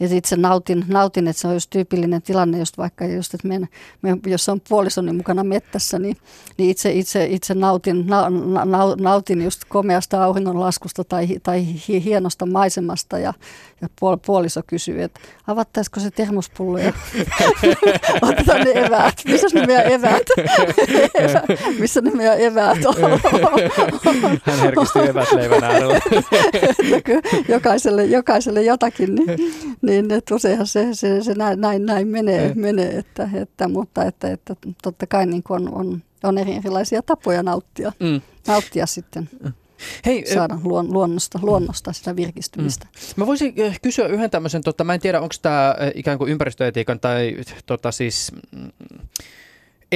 ja 0.00 0.08
itse 0.10 0.36
nautin, 0.36 0.84
nautin, 0.88 1.28
että 1.28 1.40
se 1.40 1.48
on 1.48 1.54
just 1.54 1.70
tyypillinen 1.70 2.22
tilanne, 2.22 2.58
just 2.58 2.78
vaikka 2.78 3.06
just, 3.06 3.34
että 3.34 3.48
men, 3.48 3.68
men, 4.02 4.20
jos 4.26 4.48
on 4.48 4.60
puolisoni 4.68 5.12
mukana 5.12 5.44
mettässä, 5.44 5.98
niin, 5.98 6.16
niin 6.58 6.70
itse, 6.70 6.92
itse, 6.92 7.24
itse 7.24 7.54
nautin, 7.54 8.06
na, 8.06 8.30
na, 8.64 8.94
nautin 8.96 9.42
just 9.42 9.62
komeasta 9.68 10.24
auringonlaskusta 10.24 11.04
tai, 11.04 11.28
tai 11.42 11.66
hienosta 11.88 12.46
maisemasta 12.46 13.18
ja, 13.18 13.34
ja 13.80 13.88
puol, 14.00 14.16
puoliso 14.26 14.60
kysyy, 14.66 15.02
että 15.02 15.20
avattaisiko 15.46 16.00
se 16.00 16.10
termospullo 16.10 16.78
ja 16.78 16.92
otetaan 18.22 18.60
ne 18.60 18.70
eväät. 18.70 19.14
Missä 19.28 19.46
ne 19.54 19.66
meidän 19.66 19.92
eväät? 19.92 20.26
Missä 21.80 22.00
ne 22.00 22.10
meidän 22.10 22.40
eväät 22.40 22.86
on? 22.86 22.94
Hän 24.44 24.58
herkistyy 24.58 25.02
eväsleivän 25.02 25.64
äärellä. 25.64 26.00
jokaiselle, 27.48 28.04
jokaiselle 28.04 28.62
jotakin, 28.62 29.14
niin, 29.14 29.38
niin 29.86 30.10
että 30.10 30.34
useinhan 30.34 30.66
se, 30.66 30.88
se, 30.92 31.22
se 31.22 31.34
näin, 31.34 31.60
näin, 31.60 31.86
näin 31.86 32.08
menee, 32.08 32.54
mm. 32.54 32.60
menee 32.60 32.98
että, 32.98 33.28
että, 33.34 33.68
mutta 33.68 34.04
että, 34.04 34.30
että 34.30 34.56
totta 34.82 35.06
kai 35.06 35.26
niin 35.26 35.42
on, 35.48 35.74
on, 35.74 36.02
on 36.22 36.38
erilaisia 36.38 37.02
tapoja 37.02 37.42
nauttia, 37.42 37.92
mm. 38.00 38.20
nauttia 38.46 38.86
sitten. 38.86 39.28
Mm. 39.44 39.52
Hei, 40.06 40.34
saada 40.34 40.58
luon, 40.64 40.92
luonnosta, 40.92 41.38
luonnosta 41.42 41.92
sitä 41.92 42.16
virkistymistä. 42.16 42.86
Mm. 42.86 43.00
Mä 43.16 43.26
voisin 43.26 43.54
kysyä 43.82 44.06
yhden 44.06 44.30
tämmöisen, 44.30 44.62
tota, 44.62 44.84
mä 44.84 44.94
en 44.94 45.00
tiedä 45.00 45.20
onko 45.20 45.34
tämä 45.42 45.76
ikään 45.94 46.18
kuin 46.18 46.30
ympäristöetiikan 46.30 47.00
tai 47.00 47.36
tota, 47.66 47.92
siis 47.92 48.32
mm, 48.52 48.70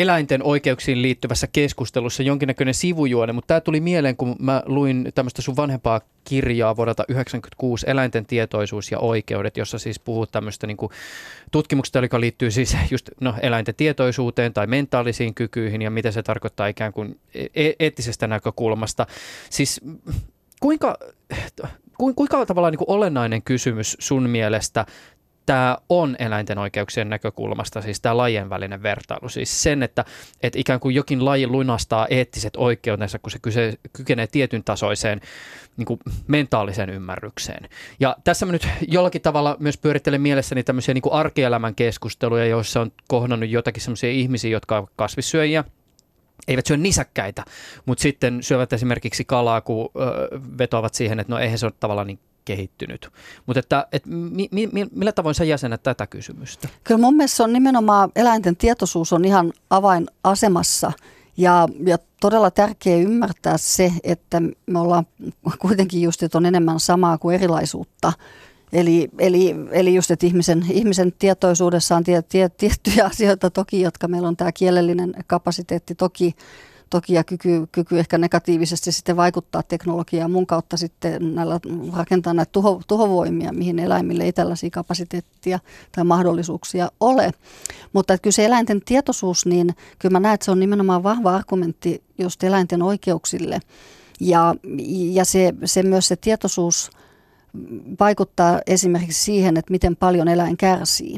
eläinten 0.01 0.43
oikeuksiin 0.43 1.03
liittyvässä 1.03 1.47
keskustelussa 1.47 2.23
jonkinnäköinen 2.23 2.75
sivujuone, 2.75 3.33
mutta 3.33 3.47
tämä 3.47 3.61
tuli 3.61 3.81
mieleen, 3.81 4.17
kun 4.17 4.37
mä 4.39 4.63
luin 4.67 5.13
tämmöistä 5.15 5.43
sun 5.43 5.57
vanhempaa 5.57 6.01
kirjaa 6.25 6.77
vuodelta 6.77 7.05
1996, 7.05 7.91
Eläinten 7.91 8.27
tietoisuus 8.27 8.91
ja 8.91 8.99
oikeudet, 8.99 9.57
jossa 9.57 9.79
siis 9.79 10.01
puhut 10.01 10.33
tämmöistä 10.33 10.67
niin 10.67 10.77
tutkimuksesta, 11.51 11.99
joka 11.99 12.21
liittyy 12.21 12.51
siis 12.51 12.77
just 12.91 13.11
no, 13.21 13.35
eläinten 13.43 13.75
tietoisuuteen 13.75 14.53
tai 14.53 14.67
mentaalisiin 14.67 15.35
kykyihin 15.35 15.83
ja 15.83 15.91
mitä 15.91 16.11
se 16.11 16.23
tarkoittaa 16.23 16.67
ikään 16.67 16.93
kuin 16.93 17.21
e- 17.55 17.73
eettisestä 17.79 18.27
näkökulmasta. 18.27 19.07
Siis 19.51 19.81
kuinka, 20.61 20.99
kuinka 21.99 22.47
tavallaan 22.47 22.73
niin 22.73 22.79
kuin 22.79 22.91
olennainen 22.91 23.43
kysymys 23.43 23.97
sun 24.01 24.31
mielestä 24.31 24.87
tämä 25.49 25.79
on 25.89 26.17
eläinten 26.19 26.59
oikeuksien 26.59 27.09
näkökulmasta, 27.09 27.83
siis 27.83 28.01
tämä 28.01 28.17
lajien 28.17 28.51
välinen 28.51 28.83
vertailu. 28.83 29.29
Siis 29.29 29.63
sen, 29.63 29.83
että, 29.83 30.05
että 30.43 30.59
ikään 30.59 30.81
kuin 30.81 30.95
jokin 30.95 31.25
laji 31.25 31.47
lunastaa 31.47 32.07
eettiset 32.11 32.57
oikeutensa, 32.57 33.19
kun 33.19 33.31
se 33.31 33.39
kyse, 33.39 33.75
kykenee 33.93 34.27
tietyn 34.27 34.65
tasoiseen 34.65 35.21
niin 35.77 35.87
kuin 35.87 36.01
mentaaliseen 36.27 36.91
ymmärrykseen. 36.91 37.69
Ja 38.01 38.17
tässä 38.25 38.47
mä 38.47 38.53
nyt 38.53 38.69
jollakin 38.89 39.23
tavalla 39.23 39.57
myös 39.59 39.79
pyörittelen 39.79 40.21
mielessäni 40.21 40.63
tämmöisiä 40.63 40.95
niin 40.95 41.03
kuin 41.03 41.13
arkielämän 41.13 41.75
keskusteluja, 41.75 42.47
joissa 42.47 42.81
on 42.81 42.93
kohdannut 43.09 43.51
jotakin 43.51 43.83
semmoisia 43.83 44.11
ihmisiä, 44.11 44.51
jotka 44.51 44.79
ovat 44.79 44.91
kasvissyöjiä, 44.97 45.65
eivät 46.49 46.67
syö 46.67 46.77
nisäkkäitä, 46.77 47.45
mutta 47.87 48.03
sitten 48.03 48.43
syövät 48.43 48.73
esimerkiksi 48.73 49.25
kalaa, 49.25 49.61
kun 49.61 49.91
vetoavat 50.59 50.95
siihen, 50.95 51.21
että 51.21 51.33
no 51.33 51.39
eihän 51.39 51.59
se 51.59 51.67
ole 51.67 51.73
tavallaan 51.81 52.07
niin 52.07 52.21
kehittynyt. 52.49 53.09
Mutta 53.47 53.61
että, 53.61 53.87
että 53.93 54.09
mi, 54.11 54.49
mi, 54.53 54.69
millä 54.91 55.13
tavoin 55.13 55.35
sä 55.35 55.45
jäsenät 55.45 55.83
tätä 55.83 56.07
kysymystä? 56.07 56.69
Kyllä 56.85 57.01
mun 57.01 57.17
mielestä 57.17 57.45
on 57.45 57.53
nimenomaan 57.53 58.11
eläinten 58.17 58.57
tietoisuus 58.57 59.13
on 59.13 59.25
ihan 59.25 59.53
avainasemassa 59.71 60.93
ja, 61.37 61.69
ja 61.87 61.99
todella 62.21 62.51
tärkeää 62.51 62.99
ymmärtää 62.99 63.57
se, 63.59 63.93
että 64.03 64.43
me 64.67 64.79
ollaan 64.79 65.07
kuitenkin 65.59 66.03
just, 66.03 66.23
että 66.23 66.39
on 66.39 66.47
enemmän 66.47 66.81
samaa 66.81 67.19
kuin 67.19 67.35
erilaisuutta. 67.35 68.13
Eli, 68.73 69.09
eli, 69.19 69.55
eli 69.71 69.95
just, 69.95 70.11
että 70.11 70.27
ihmisen, 70.27 70.65
ihmisen 70.71 71.13
tietoisuudessa 71.19 71.97
on 71.97 72.05
tie, 72.05 72.23
tie, 72.23 72.49
tiettyjä 72.49 73.05
asioita 73.05 73.51
toki, 73.51 73.81
jotka 73.81 74.09
meillä 74.09 74.29
on 74.29 74.37
tämä 74.37 74.53
kielellinen 74.53 75.15
kapasiteetti 75.27 75.95
toki, 75.95 76.35
toki 76.91 77.13
ja 77.13 77.25
kyky, 77.25 77.67
kyky 77.73 77.99
ehkä 77.99 78.19
negatiivisesti 78.19 78.93
sitten 78.93 79.17
vaikuttaa 79.17 79.63
teknologiaan 79.63 80.31
mun 80.31 80.47
kautta 80.47 80.77
sitten 80.77 81.35
näillä 81.35 81.61
rakentaa 81.97 82.35
näitä 82.35 82.53
tuho, 82.53 82.83
tuhovoimia, 82.87 83.53
mihin 83.53 83.79
eläimille 83.79 84.25
ei 84.25 84.33
tällaisia 84.33 84.71
kapasiteettia 84.71 85.59
tai 85.93 86.05
mahdollisuuksia 86.05 86.91
ole. 87.01 87.31
Mutta 87.93 88.15
että 88.15 88.23
kyllä 88.23 88.35
se 88.35 88.45
eläinten 88.45 88.81
tietoisuus, 88.85 89.47
niin 89.47 89.77
kyllä 89.99 90.13
mä 90.13 90.21
näen, 90.21 90.35
että 90.35 90.45
se 90.45 90.51
on 90.51 90.61
nimenomaan 90.61 91.03
vahva 91.03 91.35
argumentti 91.35 92.03
just 92.19 92.45
eläinten 92.45 92.83
oikeuksille. 92.83 93.61
Ja, 94.21 94.55
ja 95.13 95.25
se, 95.25 95.55
se 95.65 95.83
myös 95.83 96.09
se 96.09 96.17
tietoisuus 96.17 96.91
vaikuttaa 98.01 98.61
esimerkiksi 98.67 99.25
siihen, 99.25 99.57
että 99.57 99.71
miten 99.71 99.97
paljon 99.97 100.29
eläin 100.29 100.57
kärsii. 100.57 101.17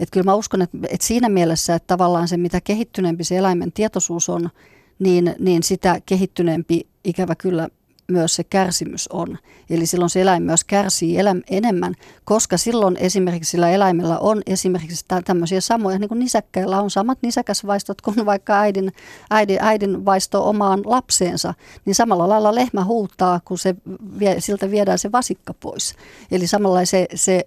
Että 0.00 0.12
kyllä 0.12 0.24
mä 0.24 0.34
uskon, 0.34 0.62
että, 0.62 0.78
että 0.90 1.06
siinä 1.06 1.28
mielessä, 1.28 1.74
että 1.74 1.86
tavallaan 1.86 2.28
se 2.28 2.36
mitä 2.36 2.60
kehittyneempi 2.60 3.24
se 3.24 3.36
eläimen 3.36 3.72
tietoisuus 3.72 4.28
on, 4.28 4.50
niin, 4.98 5.34
niin 5.38 5.62
sitä 5.62 6.00
kehittyneempi 6.06 6.86
ikävä 7.04 7.34
kyllä 7.34 7.68
myös 8.12 8.34
se 8.34 8.44
kärsimys 8.44 9.08
on. 9.08 9.38
Eli 9.70 9.86
silloin 9.86 10.10
se 10.10 10.20
eläin 10.20 10.42
myös 10.42 10.64
kärsii 10.64 11.18
elä, 11.18 11.36
enemmän, 11.50 11.94
koska 12.24 12.56
silloin 12.56 12.96
esimerkiksi 12.96 13.50
sillä 13.50 13.70
eläimellä 13.70 14.18
on 14.18 14.42
esimerkiksi 14.46 15.04
tämmöisiä 15.24 15.60
samoja, 15.60 15.98
niin 15.98 16.08
kuin 16.08 16.18
nisäkkäillä 16.18 16.80
on 16.80 16.90
samat 16.90 17.18
nisäkäsvaistot 17.22 18.00
kuin 18.00 18.26
vaikka 18.26 18.60
äidin, 18.60 18.92
äidin, 19.30 19.58
äidin 19.60 20.04
vaisto 20.04 20.48
omaan 20.48 20.82
lapseensa, 20.84 21.54
niin 21.84 21.94
samalla 21.94 22.28
lailla 22.28 22.54
lehmä 22.54 22.84
huutaa, 22.84 23.40
kun 23.44 23.58
se 23.58 23.74
vie, 24.18 24.40
siltä 24.40 24.70
viedään 24.70 24.98
se 24.98 25.12
vasikka 25.12 25.54
pois. 25.54 25.94
Eli 26.30 26.46
samalla 26.46 26.84
se, 26.84 27.06
se 27.14 27.44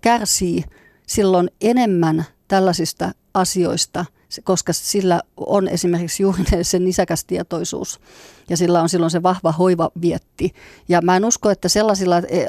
kärsii 0.00 0.64
silloin 1.06 1.50
enemmän 1.60 2.24
tällaisista 2.48 3.12
asioista– 3.34 4.04
koska 4.44 4.72
sillä 4.72 5.20
on 5.36 5.68
esimerkiksi 5.68 6.22
juuri 6.22 6.44
se 6.62 6.78
nisäkästietoisuus 6.78 8.00
ja 8.48 8.56
sillä 8.56 8.82
on 8.82 8.88
silloin 8.88 9.10
se 9.10 9.22
vahva 9.22 9.52
hoiva 9.52 9.90
vietti. 10.00 10.52
Ja 10.88 11.02
mä 11.02 11.16
en 11.16 11.24
usko, 11.24 11.50
että 11.50 11.68
sellaisilla 11.68 12.18
e, 12.18 12.46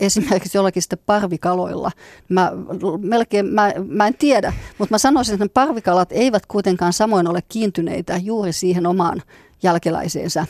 esimerkiksi 0.00 0.58
jollakin 0.58 0.82
sitten 0.82 0.98
parvikaloilla, 1.06 1.90
mä, 2.28 2.52
melkein, 3.00 3.46
mä, 3.46 3.72
mä 3.88 4.06
en 4.06 4.14
tiedä, 4.14 4.52
mutta 4.78 4.94
mä 4.94 4.98
sanoisin, 4.98 5.34
että 5.34 5.48
parvikalat 5.54 6.12
eivät 6.12 6.46
kuitenkaan 6.46 6.92
samoin 6.92 7.28
ole 7.28 7.40
kiintyneitä 7.48 8.16
juuri 8.16 8.52
siihen 8.52 8.86
omaan 8.86 9.22
jälkeläiseensä. 9.62 10.46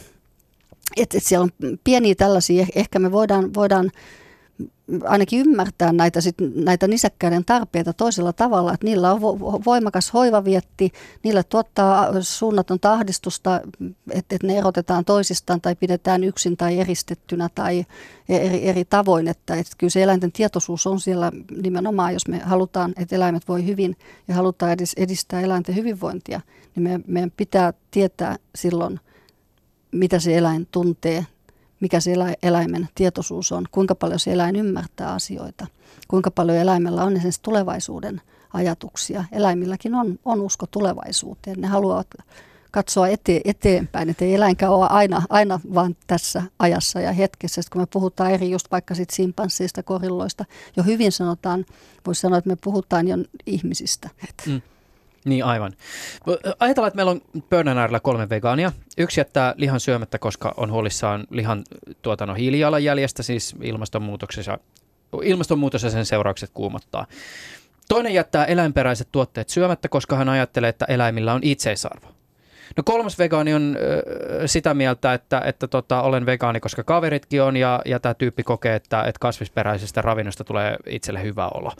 Että 0.96 1.18
et 1.18 1.24
siellä 1.24 1.44
on 1.44 1.76
pieniä 1.84 2.14
tällaisia, 2.14 2.66
ehkä 2.74 2.98
me 2.98 3.12
voidaan, 3.12 3.54
voidaan 3.54 3.90
ainakin 5.04 5.40
ymmärtää 5.40 5.92
näitä, 5.92 6.20
sit, 6.20 6.36
näitä 6.54 6.88
nisäkkäiden 6.88 7.44
tarpeita 7.44 7.92
toisella 7.92 8.32
tavalla, 8.32 8.74
että 8.74 8.86
niillä 8.86 9.12
on 9.12 9.20
voimakas 9.64 10.12
hoivavietti, 10.12 10.92
niille 11.22 11.42
tuottaa 11.42 12.22
suunnaton 12.22 12.80
tahdistusta, 12.80 13.60
että, 14.10 14.34
että 14.34 14.46
ne 14.46 14.58
erotetaan 14.58 15.04
toisistaan 15.04 15.60
tai 15.60 15.76
pidetään 15.76 16.24
yksin 16.24 16.56
tai 16.56 16.78
eristettynä 16.78 17.48
tai 17.54 17.86
eri, 18.28 18.68
eri 18.68 18.84
tavoin, 18.84 19.28
että, 19.28 19.54
että 19.54 19.72
kyllä 19.78 19.90
se 19.90 20.02
eläinten 20.02 20.32
tietoisuus 20.32 20.86
on 20.86 21.00
siellä 21.00 21.32
nimenomaan, 21.62 22.12
jos 22.12 22.28
me 22.28 22.38
halutaan, 22.38 22.92
että 22.96 23.16
eläimet 23.16 23.48
voi 23.48 23.66
hyvin 23.66 23.96
ja 24.28 24.34
halutaan 24.34 24.76
edistää 24.96 25.40
eläinten 25.40 25.76
hyvinvointia, 25.76 26.40
niin 26.74 26.82
meidän, 26.82 27.04
meidän 27.06 27.32
pitää 27.36 27.72
tietää 27.90 28.36
silloin, 28.54 29.00
mitä 29.92 30.18
se 30.18 30.38
eläin 30.38 30.68
tuntee, 30.70 31.26
mikä 31.82 32.00
se 32.00 32.12
eläimen 32.42 32.88
tietoisuus 32.94 33.52
on, 33.52 33.64
kuinka 33.70 33.94
paljon 33.94 34.20
se 34.20 34.32
eläin 34.32 34.56
ymmärtää 34.56 35.12
asioita, 35.12 35.66
kuinka 36.08 36.30
paljon 36.30 36.58
eläimellä 36.58 37.04
on 37.04 37.12
esimerkiksi 37.12 37.42
tulevaisuuden 37.42 38.20
ajatuksia. 38.52 39.24
Eläimilläkin 39.32 39.94
on, 39.94 40.18
on 40.24 40.40
usko 40.40 40.66
tulevaisuuteen. 40.66 41.60
Ne 41.60 41.66
haluavat 41.68 42.06
katsoa 42.70 43.08
ete, 43.08 43.40
eteenpäin, 43.44 44.10
että 44.10 44.24
ei 44.24 44.34
eläinkään 44.34 44.72
ole 44.72 44.86
aina, 44.90 45.22
aina 45.28 45.60
vaan 45.74 45.96
tässä 46.06 46.42
ajassa 46.58 47.00
ja 47.00 47.12
hetkessä. 47.12 47.62
Sitten 47.62 47.72
kun 47.72 47.82
me 47.82 47.86
puhutaan 47.92 48.30
eri 48.30 48.50
just 48.50 48.70
vaikka 48.70 48.94
sit 48.94 49.10
simpansseista, 49.10 49.82
korilloista, 49.82 50.44
jo 50.76 50.82
hyvin 50.82 51.12
sanotaan, 51.12 51.64
voisi 52.06 52.20
sanoa, 52.20 52.38
että 52.38 52.50
me 52.50 52.56
puhutaan 52.64 53.08
jo 53.08 53.16
ihmisistä. 53.46 54.10
Mm. 54.46 54.62
Niin 55.24 55.44
aivan. 55.44 55.72
Ajatellaan, 56.60 56.88
että 56.88 56.96
meillä 56.96 57.10
on 57.10 57.20
pöydän 57.50 57.78
äärellä 57.78 58.00
kolme 58.00 58.28
vegaania. 58.28 58.72
Yksi 58.98 59.20
jättää 59.20 59.54
lihan 59.56 59.80
syömättä, 59.80 60.18
koska 60.18 60.54
on 60.56 60.70
huolissaan 60.70 61.26
lihan 61.30 61.64
tuotannon 62.02 62.36
hiilijalanjäljestä, 62.36 63.22
siis 63.22 63.56
ilmastonmuutoksessa, 63.62 64.58
ilmastonmuutos 65.22 65.82
ja 65.82 65.90
sen 65.90 66.06
seuraukset 66.06 66.50
kuumottaa. 66.54 67.06
Toinen 67.88 68.14
jättää 68.14 68.44
eläinperäiset 68.44 69.08
tuotteet 69.12 69.48
syömättä, 69.48 69.88
koska 69.88 70.16
hän 70.16 70.28
ajattelee, 70.28 70.68
että 70.68 70.84
eläimillä 70.84 71.32
on 71.34 71.40
itseisarvo. 71.42 72.06
No 72.76 72.82
kolmas 72.82 73.18
vegaani 73.18 73.54
on 73.54 73.76
ö, 73.80 74.48
sitä 74.48 74.74
mieltä, 74.74 75.14
että, 75.14 75.42
että 75.44 75.68
tota, 75.68 76.02
olen 76.02 76.26
vegaani, 76.26 76.60
koska 76.60 76.84
kaveritkin 76.84 77.42
on 77.42 77.56
ja, 77.56 77.82
ja 77.84 78.00
tämä 78.00 78.14
tyyppi 78.14 78.42
kokee, 78.42 78.74
että, 78.74 79.02
että 79.02 79.18
kasvisperäisestä 79.20 80.02
ravinnosta 80.02 80.44
tulee 80.44 80.76
itselle 80.86 81.22
hyvä 81.22 81.48
olo. 81.48 81.72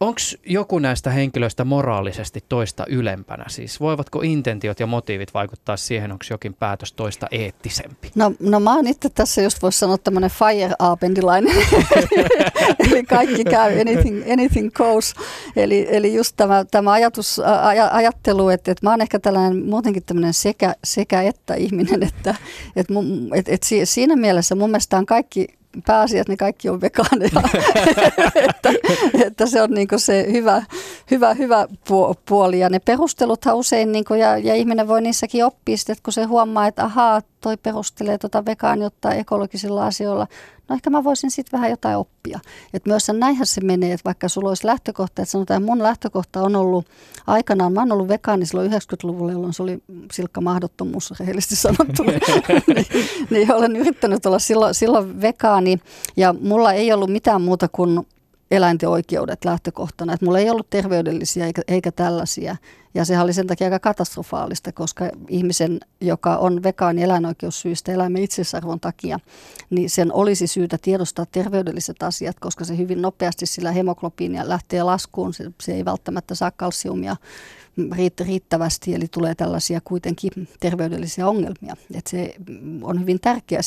Onko 0.00 0.20
joku 0.46 0.78
näistä 0.78 1.10
henkilöistä 1.10 1.64
moraalisesti 1.64 2.44
toista 2.48 2.84
ylempänä? 2.88 3.44
Siis 3.48 3.80
voivatko 3.80 4.20
intentiot 4.22 4.80
ja 4.80 4.86
motiivit 4.86 5.34
vaikuttaa 5.34 5.76
siihen, 5.76 6.12
onko 6.12 6.24
jokin 6.30 6.54
päätös 6.54 6.92
toista 6.92 7.26
eettisempi? 7.30 8.10
No, 8.14 8.32
no 8.40 8.60
mä 8.60 8.74
oon 8.76 8.86
itse 8.86 9.08
tässä 9.08 9.42
just 9.42 9.62
voisi 9.62 9.78
sanoa 9.78 9.98
tämmöinen 9.98 10.30
fire 10.30 10.74
eli 12.90 13.02
kaikki 13.02 13.44
käy, 13.44 13.80
anything, 13.80 14.32
anything 14.32 14.70
goes. 14.72 15.14
Eli, 15.56 15.86
eli 15.90 16.14
just 16.14 16.36
tämä, 16.36 16.64
tämä 16.70 16.92
ajatus, 16.92 17.38
aj, 17.38 17.78
ajattelu, 17.90 18.48
että, 18.48 18.72
että 18.72 18.86
mä 18.86 18.90
oon 18.90 19.00
ehkä 19.00 19.18
tällainen 19.18 19.66
muutenkin 19.66 20.02
tämmöinen 20.04 20.34
sekä, 20.34 20.74
sekä 20.84 21.22
että 21.22 21.54
ihminen, 21.54 22.02
että, 22.02 22.34
että, 22.76 22.94
että, 23.34 23.52
että 23.52 23.66
siinä 23.84 24.16
mielessä 24.16 24.54
mun 24.54 24.70
mielestä 24.70 24.96
on 24.96 25.06
kaikki 25.06 25.59
pääasia, 25.86 26.20
että 26.20 26.32
ne 26.32 26.36
kaikki 26.36 26.68
on 26.68 26.80
vegaaneja. 26.80 27.42
että, 28.48 28.70
että, 29.26 29.46
se 29.46 29.62
on 29.62 29.70
niin 29.70 29.88
se 29.96 30.26
hyvä, 30.32 30.62
hyvä, 31.10 31.34
hyvä 31.34 31.68
puoli. 32.28 32.58
Ja 32.58 32.68
ne 32.68 32.78
perusteluthan 32.78 33.56
usein, 33.56 33.92
niin 33.92 34.04
ja, 34.18 34.38
ja 34.38 34.54
ihminen 34.54 34.88
voi 34.88 35.02
niissäkin 35.02 35.44
oppia 35.44 35.76
sitten, 35.76 35.92
että 35.92 36.02
kun 36.02 36.12
se 36.12 36.24
huomaa, 36.24 36.66
että 36.66 36.84
ahaa, 36.84 37.20
toi 37.40 37.56
perustelee 37.56 38.18
tuota 38.18 38.44
vegaaniutta 38.44 39.14
ekologisilla 39.14 39.86
asioilla, 39.86 40.26
no 40.68 40.74
ehkä 40.74 40.90
mä 40.90 41.04
voisin 41.04 41.30
sitten 41.30 41.58
vähän 41.58 41.70
jotain 41.70 41.96
oppia. 41.96 42.40
Että 42.74 42.90
myös 42.90 43.10
näinhän 43.12 43.46
se 43.46 43.60
menee, 43.60 43.92
että 43.92 44.04
vaikka 44.04 44.28
sulla 44.28 44.48
olisi 44.48 44.66
lähtökohta, 44.66 45.22
että 45.22 45.32
sanotaan, 45.32 45.62
että 45.62 45.72
mun 45.72 45.82
lähtökohta 45.82 46.42
on 46.42 46.56
ollut 46.56 46.86
aikanaan, 47.26 47.72
mä 47.72 47.80
oon 47.80 47.92
ollut 47.92 48.08
vegaani 48.08 48.46
silloin 48.46 48.72
90-luvulla, 48.72 49.32
jolloin 49.32 49.52
se 49.52 49.62
oli 49.62 49.82
silkka 50.12 50.40
mahdottomuus, 50.40 51.12
rehellisesti 51.20 51.56
sanottuna. 51.56 52.12
niin, 52.74 52.86
niin 53.30 53.52
olen 53.52 53.76
yrittänyt 53.76 54.26
olla 54.26 54.38
silloin, 54.38 54.74
silloin 54.74 55.20
vegaani 55.20 55.78
ja 56.16 56.34
mulla 56.40 56.72
ei 56.72 56.92
ollut 56.92 57.10
mitään 57.10 57.42
muuta 57.42 57.68
kuin 57.68 58.06
eläinten 58.50 58.88
oikeudet 58.88 59.44
lähtökohtana. 59.44 60.12
Että 60.12 60.26
mulla 60.26 60.38
ei 60.38 60.50
ollut 60.50 60.70
terveydellisiä 60.70 61.46
eikä, 61.46 61.62
eikä 61.68 61.92
tällaisia. 61.92 62.56
Ja 62.94 63.04
sehän 63.04 63.24
oli 63.24 63.32
sen 63.32 63.46
takia 63.46 63.66
aika 63.66 63.78
katastrofaalista, 63.78 64.72
koska 64.72 65.10
ihmisen, 65.28 65.80
joka 66.00 66.36
on 66.36 66.62
vegaani 66.62 67.02
eläinoikeussyistä 67.02 67.92
eläimen 67.92 68.22
itsesarvon 68.22 68.80
takia, 68.80 69.20
niin 69.70 69.90
sen 69.90 70.12
olisi 70.12 70.46
syytä 70.46 70.78
tiedostaa 70.82 71.26
terveydelliset 71.32 72.02
asiat, 72.02 72.40
koska 72.40 72.64
se 72.64 72.76
hyvin 72.76 73.02
nopeasti 73.02 73.46
sillä 73.46 73.72
hemoglobiinia 73.72 74.48
lähtee 74.48 74.82
laskuun. 74.82 75.34
Se, 75.34 75.50
se 75.60 75.72
ei 75.72 75.84
välttämättä 75.84 76.34
saa 76.34 76.50
kalsiumia 76.50 77.16
riittävästi, 78.20 78.94
eli 78.94 79.06
tulee 79.10 79.34
tällaisia 79.34 79.80
kuitenkin 79.84 80.48
terveydellisiä 80.60 81.28
ongelmia. 81.28 81.76
Et 81.94 82.06
se 82.06 82.34
on 82.82 83.00
hyvin 83.00 83.20
tärkeää 83.20 83.60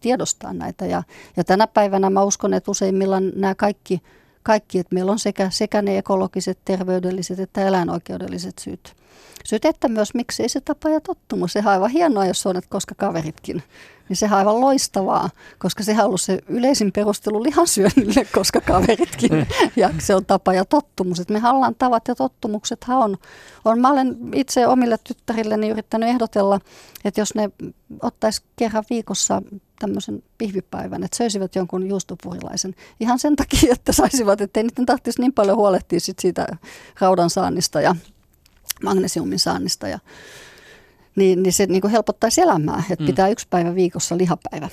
tiedostaa 0.00 0.52
näitä. 0.52 0.86
Ja, 0.86 1.02
ja 1.36 1.44
tänä 1.44 1.66
päivänä 1.66 2.10
mä 2.10 2.22
uskon, 2.22 2.54
että 2.54 2.70
useimmillaan 2.70 3.32
nämä 3.36 3.54
kaikki 3.54 4.02
kaikki, 4.46 4.78
että 4.78 4.94
meillä 4.94 5.12
on 5.12 5.18
sekä, 5.18 5.50
sekä 5.50 5.82
ne 5.82 5.98
ekologiset, 5.98 6.58
terveydelliset 6.64 7.40
että 7.40 7.66
eläinoikeudelliset 7.66 8.58
syyt. 8.58 8.94
Syyt, 9.44 9.64
että 9.64 9.88
myös 9.88 10.14
miksei 10.14 10.48
se 10.48 10.60
tapa 10.60 10.88
ja 10.88 11.00
tottumus. 11.00 11.52
Sehän 11.52 11.70
on 11.70 11.72
aivan 11.72 11.90
hienoa, 11.90 12.26
jos 12.26 12.46
on, 12.46 12.56
että 12.56 12.70
koska 12.70 12.94
kaveritkin 12.94 13.62
niin 14.08 14.16
sehän 14.16 14.36
on 14.36 14.38
aivan 14.38 14.60
loistavaa, 14.60 15.30
koska 15.58 15.82
sehän 15.82 16.04
on 16.04 16.06
ollut 16.06 16.20
se 16.20 16.38
yleisin 16.48 16.92
perustelu 16.92 17.42
lihansyönnille, 17.42 18.26
koska 18.34 18.60
kaveritkin. 18.60 19.32
Mm. 19.32 19.46
Ja 19.76 19.90
se 19.98 20.14
on 20.14 20.26
tapa 20.26 20.52
ja 20.52 20.64
tottumus. 20.64 21.20
Että 21.20 21.32
me 21.32 21.48
ollaan 21.48 21.74
tavat 21.74 22.08
ja 22.08 22.14
tottumuksethan 22.14 22.98
on, 22.98 23.16
on. 23.64 23.80
Mä 23.80 23.90
olen 23.90 24.16
itse 24.34 24.66
omille 24.66 24.96
tyttärilleni 25.04 25.68
yrittänyt 25.68 26.08
ehdotella, 26.08 26.60
että 27.04 27.20
jos 27.20 27.34
ne 27.34 27.50
ottaisi 28.02 28.42
kerran 28.56 28.84
viikossa 28.90 29.42
tämmöisen 29.78 30.22
pihvipäivän, 30.38 31.04
että 31.04 31.16
söisivät 31.16 31.54
jonkun 31.54 31.88
juustopurilaisen. 31.88 32.74
Ihan 33.00 33.18
sen 33.18 33.36
takia, 33.36 33.72
että 33.72 33.92
saisivat, 33.92 34.40
että 34.40 34.60
ei 34.60 34.64
niiden 34.64 34.86
tarvitsisi 34.86 35.20
niin 35.20 35.32
paljon 35.32 35.56
huolehtia 35.56 36.00
sit 36.00 36.18
siitä 36.18 36.46
raudan 37.00 37.30
saannista 37.30 37.80
ja 37.80 37.96
magnesiumin 38.82 39.38
saannista 39.38 39.88
ja 39.88 39.98
niin, 41.16 41.42
niin 41.42 41.52
se 41.52 41.66
niin 41.66 41.80
kuin 41.80 41.90
helpottaisi 41.90 42.40
elämää, 42.40 42.82
että 42.90 43.02
mm. 43.02 43.06
pitää 43.06 43.28
yksi 43.28 43.46
päivä 43.50 43.74
viikossa 43.74 44.18
lihapäivä 44.18 44.68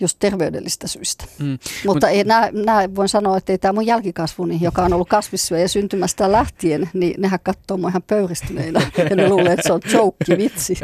just 0.00 0.16
terveydellistä 0.18 0.86
syistä. 0.86 1.24
Mm. 1.38 1.58
Mutta 1.86 2.06
Mut, 2.06 2.16
ei, 2.16 2.24
nämä, 2.24 2.48
nämä 2.52 2.94
voin 2.94 3.08
sanoa, 3.08 3.36
että 3.36 3.52
ei 3.52 3.58
tämä 3.58 3.72
mun 3.72 3.86
jälkikasvuni, 3.86 4.58
joka 4.60 4.82
on 4.82 4.92
ollut 4.92 5.08
kasvissyöjä 5.08 5.68
syntymästä 5.68 6.32
lähtien, 6.32 6.90
niin 6.92 7.20
nehän 7.20 7.40
katsoo 7.42 7.76
mua 7.76 7.88
ihan 7.88 8.02
pöyristyneinä 8.02 8.90
ja 9.10 9.16
ne 9.16 9.28
luulee, 9.28 9.52
että 9.52 9.66
se 9.66 9.72
on 9.72 9.80
joke, 9.92 10.38
vitsi. 10.38 10.74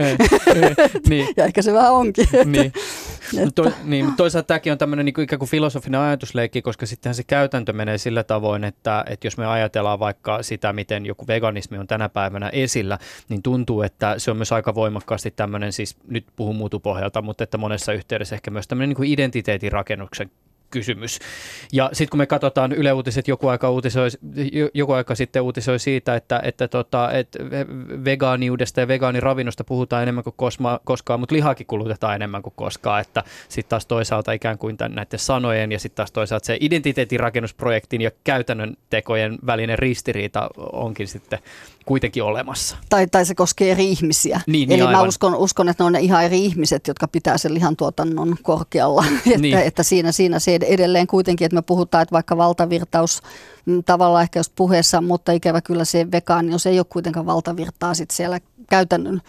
niin. 1.09 1.29
ja 1.37 1.45
ehkä 1.45 1.63
se 1.63 1.73
vähän 1.73 1.93
onkin. 1.93 2.27
niin. 2.45 2.73
To, 3.55 3.73
niin, 3.85 4.13
toisaalta 4.17 4.47
tämäkin 4.47 4.73
on 4.73 4.79
tämmöinen 4.79 5.05
niin 5.07 5.15
kuin 5.15 5.23
ikään 5.23 5.39
kuin 5.39 5.49
filosofinen 5.49 6.01
ajatusleikki, 6.01 6.63
koska 6.63 6.87
sittenhän 6.87 7.15
se 7.15 7.23
käytäntö 7.25 7.73
menee 7.73 7.99
sillä 7.99 8.25
tavoin, 8.25 8.65
että, 8.65 9.05
että 9.09 9.27
jos 9.27 9.37
me 9.37 9.47
ajatellaan 9.47 9.99
vaikka 9.99 10.43
sitä, 10.43 10.73
miten 10.73 11.07
joku 11.07 11.27
veganismi 11.27 11.79
on 11.79 11.87
tänä 11.87 12.09
päivänä 12.09 12.49
esillä, 12.49 12.99
niin 13.29 13.43
tuntuu, 13.43 13.83
että 13.83 14.15
se 14.19 14.31
on 14.31 14.37
myös 14.37 14.53
aika 14.53 14.75
voimakkaasti 14.75 15.31
tämmöinen, 15.31 15.73
siis 15.73 15.97
nyt 16.09 16.27
puhun 16.37 16.57
muutupohjalta, 16.57 17.23
mutta 17.23 17.45
että 17.45 17.59
monessa 17.59 17.93
yhteydessä 17.93 18.35
ehkä 18.35 18.51
myös 18.51 18.69
tämmöinen 18.69 18.89
niin 18.89 18.97
kuin 18.97 19.04
identiteetin 19.05 19.73
rakennuksen 19.73 20.31
kysymys. 20.75 21.19
Ja 21.73 21.91
sitten 21.93 22.11
kun 22.11 22.19
me 22.19 22.27
katsotaan 22.27 22.73
Yle 22.73 22.93
Uutiset 22.93 23.29
joku 23.29 23.49
aika, 23.49 23.71
uutisoi, 23.71 24.09
joku 24.75 24.93
aika 24.93 25.15
sitten 25.15 25.43
uutisoi 25.43 25.79
siitä, 25.79 26.15
että, 26.15 26.41
että, 26.45 26.69
tota, 26.69 27.13
että 27.13 27.39
vegaaniudesta 28.05 28.81
ja 28.81 28.89
vegaaniravinnosta 28.89 29.65
puhutaan 29.65 30.03
enemmän 30.03 30.25
kuin 30.25 30.35
kosma, 30.37 30.81
koskaan, 30.85 31.21
mutta 31.21 31.35
lihakin 31.35 31.67
kulutetaan 31.67 32.15
enemmän 32.15 32.43
kuin 32.43 32.53
koskaan. 32.57 33.01
Että 33.01 33.25
sitten 33.49 33.71
taas 33.71 33.87
toisaalta 33.87 34.33
ikään 34.33 34.59
kuin 34.59 34.77
tämän, 34.77 34.95
näiden 34.95 35.19
sanojen 35.19 35.73
ja 35.73 35.79
sitten 35.79 35.97
taas 35.97 36.13
toisaalta 36.13 36.47
se 36.47 36.57
identiteetin 36.61 37.21
rakennusprojektin 37.21 38.01
ja 38.01 38.11
käytännön 38.25 38.77
tekojen 38.91 39.39
välinen 39.47 39.79
ristiriita 39.79 40.51
onkin 40.57 41.09
sitten 41.09 41.39
kuitenkin 41.87 42.23
olemassa. 42.23 42.77
Tai, 42.89 43.07
tai 43.07 43.27
se 43.27 43.35
koskee 43.35 43.73
eri 43.73 43.91
ihmisiä. 43.91 44.41
Niin, 44.47 44.73
Eli 44.73 44.81
niin 44.81 44.91
mä 44.91 45.03
uskon, 45.03 45.35
uskon, 45.35 45.69
että 45.69 45.85
ne 45.85 45.87
on 45.87 45.93
ne 45.93 46.01
ihan 46.01 46.25
eri 46.25 46.45
ihmiset, 46.45 46.89
jotka 46.89 47.09
pitää 47.09 47.39
sen 47.39 47.55
lihantuotannon 47.55 48.37
korkealla. 48.43 49.05
että, 49.27 49.39
niin. 49.39 49.59
että 49.59 49.83
siinä, 49.83 50.13
siinä 50.13 50.39
se 50.39 50.59
edelleen 50.63 51.07
kuitenkin, 51.07 51.45
että 51.45 51.55
me 51.55 51.63
puhutaan, 51.63 52.03
että 52.03 52.13
vaikka 52.13 52.37
valtavirtaus 52.37 53.23
mm, 53.67 53.85
tavallaan 53.85 54.23
ehkä 54.23 54.39
just 54.39 54.53
puheessa, 54.57 55.01
mutta 55.01 55.33
ikävä 55.33 55.61
kyllä 55.61 55.85
se 55.85 56.11
vegaanius 56.13 56.67
ei 56.67 56.79
ole 56.79 56.87
kuitenkaan 56.89 57.27
valtavirtaa 57.27 57.95
sit 57.95 58.11
siellä 58.11 58.41
käytännön 58.71 59.23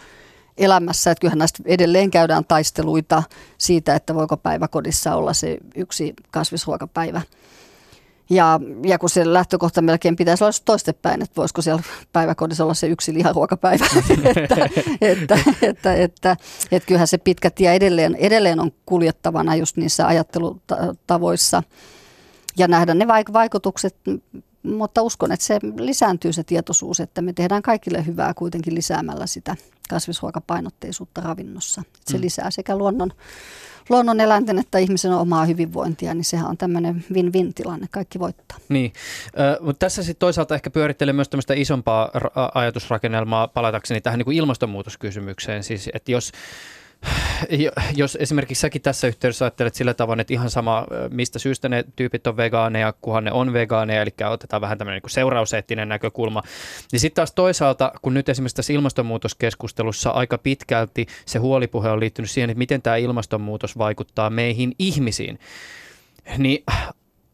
elämässä, 0.58 1.10
että 1.10 1.20
kyllähän 1.20 1.38
näistä 1.38 1.62
edelleen 1.66 2.10
käydään 2.10 2.44
taisteluita 2.44 3.22
siitä, 3.58 3.94
että 3.94 4.14
voiko 4.14 4.36
päiväkodissa 4.36 5.14
olla 5.14 5.32
se 5.32 5.58
yksi 5.74 6.14
kasvisruokapäivä 6.30 7.22
ja, 8.30 8.60
ja 8.84 8.98
kun 8.98 9.10
se 9.10 9.32
lähtökohta 9.32 9.82
melkein 9.82 10.16
pitäisi 10.16 10.44
olla 10.44 10.52
toistepäin, 10.64 11.22
että 11.22 11.36
voisiko 11.36 11.62
siellä 11.62 11.82
päiväkodissa 12.12 12.64
olla 12.64 12.74
se 12.74 12.86
yksi 12.86 13.14
liharuokapäivä. 13.14 13.86
että, 14.24 14.68
että, 15.00 15.38
että, 15.62 15.94
että, 15.94 16.36
että 16.70 16.86
kyllähän 16.86 17.08
se 17.08 17.18
pitkä 17.18 17.50
tie 17.50 17.74
edelleen, 17.74 18.14
edelleen 18.14 18.60
on 18.60 18.72
kuljettavana 18.86 19.56
just 19.56 19.76
niissä 19.76 20.06
ajattelutavoissa 20.06 21.62
ja 22.58 22.68
nähdä 22.68 22.94
ne 22.94 23.06
vaikutukset, 23.32 23.96
mutta 24.62 25.02
uskon, 25.02 25.32
että 25.32 25.46
se 25.46 25.58
lisääntyy 25.76 26.32
se 26.32 26.44
tietoisuus, 26.44 27.00
että 27.00 27.22
me 27.22 27.32
tehdään 27.32 27.62
kaikille 27.62 28.06
hyvää 28.06 28.34
kuitenkin 28.34 28.74
lisäämällä 28.74 29.26
sitä 29.26 29.56
kasvisruokapainotteisuutta 29.88 31.20
ravinnossa. 31.20 31.82
Se 32.06 32.16
mm. 32.16 32.22
lisää 32.22 32.50
sekä 32.50 32.76
luonnon 32.76 33.10
luonnon 33.88 34.20
eläinten 34.20 34.58
että 34.58 34.78
ihmisen 34.78 35.12
omaa 35.12 35.44
hyvinvointia, 35.44 36.14
niin 36.14 36.24
sehän 36.24 36.48
on 36.50 36.56
tämmöinen 36.56 37.04
win-win 37.12 37.54
tilanne, 37.54 37.86
kaikki 37.90 38.18
voittaa. 38.18 38.58
Niin, 38.68 38.92
mutta 39.60 39.86
tässä 39.86 40.02
sitten 40.02 40.20
toisaalta 40.20 40.54
ehkä 40.54 40.70
pyörittelee 40.70 41.12
myös 41.12 41.28
tämmöistä 41.28 41.54
isompaa 41.54 42.10
ajatusrakennelmaa 42.54 43.48
palatakseni 43.48 44.00
tähän 44.00 44.18
niin 44.18 44.24
kuin 44.24 44.36
ilmastonmuutoskysymykseen, 44.36 45.62
siis 45.62 45.90
että 45.94 46.12
jos 46.12 46.32
jos 47.96 48.18
esimerkiksi 48.20 48.60
säkin 48.60 48.82
tässä 48.82 49.06
yhteydessä 49.06 49.44
ajattelet 49.44 49.74
sillä 49.74 49.94
tavalla, 49.94 50.20
että 50.20 50.34
ihan 50.34 50.50
sama 50.50 50.86
mistä 51.10 51.38
syystä 51.38 51.68
ne 51.68 51.84
tyypit 51.96 52.26
on 52.26 52.36
vegaaneja, 52.36 52.94
kunhan 53.00 53.24
ne 53.24 53.32
on 53.32 53.52
vegaaneja, 53.52 54.02
eli 54.02 54.10
otetaan 54.30 54.60
vähän 54.60 54.78
tämmöinen 54.78 55.00
niin 55.02 55.10
seurauseettinen 55.10 55.88
näkökulma, 55.88 56.42
niin 56.92 57.00
sitten 57.00 57.16
taas 57.16 57.32
toisaalta, 57.32 57.92
kun 58.02 58.14
nyt 58.14 58.28
esimerkiksi 58.28 58.56
tässä 58.56 58.72
ilmastonmuutoskeskustelussa 58.72 60.10
aika 60.10 60.38
pitkälti 60.38 61.06
se 61.26 61.38
huolipuhe 61.38 61.90
on 61.90 62.00
liittynyt 62.00 62.30
siihen, 62.30 62.50
että 62.50 62.58
miten 62.58 62.82
tämä 62.82 62.96
ilmastonmuutos 62.96 63.78
vaikuttaa 63.78 64.30
meihin 64.30 64.72
ihmisiin, 64.78 65.38
niin 66.38 66.64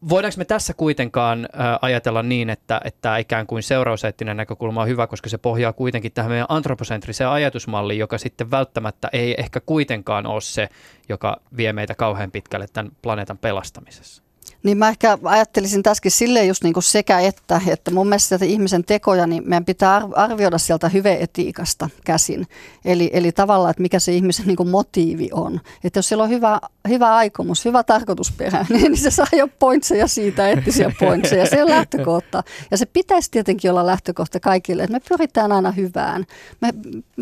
voidaanko 0.09 0.37
me 0.37 0.45
tässä 0.45 0.73
kuitenkaan 0.73 1.49
ajatella 1.81 2.23
niin, 2.23 2.49
että, 2.49 2.81
että 2.83 3.17
ikään 3.17 3.47
kuin 3.47 3.63
seurauseettinen 3.63 4.37
näkökulma 4.37 4.81
on 4.81 4.87
hyvä, 4.87 5.07
koska 5.07 5.29
se 5.29 5.37
pohjaa 5.37 5.73
kuitenkin 5.73 6.11
tähän 6.11 6.31
meidän 6.31 6.45
antroposentriseen 6.49 7.29
ajatusmalliin, 7.29 7.99
joka 7.99 8.17
sitten 8.17 8.51
välttämättä 8.51 9.09
ei 9.13 9.35
ehkä 9.37 9.59
kuitenkaan 9.59 10.25
ole 10.25 10.41
se, 10.41 10.69
joka 11.09 11.37
vie 11.57 11.73
meitä 11.73 11.95
kauhean 11.95 12.31
pitkälle 12.31 12.67
tämän 12.73 12.91
planeetan 13.01 13.37
pelastamisessa? 13.37 14.22
Niin 14.63 14.77
mä 14.77 14.89
ehkä 14.89 15.17
ajattelisin 15.23 15.83
tässäkin 15.83 16.11
silleen 16.11 16.47
just 16.47 16.63
niin 16.63 16.73
kuin 16.73 16.83
sekä 16.83 17.19
että, 17.19 17.61
että 17.67 17.91
mun 17.91 18.07
mielestä 18.07 18.37
ihmisen 18.41 18.83
tekoja, 18.83 19.27
niin 19.27 19.43
meidän 19.45 19.65
pitää 19.65 20.01
arvioida 20.15 20.57
sieltä 20.57 20.89
hyveetiikasta 20.89 21.89
käsin. 22.05 22.47
Eli, 22.85 23.09
eli 23.13 23.31
tavallaan, 23.31 23.71
että 23.71 23.81
mikä 23.81 23.99
se 23.99 24.13
ihmisen 24.13 24.47
niin 24.47 24.55
kuin 24.55 24.69
motiivi 24.69 25.29
on. 25.33 25.61
Että 25.83 25.97
jos 25.97 26.07
siellä 26.07 26.23
on 26.23 26.29
hyvä, 26.29 26.59
hyvä 26.89 27.15
aikomus, 27.15 27.65
hyvä 27.65 27.83
tarkoitusperä, 27.83 28.65
niin 28.69 28.97
se 28.97 29.11
saa 29.11 29.27
jo 29.31 29.47
pointseja 29.59 30.07
siitä, 30.07 30.49
eettisiä 30.49 30.91
pointseja. 30.99 31.45
Se 31.45 31.63
on 31.63 31.69
lähtökohta. 31.69 32.43
Ja 32.71 32.77
se 32.77 32.85
pitäisi 32.85 33.31
tietenkin 33.31 33.71
olla 33.71 33.85
lähtökohta 33.85 34.39
kaikille, 34.39 34.83
että 34.83 34.93
me 34.93 35.01
pyritään 35.09 35.51
aina 35.51 35.71
hyvään. 35.71 36.25
Me 36.61 36.73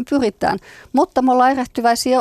pyritään. 0.09 0.59
Mutta 0.93 1.21
me 1.21 1.31
ollaan 1.31 1.51
erehtyväisiä, 1.51 2.19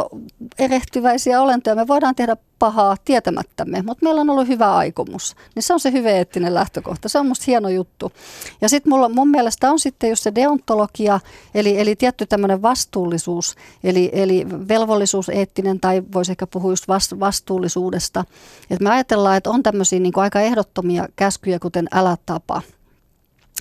erehtyväisiä 0.59 1.41
olentoja. 1.43 1.77
Me 1.77 1.87
voidaan 1.87 2.14
tehdä 2.14 2.37
pahaa 2.61 2.97
tietämättämme, 3.05 3.83
mutta 3.83 4.05
meillä 4.05 4.21
on 4.21 4.31
ollut 4.31 4.49
hyvä 4.49 4.77
aikomus. 4.77 5.37
Niin 5.55 5.63
se 5.63 5.73
on 5.73 5.81
se 5.81 5.93
hyvä 5.93 6.09
eettinen 6.09 6.55
lähtökohta. 6.55 7.09
Se 7.09 7.19
on 7.19 7.27
musta 7.27 7.45
hieno 7.47 7.69
juttu. 7.69 8.13
Ja 8.61 8.69
sitten 8.69 8.93
mun 9.13 9.31
mielestä 9.31 9.71
on 9.71 9.79
sitten 9.79 10.11
just 10.11 10.23
se 10.23 10.35
deontologia, 10.35 11.21
eli, 11.55 11.81
eli 11.81 11.97
tietty 11.97 12.27
tämmöinen 12.27 12.63
vastuullisuus, 12.63 13.57
eli, 13.85 14.11
eli 14.13 14.47
velvollisuus 14.69 15.29
eettinen, 15.29 15.81
tai 15.81 16.03
voisi 16.15 16.33
ehkä 16.33 16.47
puhua 16.47 16.73
just 16.73 16.89
vastuullisuudesta. 17.21 18.25
Et 18.71 18.81
me 18.81 18.91
ajatellaan, 18.91 19.37
että 19.37 19.51
on 19.51 19.63
tämmöisiä 19.63 19.99
niin 19.99 20.13
aika 20.17 20.41
ehdottomia 20.41 21.09
käskyjä, 21.17 21.59
kuten 21.59 21.89
älä 21.93 22.17
tapa, 22.27 22.63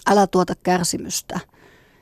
älä 0.09 0.27
tuota 0.27 0.53
kärsimystä– 0.63 1.39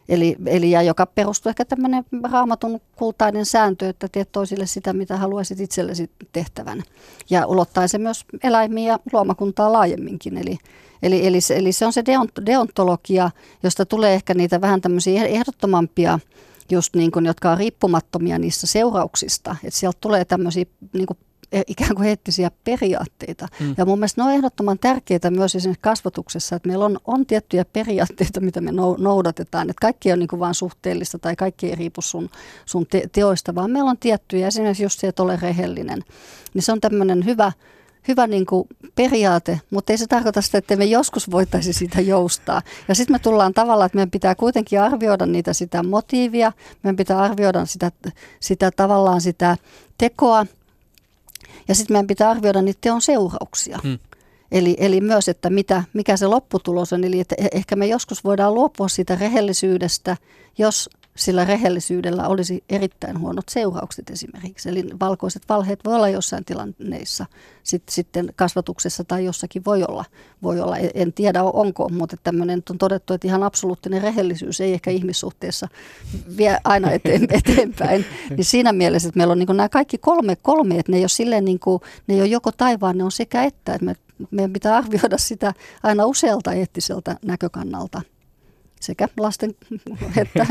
Eli, 0.10 0.36
eli 0.46 0.72
ja 0.72 0.82
joka 0.82 1.06
perustuu 1.06 1.50
ehkä 1.50 1.66
tämmöinen 1.66 2.04
raamatun 2.32 2.80
kultainen 2.96 3.46
sääntö, 3.46 3.90
että 3.90 4.08
teet 4.12 4.32
toisille 4.32 4.66
sitä, 4.66 4.94
mitä 4.94 5.18
haluaisit 5.18 5.60
itsellesi 5.60 6.12
tehtävän. 6.32 6.84
Ja 7.30 7.46
ulottaa 7.46 7.88
se 7.88 7.98
myös 7.98 8.26
eläimiä 8.44 8.94
ja 8.94 9.00
luomakuntaa 9.14 9.74
laajemminkin. 9.74 10.38
Eli, 10.38 10.58
eli, 11.04 11.28
eli, 11.28 11.42
se, 11.42 11.56
eli 11.56 11.72
se 11.72 11.86
on 11.86 11.94
se 11.94 12.06
deont, 12.06 12.32
deontologia, 12.46 13.32
josta 13.64 13.86
tulee 13.86 14.14
ehkä 14.14 14.34
niitä 14.34 14.62
vähän 14.62 14.82
tämmöisiä 14.82 15.26
ehdottomampia 15.26 16.20
just 16.72 16.96
niin 16.96 17.12
kuin, 17.12 17.26
jotka 17.26 17.52
on 17.52 17.58
riippumattomia 17.58 18.40
niistä 18.40 18.68
seurauksista. 18.68 19.56
Että 19.64 19.80
sieltä 19.80 19.98
tulee 20.02 20.26
tämmöisiä 20.26 20.66
niin 20.94 21.08
kuin 21.08 21.18
ikään 21.68 21.96
kuin 21.96 22.08
eettisiä 22.08 22.52
periaatteita. 22.64 23.48
Mm. 23.60 23.76
Ja 23.78 23.86
mun 23.86 24.00
mielestä 24.00 24.22
ne 24.22 24.26
on 24.26 24.34
ehdottoman 24.34 24.80
tärkeitä 24.80 25.32
myös 25.32 25.56
esimerkiksi 25.56 25.82
kasvatuksessa, 25.82 26.56
että 26.56 26.68
meillä 26.70 26.86
on, 26.86 27.00
on 27.06 27.26
tiettyjä 27.26 27.66
periaatteita, 27.66 28.40
mitä 28.40 28.62
me 28.62 28.72
noudatetaan. 28.98 29.70
Että 29.70 29.82
kaikki 29.82 30.12
on 30.12 30.20
niin 30.20 30.28
kuin 30.28 30.40
vain 30.40 30.54
suhteellista 30.54 31.20
tai 31.20 31.36
kaikki 31.36 31.70
ei 31.70 31.76
riipu 31.76 32.02
sun, 32.02 32.30
sun 32.66 32.88
te- 32.88 33.10
teoista, 33.12 33.56
vaan 33.56 33.72
meillä 33.72 33.90
on 33.90 33.98
tiettyjä, 33.98 34.48
esimerkiksi 34.48 34.84
just 34.84 35.00
se, 35.00 35.08
että 35.08 35.24
ole 35.24 35.40
rehellinen. 35.42 36.04
Niin 36.54 36.62
se 36.62 36.72
on 36.72 36.82
tämmöinen 36.82 37.26
hyvä, 37.26 37.52
hyvä 38.08 38.28
niin 38.28 38.46
kuin 38.46 38.68
periaate, 38.96 39.62
mutta 39.70 39.94
ei 39.94 39.98
se 39.98 40.08
tarkoita 40.08 40.42
sitä, 40.42 40.58
että 40.58 40.76
me 40.76 40.86
joskus 40.86 41.32
voitaisiin 41.32 41.74
siitä 41.74 42.02
joustaa. 42.02 42.62
Ja 42.88 42.96
sitten 42.96 43.14
me 43.14 43.20
tullaan 43.20 43.54
tavallaan, 43.54 43.86
että 43.86 43.96
meidän 43.96 44.12
pitää 44.12 44.36
kuitenkin 44.36 44.82
arvioida 44.82 45.26
niitä 45.26 45.54
sitä 45.54 45.84
motiivia, 45.84 46.52
meidän 46.84 46.96
pitää 46.96 47.20
arvioida 47.20 47.66
sitä, 47.66 47.92
sitä 48.40 48.72
tavallaan 48.72 49.22
sitä 49.22 49.58
tekoa, 49.98 50.46
ja 51.68 51.76
sitten 51.76 51.94
meidän 51.94 52.08
pitää 52.08 52.30
arvioida 52.30 52.62
niitä 52.62 52.78
teon 52.82 53.02
seurauksia. 53.02 53.80
Hmm. 53.84 54.00
Eli, 54.52 54.76
eli 54.80 55.02
myös, 55.02 55.30
että 55.30 55.50
mitä, 55.50 55.84
mikä 55.94 56.18
se 56.18 56.28
lopputulos 56.28 56.94
on. 56.94 57.04
Eli 57.04 57.20
että 57.20 57.36
e-, 57.38 57.48
ehkä 57.52 57.76
me 57.76 57.88
joskus 57.88 58.24
voidaan 58.24 58.54
luopua 58.54 58.88
siitä 58.88 59.16
rehellisyydestä, 59.16 60.18
jos 60.58 60.90
sillä 61.18 61.46
rehellisyydellä 61.46 62.28
olisi 62.28 62.64
erittäin 62.70 63.20
huonot 63.20 63.50
seuraukset 63.50 64.10
esimerkiksi. 64.10 64.70
Eli 64.70 64.84
valkoiset 65.00 65.44
valheet 65.50 65.80
voi 65.86 65.96
olla 65.96 66.10
jossain 66.10 66.46
tilanneissa, 66.46 67.26
sitten, 67.64 67.94
sitten 67.94 68.34
kasvatuksessa 68.36 69.04
tai 69.04 69.26
jossakin 69.26 69.66
voi 69.66 69.84
olla. 69.88 70.06
Voi 70.44 70.60
olla. 70.60 70.78
En 70.78 71.14
tiedä 71.14 71.44
onko, 71.44 71.90
mutta 71.90 72.18
tämmöinen 72.24 72.64
on 72.70 72.78
todettu, 72.78 73.14
että 73.14 73.28
ihan 73.28 73.44
absoluuttinen 73.44 74.02
rehellisyys 74.02 74.62
ei 74.62 74.74
ehkä 74.74 74.92
ihmissuhteessa 74.92 75.68
vie 76.38 76.58
aina 76.64 76.92
eteen, 76.92 77.24
eteenpäin. 77.32 78.06
Niin 78.30 78.46
siinä 78.46 78.74
mielessä, 78.74 79.10
että 79.10 79.18
meillä 79.18 79.32
on 79.32 79.40
niin 79.40 79.48
nämä 79.48 79.70
kaikki 79.70 79.98
kolme, 79.98 80.36
kolme 80.36 80.80
että 80.80 80.92
ne 80.92 80.98
ei 80.98 81.04
ole 81.04 81.10
silleen 81.10 81.46
niin 81.46 81.60
kuin, 81.60 81.82
ne 82.08 82.16
ei 82.16 82.22
ole 82.22 82.28
joko 82.30 82.52
taivaan, 82.52 82.98
ne 82.98 83.04
on 83.04 83.12
sekä 83.12 83.44
että, 83.44 83.74
että 83.74 83.86
me, 83.86 83.96
meidän 84.32 84.54
pitää 84.54 84.78
arvioida 84.78 85.18
sitä 85.18 85.54
aina 85.84 86.06
usealta 86.06 86.54
eettiseltä 86.54 87.16
näkökannalta 87.26 88.02
sekä 88.80 89.08
lasten 89.18 89.56
että 90.22 90.46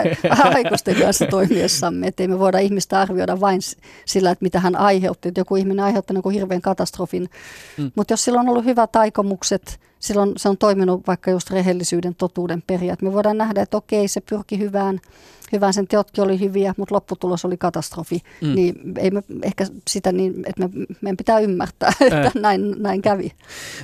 aikuisten 0.55 0.97
kanssa 0.97 1.27
toimiessamme. 1.27 2.07
Että 2.07 2.23
ei 2.23 2.29
me 2.29 2.39
voida 2.39 2.59
ihmistä 2.59 3.01
arvioida 3.01 3.41
vain 3.41 3.61
sillä, 4.05 4.31
että 4.31 4.43
mitä 4.43 4.61
hän 4.61 4.77
aiheutti. 4.77 5.29
Että 5.29 5.41
joku 5.41 5.57
ihminen 5.57 5.85
aiheuttaa 5.85 6.15
niin 6.15 6.35
hirveän 6.35 6.63
katastrofin. 6.63 7.31
Mm. 7.79 7.91
Mutta 7.95 8.13
jos 8.13 8.25
sillä 8.25 8.41
on 8.41 8.49
ollut 8.49 8.65
hyvät 8.65 8.97
aikomukset, 8.97 9.81
silloin 9.99 10.33
se 10.37 10.49
on 10.49 10.59
toiminut 10.59 11.07
vaikka 11.07 11.31
just 11.31 11.51
rehellisyyden, 11.51 12.15
totuuden 12.15 12.63
periaat. 12.67 13.03
Me 13.03 13.13
voidaan 13.13 13.39
nähdä, 13.39 13.63
että 13.63 13.77
okei, 13.77 14.09
se 14.09 14.21
pyrki 14.21 14.59
hyvään, 14.59 15.01
hyvään 15.53 15.73
sen 15.73 15.87
teotkin 15.87 16.25
oli 16.25 16.41
hyviä, 16.41 16.75
mutta 16.77 16.95
lopputulos 16.95 17.45
oli 17.45 17.57
katastrofi. 17.57 18.23
Mm. 18.41 18.55
Niin 18.55 18.75
ei 18.99 19.11
me 19.11 19.23
ehkä 19.43 19.67
sitä 19.89 20.13
niin, 20.13 20.35
että 20.47 20.69
me, 20.69 20.87
meidän 21.01 21.17
pitää 21.17 21.39
ymmärtää, 21.39 21.93
että 22.01 22.17
äh. 22.27 22.33
näin, 22.35 22.75
näin 22.79 23.03
kävi. 23.03 23.33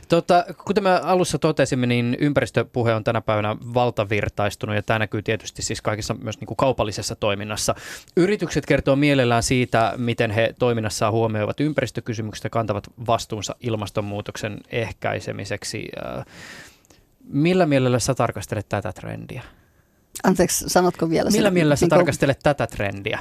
Tota, 0.08 0.44
kuten 0.64 0.84
me 0.84 0.90
alussa 0.90 1.38
totesimme, 1.38 1.86
niin 1.86 2.16
ympäristöpuhe 2.20 2.94
on 2.94 3.04
tänä 3.04 3.20
päivänä 3.20 3.56
valtavirtaistunut 3.74 4.76
ja 4.76 4.82
tämä 4.82 4.98
näkyy 4.98 5.22
tietysti 5.22 5.62
siis 5.62 5.82
kaikissa 5.82 6.14
myös 6.14 6.40
niin 6.40 6.46
kuin 6.46 6.56
kaupallisessa 6.56 7.16
toiminnassa. 7.16 7.74
Yritykset 8.16 8.66
kertoo 8.66 8.96
mielellään 8.96 9.42
siitä, 9.42 9.92
miten 9.96 10.30
he 10.30 10.54
toiminnassaan 10.58 11.12
huomioivat 11.12 11.60
ympäristökysymykset 11.60 12.44
ja 12.44 12.50
kantavat 12.50 12.84
vastuunsa 13.06 13.56
ilmastonmuutoksen 13.60 14.58
ehkäisemiseksi. 14.70 15.88
Äh, 16.18 16.24
millä 17.24 17.66
mielellä 17.66 17.98
sä 17.98 18.14
tarkastelet 18.14 18.68
tätä 18.68 18.92
trendiä? 18.92 19.42
Anteeksi, 20.24 20.64
sanotko 20.68 21.10
vielä 21.10 21.30
Millä 21.30 21.46
sen, 21.46 21.54
mielellä 21.54 21.76
sä 21.76 21.84
niin 21.86 21.90
tarkastelet 21.90 22.36
kun... 22.36 22.42
tätä 22.42 22.66
trendiä? 22.66 23.18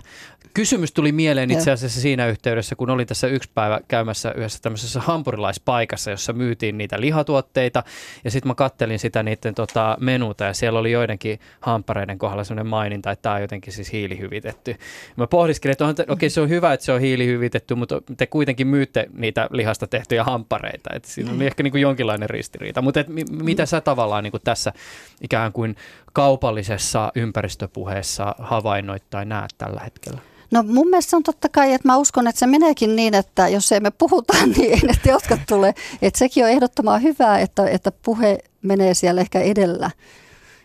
Kysymys 0.53 0.91
tuli 0.91 1.11
mieleen 1.11 1.51
itse 1.51 1.71
asiassa 1.71 2.01
siinä 2.01 2.27
yhteydessä, 2.27 2.75
kun 2.75 2.89
olin 2.89 3.07
tässä 3.07 3.27
yksi 3.27 3.49
päivä 3.53 3.79
käymässä 3.87 4.31
yhdessä 4.31 4.59
tämmöisessä 4.61 4.99
hampurilaispaikassa, 4.99 6.11
jossa 6.11 6.33
myytiin 6.33 6.77
niitä 6.77 7.01
lihatuotteita. 7.01 7.83
Ja 8.23 8.31
sitten 8.31 8.47
mä 8.47 8.55
kattelin 8.55 8.99
sitä 8.99 9.23
niiden 9.23 9.55
tota, 9.55 9.97
menuta 9.99 10.43
ja 10.43 10.53
siellä 10.53 10.79
oli 10.79 10.91
joidenkin 10.91 11.39
hampareiden 11.61 12.17
kohdalla 12.17 12.43
sellainen 12.43 12.69
maininta, 12.69 13.11
että 13.11 13.21
tämä 13.21 13.35
on 13.35 13.41
jotenkin 13.41 13.73
siis 13.73 13.91
hiilihyvitetty. 13.91 14.75
Mä 15.15 15.27
pohdiskelin, 15.27 15.71
että 15.71 15.85
okei 15.85 16.05
okay, 16.09 16.29
se 16.29 16.41
on 16.41 16.49
hyvä, 16.49 16.73
että 16.73 16.85
se 16.85 16.91
on 16.91 17.01
hiilihyvitetty, 17.01 17.75
mutta 17.75 18.01
te 18.17 18.27
kuitenkin 18.27 18.67
myytte 18.67 19.07
niitä 19.13 19.47
lihasta 19.51 19.87
tehtyjä 19.87 20.23
hampareita. 20.23 20.89
Et 20.93 21.05
siinä 21.05 21.31
oli 21.31 21.39
mm. 21.39 21.47
ehkä 21.47 21.63
niin 21.63 21.71
kuin 21.71 21.81
jonkinlainen 21.81 22.29
ristiriita. 22.29 22.81
Mutta 22.81 22.99
mitä 23.31 23.65
sä 23.65 23.81
tavallaan 23.81 24.23
niin 24.23 24.31
kuin 24.31 24.41
tässä 24.43 24.73
ikään 25.21 25.51
kuin 25.51 25.75
kaupallisessa 26.13 27.11
ympäristöpuheessa 27.15 28.35
havainnoit 28.39 29.03
tai 29.09 29.25
näet 29.25 29.51
tällä 29.57 29.81
hetkellä? 29.83 30.21
No 30.51 30.63
mun 30.63 30.89
mielestä 30.89 31.17
on 31.17 31.23
totta 31.23 31.49
kai, 31.49 31.73
että 31.73 31.87
mä 31.87 31.97
uskon, 31.97 32.27
että 32.27 32.39
se 32.39 32.47
meneekin 32.47 32.95
niin, 32.95 33.13
että 33.13 33.47
jos 33.47 33.71
ei 33.71 33.79
me 33.79 33.91
puhuta, 33.91 34.33
niin 34.57 34.71
ei 34.73 34.79
ne 34.83 34.93
teotkaan 35.03 35.41
tule. 35.47 35.73
Että 36.01 36.19
sekin 36.19 36.43
on 36.43 36.49
ehdottoman 36.49 37.03
hyvää, 37.03 37.39
että, 37.39 37.69
että 37.69 37.91
puhe 38.05 38.37
menee 38.61 38.93
siellä 38.93 39.21
ehkä 39.21 39.39
edellä. 39.39 39.91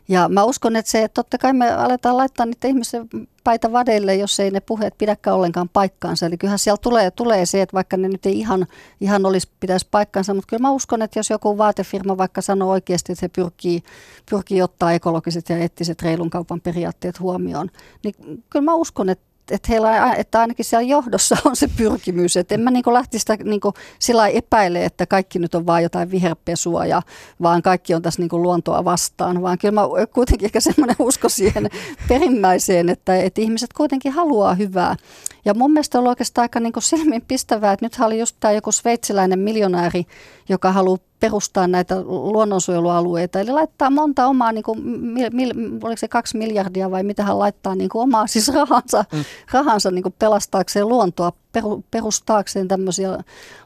Ja 0.09 0.28
mä 0.28 0.44
uskon, 0.44 0.76
että 0.76 0.90
se, 0.90 1.02
että 1.02 1.14
totta 1.14 1.38
kai 1.38 1.52
me 1.52 1.70
aletaan 1.70 2.16
laittaa 2.16 2.46
niitä 2.46 2.68
ihmisen 2.68 3.09
päitä 3.44 3.72
vadeille, 3.72 4.14
jos 4.14 4.40
ei 4.40 4.50
ne 4.50 4.61
puheet 4.61 4.94
pidäkään 4.98 5.36
ollenkaan 5.36 5.68
paikkaansa. 5.68 6.26
Eli 6.26 6.38
kyllähän 6.38 6.59
siellä 6.59 6.78
tulee, 6.82 7.11
tulee 7.11 7.46
se, 7.46 7.62
että 7.62 7.74
vaikka 7.74 7.96
ne 7.96 8.09
nyt 8.09 8.26
ei 8.26 8.38
ihan, 8.38 8.66
ihan 9.00 9.26
olisi, 9.26 9.48
pitäisi 9.61 9.88
paikkaansa, 9.90 10.34
mutta 10.34 10.48
kyllä 10.48 10.62
mä 10.62 10.70
uskon, 10.70 11.02
että 11.02 11.18
jos 11.18 11.30
joku 11.30 11.59
vaatefirma 11.59 12.18
vaikka 12.18 12.40
sanoo 12.40 12.70
oikeasti, 12.70 13.12
että 13.12 13.20
se 13.20 13.28
pyrkii, 13.28 13.82
pyrkii 14.30 14.62
ottaa 14.62 14.92
ekologiset 14.92 15.48
ja 15.48 15.57
eettiset 15.57 16.02
reilun 16.02 16.30
kaupan 16.30 16.61
periaatteet 16.61 17.20
huomioon, 17.20 17.70
niin 18.04 18.14
kyllä 18.50 18.64
mä 18.64 18.74
uskon, 18.74 19.09
että 19.09 19.26
että, 19.51 19.68
heillä, 19.68 20.14
että 20.14 20.40
ainakin 20.40 20.64
siellä 20.64 20.88
johdossa 20.88 21.36
on 21.44 21.57
se 21.57 21.68
pyrkimys. 21.76 22.36
Että 22.36 22.55
en 22.55 22.61
mä 22.61 22.70
niin 22.70 22.84
lähtisi 22.86 23.20
sitä 23.20 23.36
niin 23.44 23.61
sillä 23.99 24.28
epäile, 24.28 24.84
että 24.84 25.07
kaikki 25.07 25.38
nyt 25.38 25.55
on 25.55 25.66
vain 25.66 25.82
jotain 25.82 26.11
viherpesua, 26.11 26.86
ja, 26.86 27.03
vaan 27.42 27.62
kaikki 27.62 27.94
on 27.94 28.03
tässä 28.03 28.22
niin 28.22 28.42
luontoa 28.42 28.84
vastaan. 28.84 29.42
Vaan 29.42 29.59
kyllä 29.59 29.80
mä 29.80 29.82
kuitenkin 30.12 30.47
ehkä 30.47 30.61
semmoinen 30.61 30.97
usko 30.99 31.28
siihen 31.28 31.70
perimmäiseen, 32.09 32.88
että, 32.88 33.16
että 33.16 33.40
ihmiset 33.40 33.72
kuitenkin 33.72 34.12
haluaa 34.12 34.55
hyvää. 34.55 34.97
Ja 35.44 35.55
mun 35.55 35.72
mielestä 35.72 35.99
on 35.99 36.09
oikeastaan 36.09 36.44
aika 36.44 36.61
niin 36.61 36.72
silmin 36.78 37.22
pistävää, 37.28 37.72
että 37.72 37.84
nythän 37.84 38.07
oli 38.07 38.18
just 38.18 38.36
tämä 38.40 38.53
joku 38.53 38.72
sveitsiläinen 38.72 39.38
miljonääri, 39.38 40.07
joka 40.49 40.72
haluaa 40.72 40.99
perustaa 41.21 41.67
näitä 41.67 42.03
luonnonsuojelualueita. 42.05 43.41
Eli 43.41 43.51
laittaa 43.51 43.91
monta 43.91 44.27
omaa, 44.27 44.53
niin 44.53 44.64
kuin, 44.64 44.89
mil, 44.89 45.31
mil, 45.33 45.53
oliko 45.83 45.97
se 45.97 46.09
kaksi 46.09 46.39
miljardia 46.39 46.91
vai 46.91 47.03
mitä 47.03 47.23
hän 47.23 47.39
laittaa 47.39 47.75
niin 47.75 47.89
kuin 47.89 48.03
omaa 48.03 48.27
siis 48.27 48.49
rahansa, 48.49 49.05
mm. 49.12 49.25
rahansa 49.53 49.91
niin 49.91 50.03
kuin 50.03 50.14
pelastaakseen 50.19 50.89
luontoa, 50.89 51.33
peru, 51.53 51.85
perustaakseen 51.91 52.69
tämmöisiä 52.69 53.19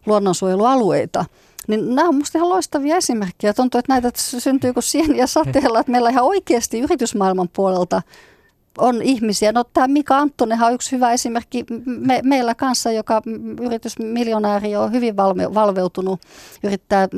luonnonsuojelualueita. 0.06 1.24
Niin 1.68 1.94
nämä 1.94 2.08
on 2.08 2.14
minusta 2.14 2.38
ihan 2.38 2.48
loistavia 2.48 2.96
esimerkkejä. 2.96 3.54
Tuntuu, 3.54 3.78
että 3.78 3.92
näitä 3.92 4.10
syntyy 4.14 4.72
kuin 4.72 4.82
sieniä 4.82 5.26
sateella, 5.26 5.80
että 5.80 5.92
meillä 5.92 6.10
ihan 6.10 6.24
oikeasti 6.24 6.80
yritysmaailman 6.80 7.48
puolelta 7.52 8.02
on 8.78 9.02
ihmisiä. 9.02 9.52
No 9.52 9.64
tämä 9.64 9.88
Mika 9.88 10.18
Anttonenhan 10.18 10.68
on 10.68 10.74
yksi 10.74 10.92
hyvä 10.92 11.12
esimerkki 11.12 11.64
me, 11.84 12.20
meillä 12.24 12.54
kanssa, 12.54 12.92
joka 12.92 13.22
yritysmiljonääri 13.60 14.76
on 14.76 14.92
hyvin 14.92 15.16
valme, 15.16 15.54
valveutunut, 15.54 16.20
yrittää 16.62 17.08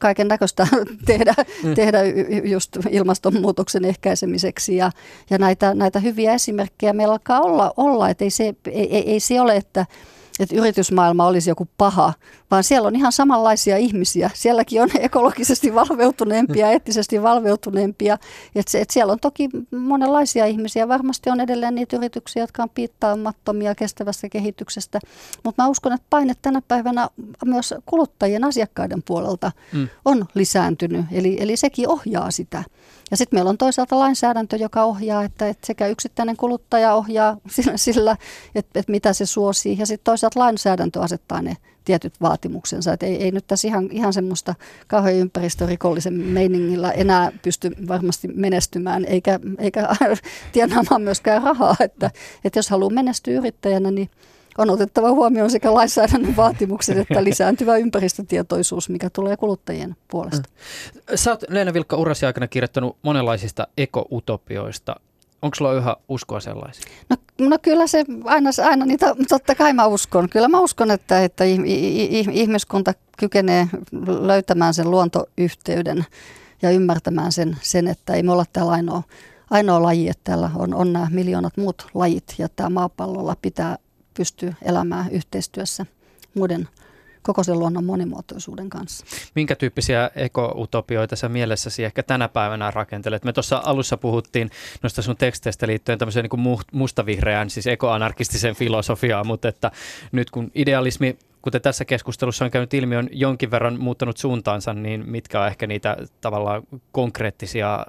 kaiken 0.00 0.28
näköistä 0.28 0.66
tehdä, 1.06 1.34
mm. 1.62 1.74
tehdä 1.74 1.98
just 2.44 2.76
ilmastonmuutoksen 2.90 3.84
ehkäisemiseksi 3.84 4.76
ja, 4.76 4.90
ja 5.30 5.38
näitä, 5.38 5.74
näitä 5.74 6.00
hyviä 6.00 6.32
esimerkkejä 6.32 6.92
meillä 6.92 7.12
alkaa 7.12 7.40
olla, 7.40 7.72
olla 7.76 8.08
että 8.08 8.24
ei 8.24 8.30
se, 8.30 8.54
ei, 8.64 8.96
ei, 8.96 9.10
ei 9.10 9.20
se 9.20 9.40
ole, 9.40 9.56
että 9.56 9.86
että 10.40 10.56
yritysmaailma 10.56 11.26
olisi 11.26 11.50
joku 11.50 11.68
paha, 11.78 12.12
vaan 12.50 12.64
siellä 12.64 12.86
on 12.86 12.96
ihan 12.96 13.12
samanlaisia 13.12 13.76
ihmisiä. 13.76 14.30
Sielläkin 14.34 14.82
on 14.82 14.90
ekologisesti 14.98 15.74
valveutuneempia, 15.74 16.70
eettisesti 16.70 17.22
valveutuneempia. 17.22 18.18
Että 18.54 18.72
se, 18.72 18.80
että 18.80 18.92
siellä 18.92 19.12
on 19.12 19.20
toki 19.20 19.48
monenlaisia 19.70 20.46
ihmisiä. 20.46 20.88
Varmasti 20.88 21.30
on 21.30 21.40
edelleen 21.40 21.74
niitä 21.74 21.96
yrityksiä, 21.96 22.42
jotka 22.42 22.62
on 22.62 22.70
piittaamattomia 22.70 23.74
kestävästä 23.74 24.28
kehityksestä. 24.28 25.00
Mutta 25.44 25.62
mä 25.62 25.68
uskon, 25.68 25.92
että 25.92 26.06
paine 26.10 26.34
tänä 26.42 26.62
päivänä 26.68 27.08
myös 27.44 27.74
kuluttajien 27.86 28.44
asiakkaiden 28.44 29.02
puolelta 29.02 29.52
mm. 29.72 29.88
on 30.04 30.26
lisääntynyt. 30.34 31.04
Eli, 31.12 31.36
eli 31.40 31.56
sekin 31.56 31.88
ohjaa 31.88 32.30
sitä. 32.30 32.64
Ja 33.10 33.16
sitten 33.16 33.36
meillä 33.36 33.48
on 33.48 33.58
toisaalta 33.58 33.98
lainsäädäntö, 33.98 34.56
joka 34.56 34.84
ohjaa, 34.84 35.24
että, 35.24 35.48
että 35.48 35.66
sekä 35.66 35.86
yksittäinen 35.86 36.36
kuluttaja 36.36 36.94
ohjaa 36.94 37.36
sillä, 37.54 37.76
sillä 37.76 38.16
että, 38.54 38.80
että 38.80 38.92
mitä 38.92 39.12
se 39.12 39.26
suosii, 39.26 39.76
ja 39.78 39.86
sitten 39.86 40.04
toisaalta 40.04 40.25
lainsäädäntö 40.34 41.00
asettaa 41.00 41.42
ne 41.42 41.56
tietyt 41.84 42.14
vaatimuksensa. 42.20 42.92
Että 42.92 43.06
ei, 43.06 43.22
ei 43.22 43.30
nyt 43.30 43.46
tässä 43.46 43.68
ihan, 43.68 43.88
ihan 43.90 44.12
semmoista 44.12 44.54
kauhean 44.86 45.14
ympäristörikollisen 45.14 46.14
meiningillä 46.14 46.92
enää 46.92 47.32
pysty 47.42 47.70
varmasti 47.88 48.28
menestymään, 48.28 49.04
eikä, 49.04 49.40
eikä 49.58 49.88
tienaamaan 50.52 51.02
myöskään 51.02 51.42
rahaa. 51.42 51.76
Että, 51.80 52.10
että 52.44 52.58
jos 52.58 52.70
haluaa 52.70 52.90
menestyä 52.90 53.34
yrittäjänä, 53.34 53.90
niin 53.90 54.10
on 54.58 54.70
otettava 54.70 55.10
huomioon 55.10 55.50
sekä 55.50 55.74
lainsäädännön 55.74 56.36
vaatimukset 56.36 56.98
että 56.98 57.24
lisääntyvä 57.24 57.76
ympäristötietoisuus, 57.76 58.88
mikä 58.88 59.10
tulee 59.10 59.36
kuluttajien 59.36 59.96
puolesta. 60.08 60.48
Sä 61.14 61.30
oot 61.30 61.44
Leena 61.48 61.74
Vilkka 61.74 61.96
urasi 61.96 62.26
aikana 62.26 62.48
kirjoittanut 62.48 62.96
monenlaisista 63.02 63.66
ekoutopioista. 63.76 64.96
Onko 65.42 65.54
sulla 65.54 65.72
yhä 65.72 65.96
uskoa 66.08 66.40
sellaisiin? 66.40 66.92
No, 67.10 67.16
no 67.38 67.58
kyllä 67.62 67.86
se 67.86 68.04
aina, 68.24 68.50
aina 68.64 68.86
niitä, 68.86 69.14
totta 69.28 69.54
kai 69.54 69.72
mä 69.72 69.86
uskon. 69.86 70.28
Kyllä 70.28 70.48
mä 70.48 70.60
uskon, 70.60 70.90
että, 70.90 71.24
että 71.24 71.44
ihmiskunta 72.32 72.94
kykenee 73.18 73.68
löytämään 74.20 74.74
sen 74.74 74.90
luontoyhteyden 74.90 76.04
ja 76.62 76.70
ymmärtämään 76.70 77.32
sen, 77.32 77.56
sen 77.62 77.88
että 77.88 78.14
ei 78.14 78.22
me 78.22 78.32
olla 78.32 78.44
täällä 78.52 78.72
ainoa, 78.72 79.02
ainoa 79.50 79.82
laji, 79.82 80.08
että 80.08 80.24
täällä 80.24 80.50
on, 80.54 80.74
on 80.74 80.92
nämä 80.92 81.08
miljoonat 81.10 81.56
muut 81.56 81.86
lajit 81.94 82.34
ja 82.38 82.48
tämä 82.48 82.70
maapallolla 82.70 83.36
pitää 83.42 83.78
pystyy 84.14 84.54
elämään 84.62 85.10
yhteistyössä 85.10 85.86
muiden 86.34 86.68
koko 87.26 87.44
sen 87.44 87.58
luonnon 87.58 87.84
monimuotoisuuden 87.84 88.70
kanssa. 88.70 89.06
Minkä 89.34 89.56
tyyppisiä 89.56 90.10
ekoutopioita 90.16 91.16
sä 91.16 91.28
mielessäsi 91.28 91.84
ehkä 91.84 92.02
tänä 92.02 92.28
päivänä 92.28 92.70
rakentelet? 92.70 93.24
Me 93.24 93.32
tuossa 93.32 93.62
alussa 93.64 93.96
puhuttiin 93.96 94.50
noista 94.82 95.02
sun 95.02 95.16
teksteistä 95.16 95.66
liittyen 95.66 95.98
tämmöiseen 95.98 96.28
niin 96.32 96.58
mustavihreään, 96.72 97.50
siis 97.50 97.66
ekoanarkistiseen 97.66 98.56
filosofiaan, 98.56 99.26
mutta 99.26 99.48
että 99.48 99.70
nyt 100.12 100.30
kun 100.30 100.50
idealismi 100.54 101.18
kuten 101.46 101.62
tässä 101.62 101.84
keskustelussa 101.84 102.44
on 102.44 102.50
käynyt 102.50 102.74
ilmi, 102.74 102.96
on 102.96 103.08
jonkin 103.12 103.50
verran 103.50 103.80
muuttanut 103.80 104.16
suuntaansa, 104.16 104.72
niin 104.72 105.10
mitkä 105.10 105.40
on 105.40 105.46
ehkä 105.46 105.66
niitä 105.66 105.96
tavallaan 106.20 106.62
konkreettisia 106.92 107.86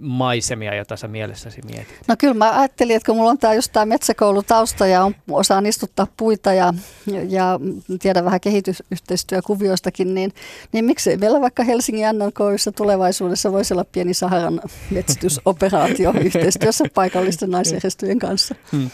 maisemia, 0.00 0.74
joita 0.74 0.96
sä 0.96 1.08
mielessäsi 1.08 1.60
mietit? 1.64 2.00
No 2.08 2.14
kyllä 2.18 2.34
mä 2.34 2.58
ajattelin, 2.60 2.96
että 2.96 3.06
kun 3.06 3.16
mulla 3.16 3.30
on 3.30 3.38
tämä 3.38 3.54
just 3.54 3.72
tämä 3.72 3.86
metsäkoulutausta 3.86 4.86
ja 4.86 5.04
on, 5.04 5.14
osaan 5.30 5.66
istuttaa 5.66 6.06
puita 6.16 6.52
ja, 6.52 6.74
ja 7.28 7.60
tiedä 8.00 8.24
vähän 8.24 8.40
kehitysyhteistyökuvioistakin, 8.40 10.14
niin, 10.14 10.32
niin 10.72 10.84
miksei 10.84 11.16
meillä 11.16 11.40
vaikka 11.40 11.62
Helsingin 11.62 12.06
NLKYssä 12.18 12.72
tulevaisuudessa 12.72 13.52
voisi 13.52 13.74
olla 13.74 13.84
pieni 13.84 14.14
Saharan 14.14 14.60
metsitysoperaatio 14.90 16.12
yhteistyössä 16.24 16.84
paikallisten 16.94 17.50
naisjärjestöjen 17.50 18.18
kanssa. 18.18 18.54
Hmm. 18.72 18.90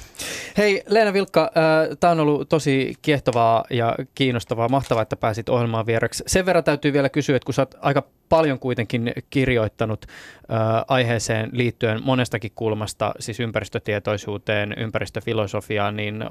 Hei 0.56 0.82
Leena 0.86 1.12
Vilkka, 1.12 1.42
äh, 1.42 1.96
tämä 2.00 2.10
on 2.10 2.20
ollut 2.20 2.48
tosi 2.48 2.94
kiehtovaa 3.28 3.64
ja 3.70 3.96
kiinnostavaa, 4.14 4.68
mahtavaa, 4.68 5.02
että 5.02 5.16
pääsit 5.16 5.48
ohjelmaan 5.48 5.86
vieraksi. 5.86 6.24
Sen 6.26 6.46
verran 6.46 6.64
täytyy 6.64 6.92
vielä 6.92 7.08
kysyä, 7.08 7.36
että 7.36 7.44
kun 7.44 7.54
sä 7.54 7.62
oot 7.62 7.74
aika 7.80 8.02
paljon 8.28 8.58
kuitenkin 8.58 9.12
kirjoittanut 9.30 10.06
äh, 10.06 10.84
aiheeseen 10.88 11.50
liittyen 11.52 12.02
monestakin 12.04 12.52
kulmasta, 12.54 13.14
siis 13.20 13.40
ympäristötietoisuuteen, 13.40 14.74
ympäristöfilosofiaan, 14.78 15.96
niin 15.96 16.22
äh, 16.22 16.28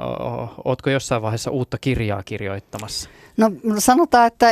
ootko 0.65 0.89
jossain 0.89 1.21
vaiheessa 1.21 1.51
uutta 1.51 1.77
kirjaa 1.77 2.23
kirjoittamassa? 2.23 3.09
No 3.37 3.51
sanotaan, 3.79 4.27
että 4.27 4.47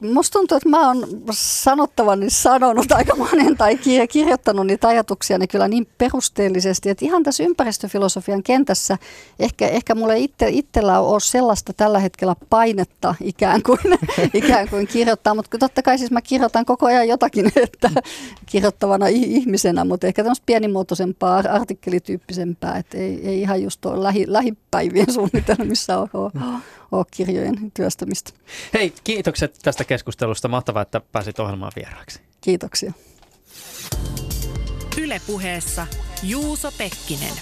musta 0.00 0.38
tuntuu, 0.38 0.56
että 0.56 0.68
mä 0.68 0.86
oon 0.86 1.06
sanottavani 1.32 2.30
sanonut 2.30 2.92
aika 2.92 3.16
monen 3.16 3.56
tai 3.56 3.78
kirjoittanut 4.10 4.66
niitä 4.66 4.88
ajatuksia 4.88 5.38
ne 5.38 5.46
kyllä 5.46 5.68
niin 5.68 5.88
perusteellisesti, 5.98 6.90
että 6.90 7.04
ihan 7.04 7.22
tässä 7.22 7.42
ympäristöfilosofian 7.42 8.42
kentässä 8.42 8.98
ehkä, 9.38 9.68
ehkä 9.68 9.94
mulle 9.94 10.18
itse, 10.18 10.48
itsellä 10.48 11.00
on 11.00 11.20
sellaista 11.20 11.72
tällä 11.72 11.89
hetkellä 11.98 12.36
painetta 12.50 13.14
ikään 13.20 13.62
kuin, 13.62 13.78
ikään 14.34 14.68
kuin 14.68 14.86
kirjoittaa, 14.86 15.34
mutta 15.34 15.58
totta 15.58 15.82
kai 15.82 15.98
siis 15.98 16.10
mä 16.10 16.22
kirjoitan 16.22 16.64
koko 16.64 16.86
ajan 16.86 17.08
jotakin, 17.08 17.46
että 17.62 17.90
kirjoittavana 18.46 19.06
ihmisenä, 19.08 19.84
mutta 19.84 20.06
ehkä 20.06 20.22
tämmöistä 20.22 20.46
pienimuotoisempaa, 20.46 21.42
artikkelityyppisempää, 21.48 22.76
että 22.76 22.98
ei, 22.98 23.28
ei 23.28 23.40
ihan 23.40 23.62
just 23.62 23.86
ole 23.86 24.02
lähi, 24.02 24.24
lähipäivien 24.28 25.12
suunnitelmissa 25.14 25.98
ole, 25.98 26.30
ole 26.92 27.04
kirjojen 27.10 27.70
työstämistä. 27.74 28.30
Hei, 28.74 28.92
kiitokset 29.04 29.58
tästä 29.62 29.84
keskustelusta. 29.84 30.48
Mahtavaa, 30.48 30.82
että 30.82 31.00
pääsit 31.12 31.38
ohjelmaan 31.38 31.72
vieraaksi. 31.76 32.20
Kiitoksia. 32.40 32.92
Ylepuheessa 34.98 35.86
Juuso 36.22 36.72
Pekkinen. 36.78 37.34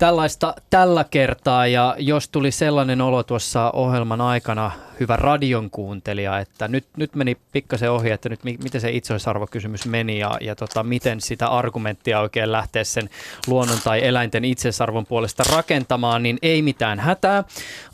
Tällaista 0.00 0.54
tällä 0.70 1.04
kertaa. 1.04 1.66
Ja 1.66 1.94
jos 1.98 2.28
tuli 2.28 2.50
sellainen 2.50 3.00
olo 3.00 3.22
tuossa 3.22 3.70
ohjelman 3.70 4.20
aikana, 4.20 4.70
hyvä 5.00 5.16
radion 5.16 5.70
kuuntelija, 5.70 6.38
että 6.38 6.68
nyt, 6.68 6.84
nyt 6.96 7.14
meni 7.14 7.36
pikkasen 7.52 7.90
ohi, 7.90 8.10
että 8.10 8.28
nyt 8.28 8.44
miten 8.44 8.80
se 8.80 8.90
itseisarvokysymys 8.90 9.86
meni 9.86 10.18
ja, 10.18 10.38
ja 10.40 10.56
tota, 10.56 10.82
miten 10.82 11.20
sitä 11.20 11.48
argumenttia 11.48 12.20
oikein 12.20 12.52
lähteä 12.52 12.84
sen 12.84 13.10
luonnon 13.46 13.78
tai 13.84 14.04
eläinten 14.04 14.44
itseisarvon 14.44 15.06
puolesta 15.06 15.44
rakentamaan, 15.52 16.22
niin 16.22 16.38
ei 16.42 16.62
mitään 16.62 16.98
hätää. 16.98 17.44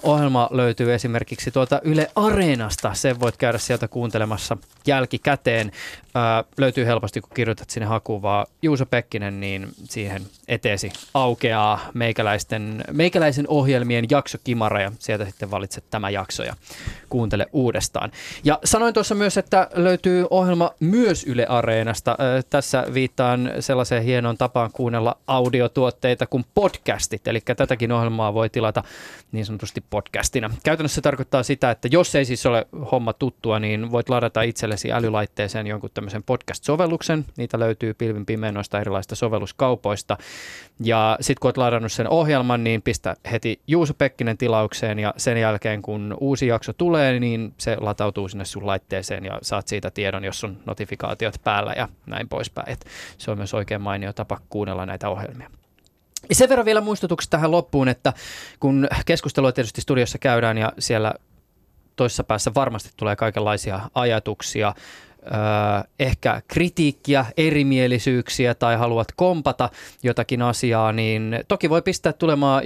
Ohjelma 0.03 0.49
löytyy 0.51 0.95
esimerkiksi 0.95 1.51
tuolta 1.51 1.81
Yle 1.85 2.11
Areenasta, 2.15 2.95
sen 2.95 3.21
voit 3.21 3.37
käydä 3.37 3.59
sieltä 3.59 3.89
kuuntelemassa 3.89 4.57
jälkikäteen. 4.87 5.73
Ää, 6.15 6.45
löytyy 6.59 6.87
helposti, 6.87 7.21
kun 7.21 7.31
kirjoitat 7.35 7.71
sinne 7.71 7.87
hakuun 7.87 8.23
vaan 8.23 8.47
Juuso 8.63 8.87
Pekkinen, 8.87 9.41
niin 9.41 9.69
siihen 9.85 10.23
eteesi 10.49 10.93
aukeaa 11.15 11.91
meikäläisten, 11.95 12.85
meikäläisen 12.93 13.49
ohjelmien 13.49 14.05
jaksokimara 14.11 14.81
ja 14.81 14.93
sieltä 14.99 15.25
sitten 15.25 15.51
valitset 15.51 15.85
tämä 15.91 16.11
jakso 16.11 16.43
ja 16.43 16.57
kuuntele 17.09 17.47
uudestaan. 17.53 18.11
Ja 18.45 18.59
sanoin 18.65 18.95
tuossa 18.95 19.15
myös, 19.15 19.39
että 19.39 19.69
löytyy 19.75 20.27
ohjelma 20.31 20.71
myös 20.81 21.25
Yle 21.25 21.47
Areenasta. 21.47 22.17
Tässä 22.51 22.85
viittaan 22.95 23.51
sellaiseen 23.61 24.03
hienoon 24.03 24.39
tapaan 24.39 24.71
kuunnella 24.73 25.17
audiotuotteita 25.27 26.27
kuin 26.27 26.45
podcastit, 26.55 27.29
eli 27.29 27.41
tätäkin 27.41 27.93
ohjelmaa 27.93 28.35
voi 28.35 28.51
tilata 28.51 28.83
niin 29.33 29.47
sanotusti 29.47 29.85
podcastina. 29.91 30.51
Käytännössä 30.65 30.95
se 30.95 31.01
tarkoittaa 31.01 31.43
sitä, 31.43 31.71
että 31.71 31.89
jos 31.91 32.15
ei 32.15 32.25
siis 32.25 32.47
ole 32.47 32.67
homma 32.93 33.13
tuttua, 33.13 33.59
niin 33.59 33.91
voit 33.91 34.09
ladata 34.09 34.43
itsellesi 34.43 34.93
älylaitteeseen 34.93 35.67
jonkun 35.67 35.91
tämmöisen 35.95 36.23
podcast-sovelluksen. 36.23 37.25
Niitä 37.37 37.59
löytyy 37.59 37.95
pilvin 37.95 38.27
pimeenoista 38.27 38.81
erilaisista 38.81 39.15
sovelluskaupoista. 39.15 40.17
Ja 40.81 41.19
sitten 41.21 41.41
kun 41.41 41.49
olet 41.49 41.57
ladannut 41.57 41.93
sen 41.93 42.09
ohjelman, 42.09 42.65
niin 42.65 42.83
pistä 42.83 43.17
heti 43.33 43.61
Juuso 43.67 43.95
Pekkinen 43.95 44.39
tilaukseen 44.39 44.99
ja 44.99 45.15
sen 45.17 45.37
jälkeen 45.37 45.83
kun 45.83 46.17
uusi 46.21 46.47
jakso 46.47 46.73
tulee, 46.73 46.86
niin 47.21 47.55
se 47.59 47.77
latautuu 47.81 48.29
sinne 48.29 48.45
sun 48.45 48.67
laitteeseen 48.67 49.25
ja 49.25 49.39
saat 49.43 49.69
siitä 49.69 49.91
tiedon, 49.91 50.25
jos 50.25 50.45
on 50.45 50.59
notifikaatiot 50.67 51.35
päällä 51.45 51.73
ja 51.77 51.89
näin 52.07 52.29
poispäin. 52.29 52.71
Et 52.71 52.87
se 53.19 53.31
on 53.31 53.39
myös 53.39 53.55
oikein 53.55 53.81
mainio 53.81 54.13
tapa 54.13 54.41
kuunnella 54.49 54.87
näitä 54.87 55.09
ohjelmia. 55.09 55.51
Ja 56.29 56.35
sen 56.35 56.49
verran 56.49 56.67
vielä 56.67 56.81
muistutuksi 56.81 57.31
tähän 57.31 57.51
loppuun, 57.51 57.89
että 57.89 58.13
kun 58.61 58.89
keskustelua 59.07 59.53
tietysti 59.53 59.81
studiossa 59.81 60.19
käydään 60.19 60.59
ja 60.59 60.73
siellä 60.79 61.15
toisessa 61.97 62.25
päässä 62.25 62.55
varmasti 62.55 62.91
tulee 62.97 63.17
kaikenlaisia 63.17 63.81
ajatuksia, 63.95 64.75
ehkä 65.99 66.43
kritiikkiä, 66.49 67.27
erimielisyyksiä 67.37 68.55
tai 68.55 68.77
haluat 68.77 69.09
kompata 69.17 69.71
jotakin 70.03 70.43
asiaa, 70.43 70.93
niin 70.93 71.41
toki 71.49 71.71
voi 71.71 71.83
pistää 71.83 72.13
tulemaan 72.13 72.63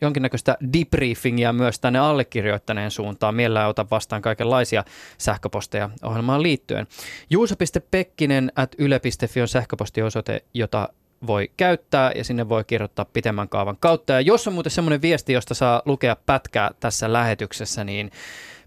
jonkinnäköistä 0.00 0.56
debriefingia 0.72 1.52
myös 1.52 1.80
tänne 1.80 1.98
allekirjoittaneen 1.98 2.90
suuntaan. 2.90 3.34
Mielellään 3.34 3.68
ota 3.68 3.86
vastaan 3.90 4.22
kaikenlaisia 4.22 4.84
sähköposteja 5.18 5.90
ohjelmaan 6.02 6.42
liittyen. 6.42 6.86
Juuso.pekkinen 7.30 8.52
at 8.56 8.74
yle.fi 8.78 9.40
on 9.40 9.48
sähköpostiosoite, 9.48 10.44
jota 10.54 10.88
voi 11.26 11.50
käyttää 11.56 12.12
ja 12.14 12.24
sinne 12.24 12.48
voi 12.48 12.64
kirjoittaa 12.64 13.04
pitemmän 13.04 13.48
kaavan 13.48 13.76
kautta. 13.80 14.12
Ja 14.12 14.20
jos 14.20 14.48
on 14.48 14.54
muuten 14.54 14.72
semmoinen 14.72 15.02
viesti, 15.02 15.32
josta 15.32 15.54
saa 15.54 15.82
lukea 15.84 16.16
pätkää 16.26 16.70
tässä 16.80 17.12
lähetyksessä, 17.12 17.84
niin 17.84 18.10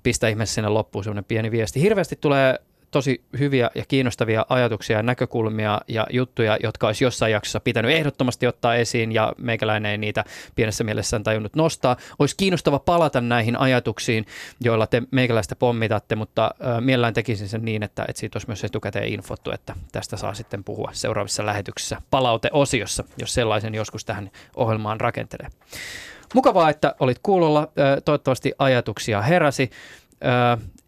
pistä 0.04 0.28
ihmeessä 0.28 0.56
sinne 0.56 0.70
loppuun 0.70 1.04
semmoinen 1.04 1.26
pieni 1.26 1.51
viesti. 1.51 1.82
Hirveästi 1.82 2.16
tulee 2.22 2.60
tosi 2.94 3.24
hyviä 3.39 3.70
ja 3.76 3.84
kiinnostavia 3.88 4.46
ajatuksia 4.50 4.98
ja 4.98 5.04
näkökulmia 5.04 5.82
ja 5.88 6.08
juttuja, 6.10 6.58
jotka 6.64 6.88
olisi 6.88 7.04
jossain 7.04 7.32
jaksossa 7.32 7.60
pitänyt 7.60 7.91
ehdottomasti 7.91 8.48
ottaa 8.48 8.76
esiin 8.76 9.12
ja 9.12 9.34
meikäläinen 9.38 9.91
ei 9.91 9.98
niitä 9.98 10.24
pienessä 10.56 10.84
mielessään 10.84 11.24
tajunnut 11.24 11.56
nostaa. 11.56 11.98
Olisi 12.20 12.38
kiinnostava 12.38 12.80
palata 12.80 13.22
näihin 13.22 13.60
ajatuksiin, 13.60 14.26
joilla 14.62 14.88
te 14.88 15.02
meikäläistä 15.12 15.56
pommitatte, 15.56 16.16
mutta 16.16 16.52
mielellään 16.80 17.14
tekisin 17.14 17.50
sen 17.50 17.66
niin, 17.66 17.84
että, 17.84 18.06
että 18.08 18.20
siitä 18.20 18.38
olisi 18.38 18.48
myös 18.50 18.64
etukäteen 18.64 19.08
infottu, 19.08 19.52
että 19.52 19.76
tästä 19.91 20.18
saa 20.18 20.34
sitten 20.34 20.64
puhua 20.64 20.89
seuraavissa 20.94 21.46
lähetyksissä 21.46 22.02
palauteosiossa, 22.10 23.04
jos 23.18 23.34
sellaisen 23.34 23.76
joskus 23.76 24.06
tähän 24.06 24.32
ohjelmaan 24.56 25.02
rakentelee. 25.02 25.48
Mukavaa, 26.34 26.70
että 26.70 26.96
olit 27.00 27.20
kuulolla. 27.24 27.68
Toivottavasti 28.06 28.54
ajatuksia 28.60 29.22
heräsi. 29.22 29.70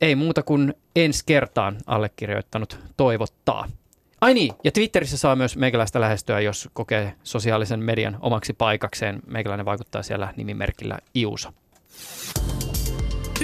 Ei 0.01 0.15
muuta 0.15 0.43
kuin 0.43 0.73
ensi 0.95 1.23
kertaan 1.25 1.77
allekirjoittanut 1.85 2.79
toivottaa. 2.97 3.69
Ai 4.21 4.33
niin, 4.33 4.53
ja 4.63 4.71
Twitterissä 4.71 5.17
saa 5.17 5.35
myös 5.35 5.57
meikäläistä 5.57 6.01
lähestyä, 6.01 6.39
jos 6.39 6.69
kokee 6.73 7.13
sosiaalisen 7.23 7.79
median 7.79 8.17
omaksi 8.19 8.53
paikakseen. 8.53 9.19
Meikäläinen 9.27 9.65
vaikuttaa 9.65 10.03
siellä 10.03 10.33
nimimerkillä 10.37 10.99
Iuso. 11.15 11.49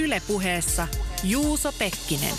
Ylepuheessa 0.02 0.88
Juuso 1.24 1.72
Pekkinen. 1.78 2.34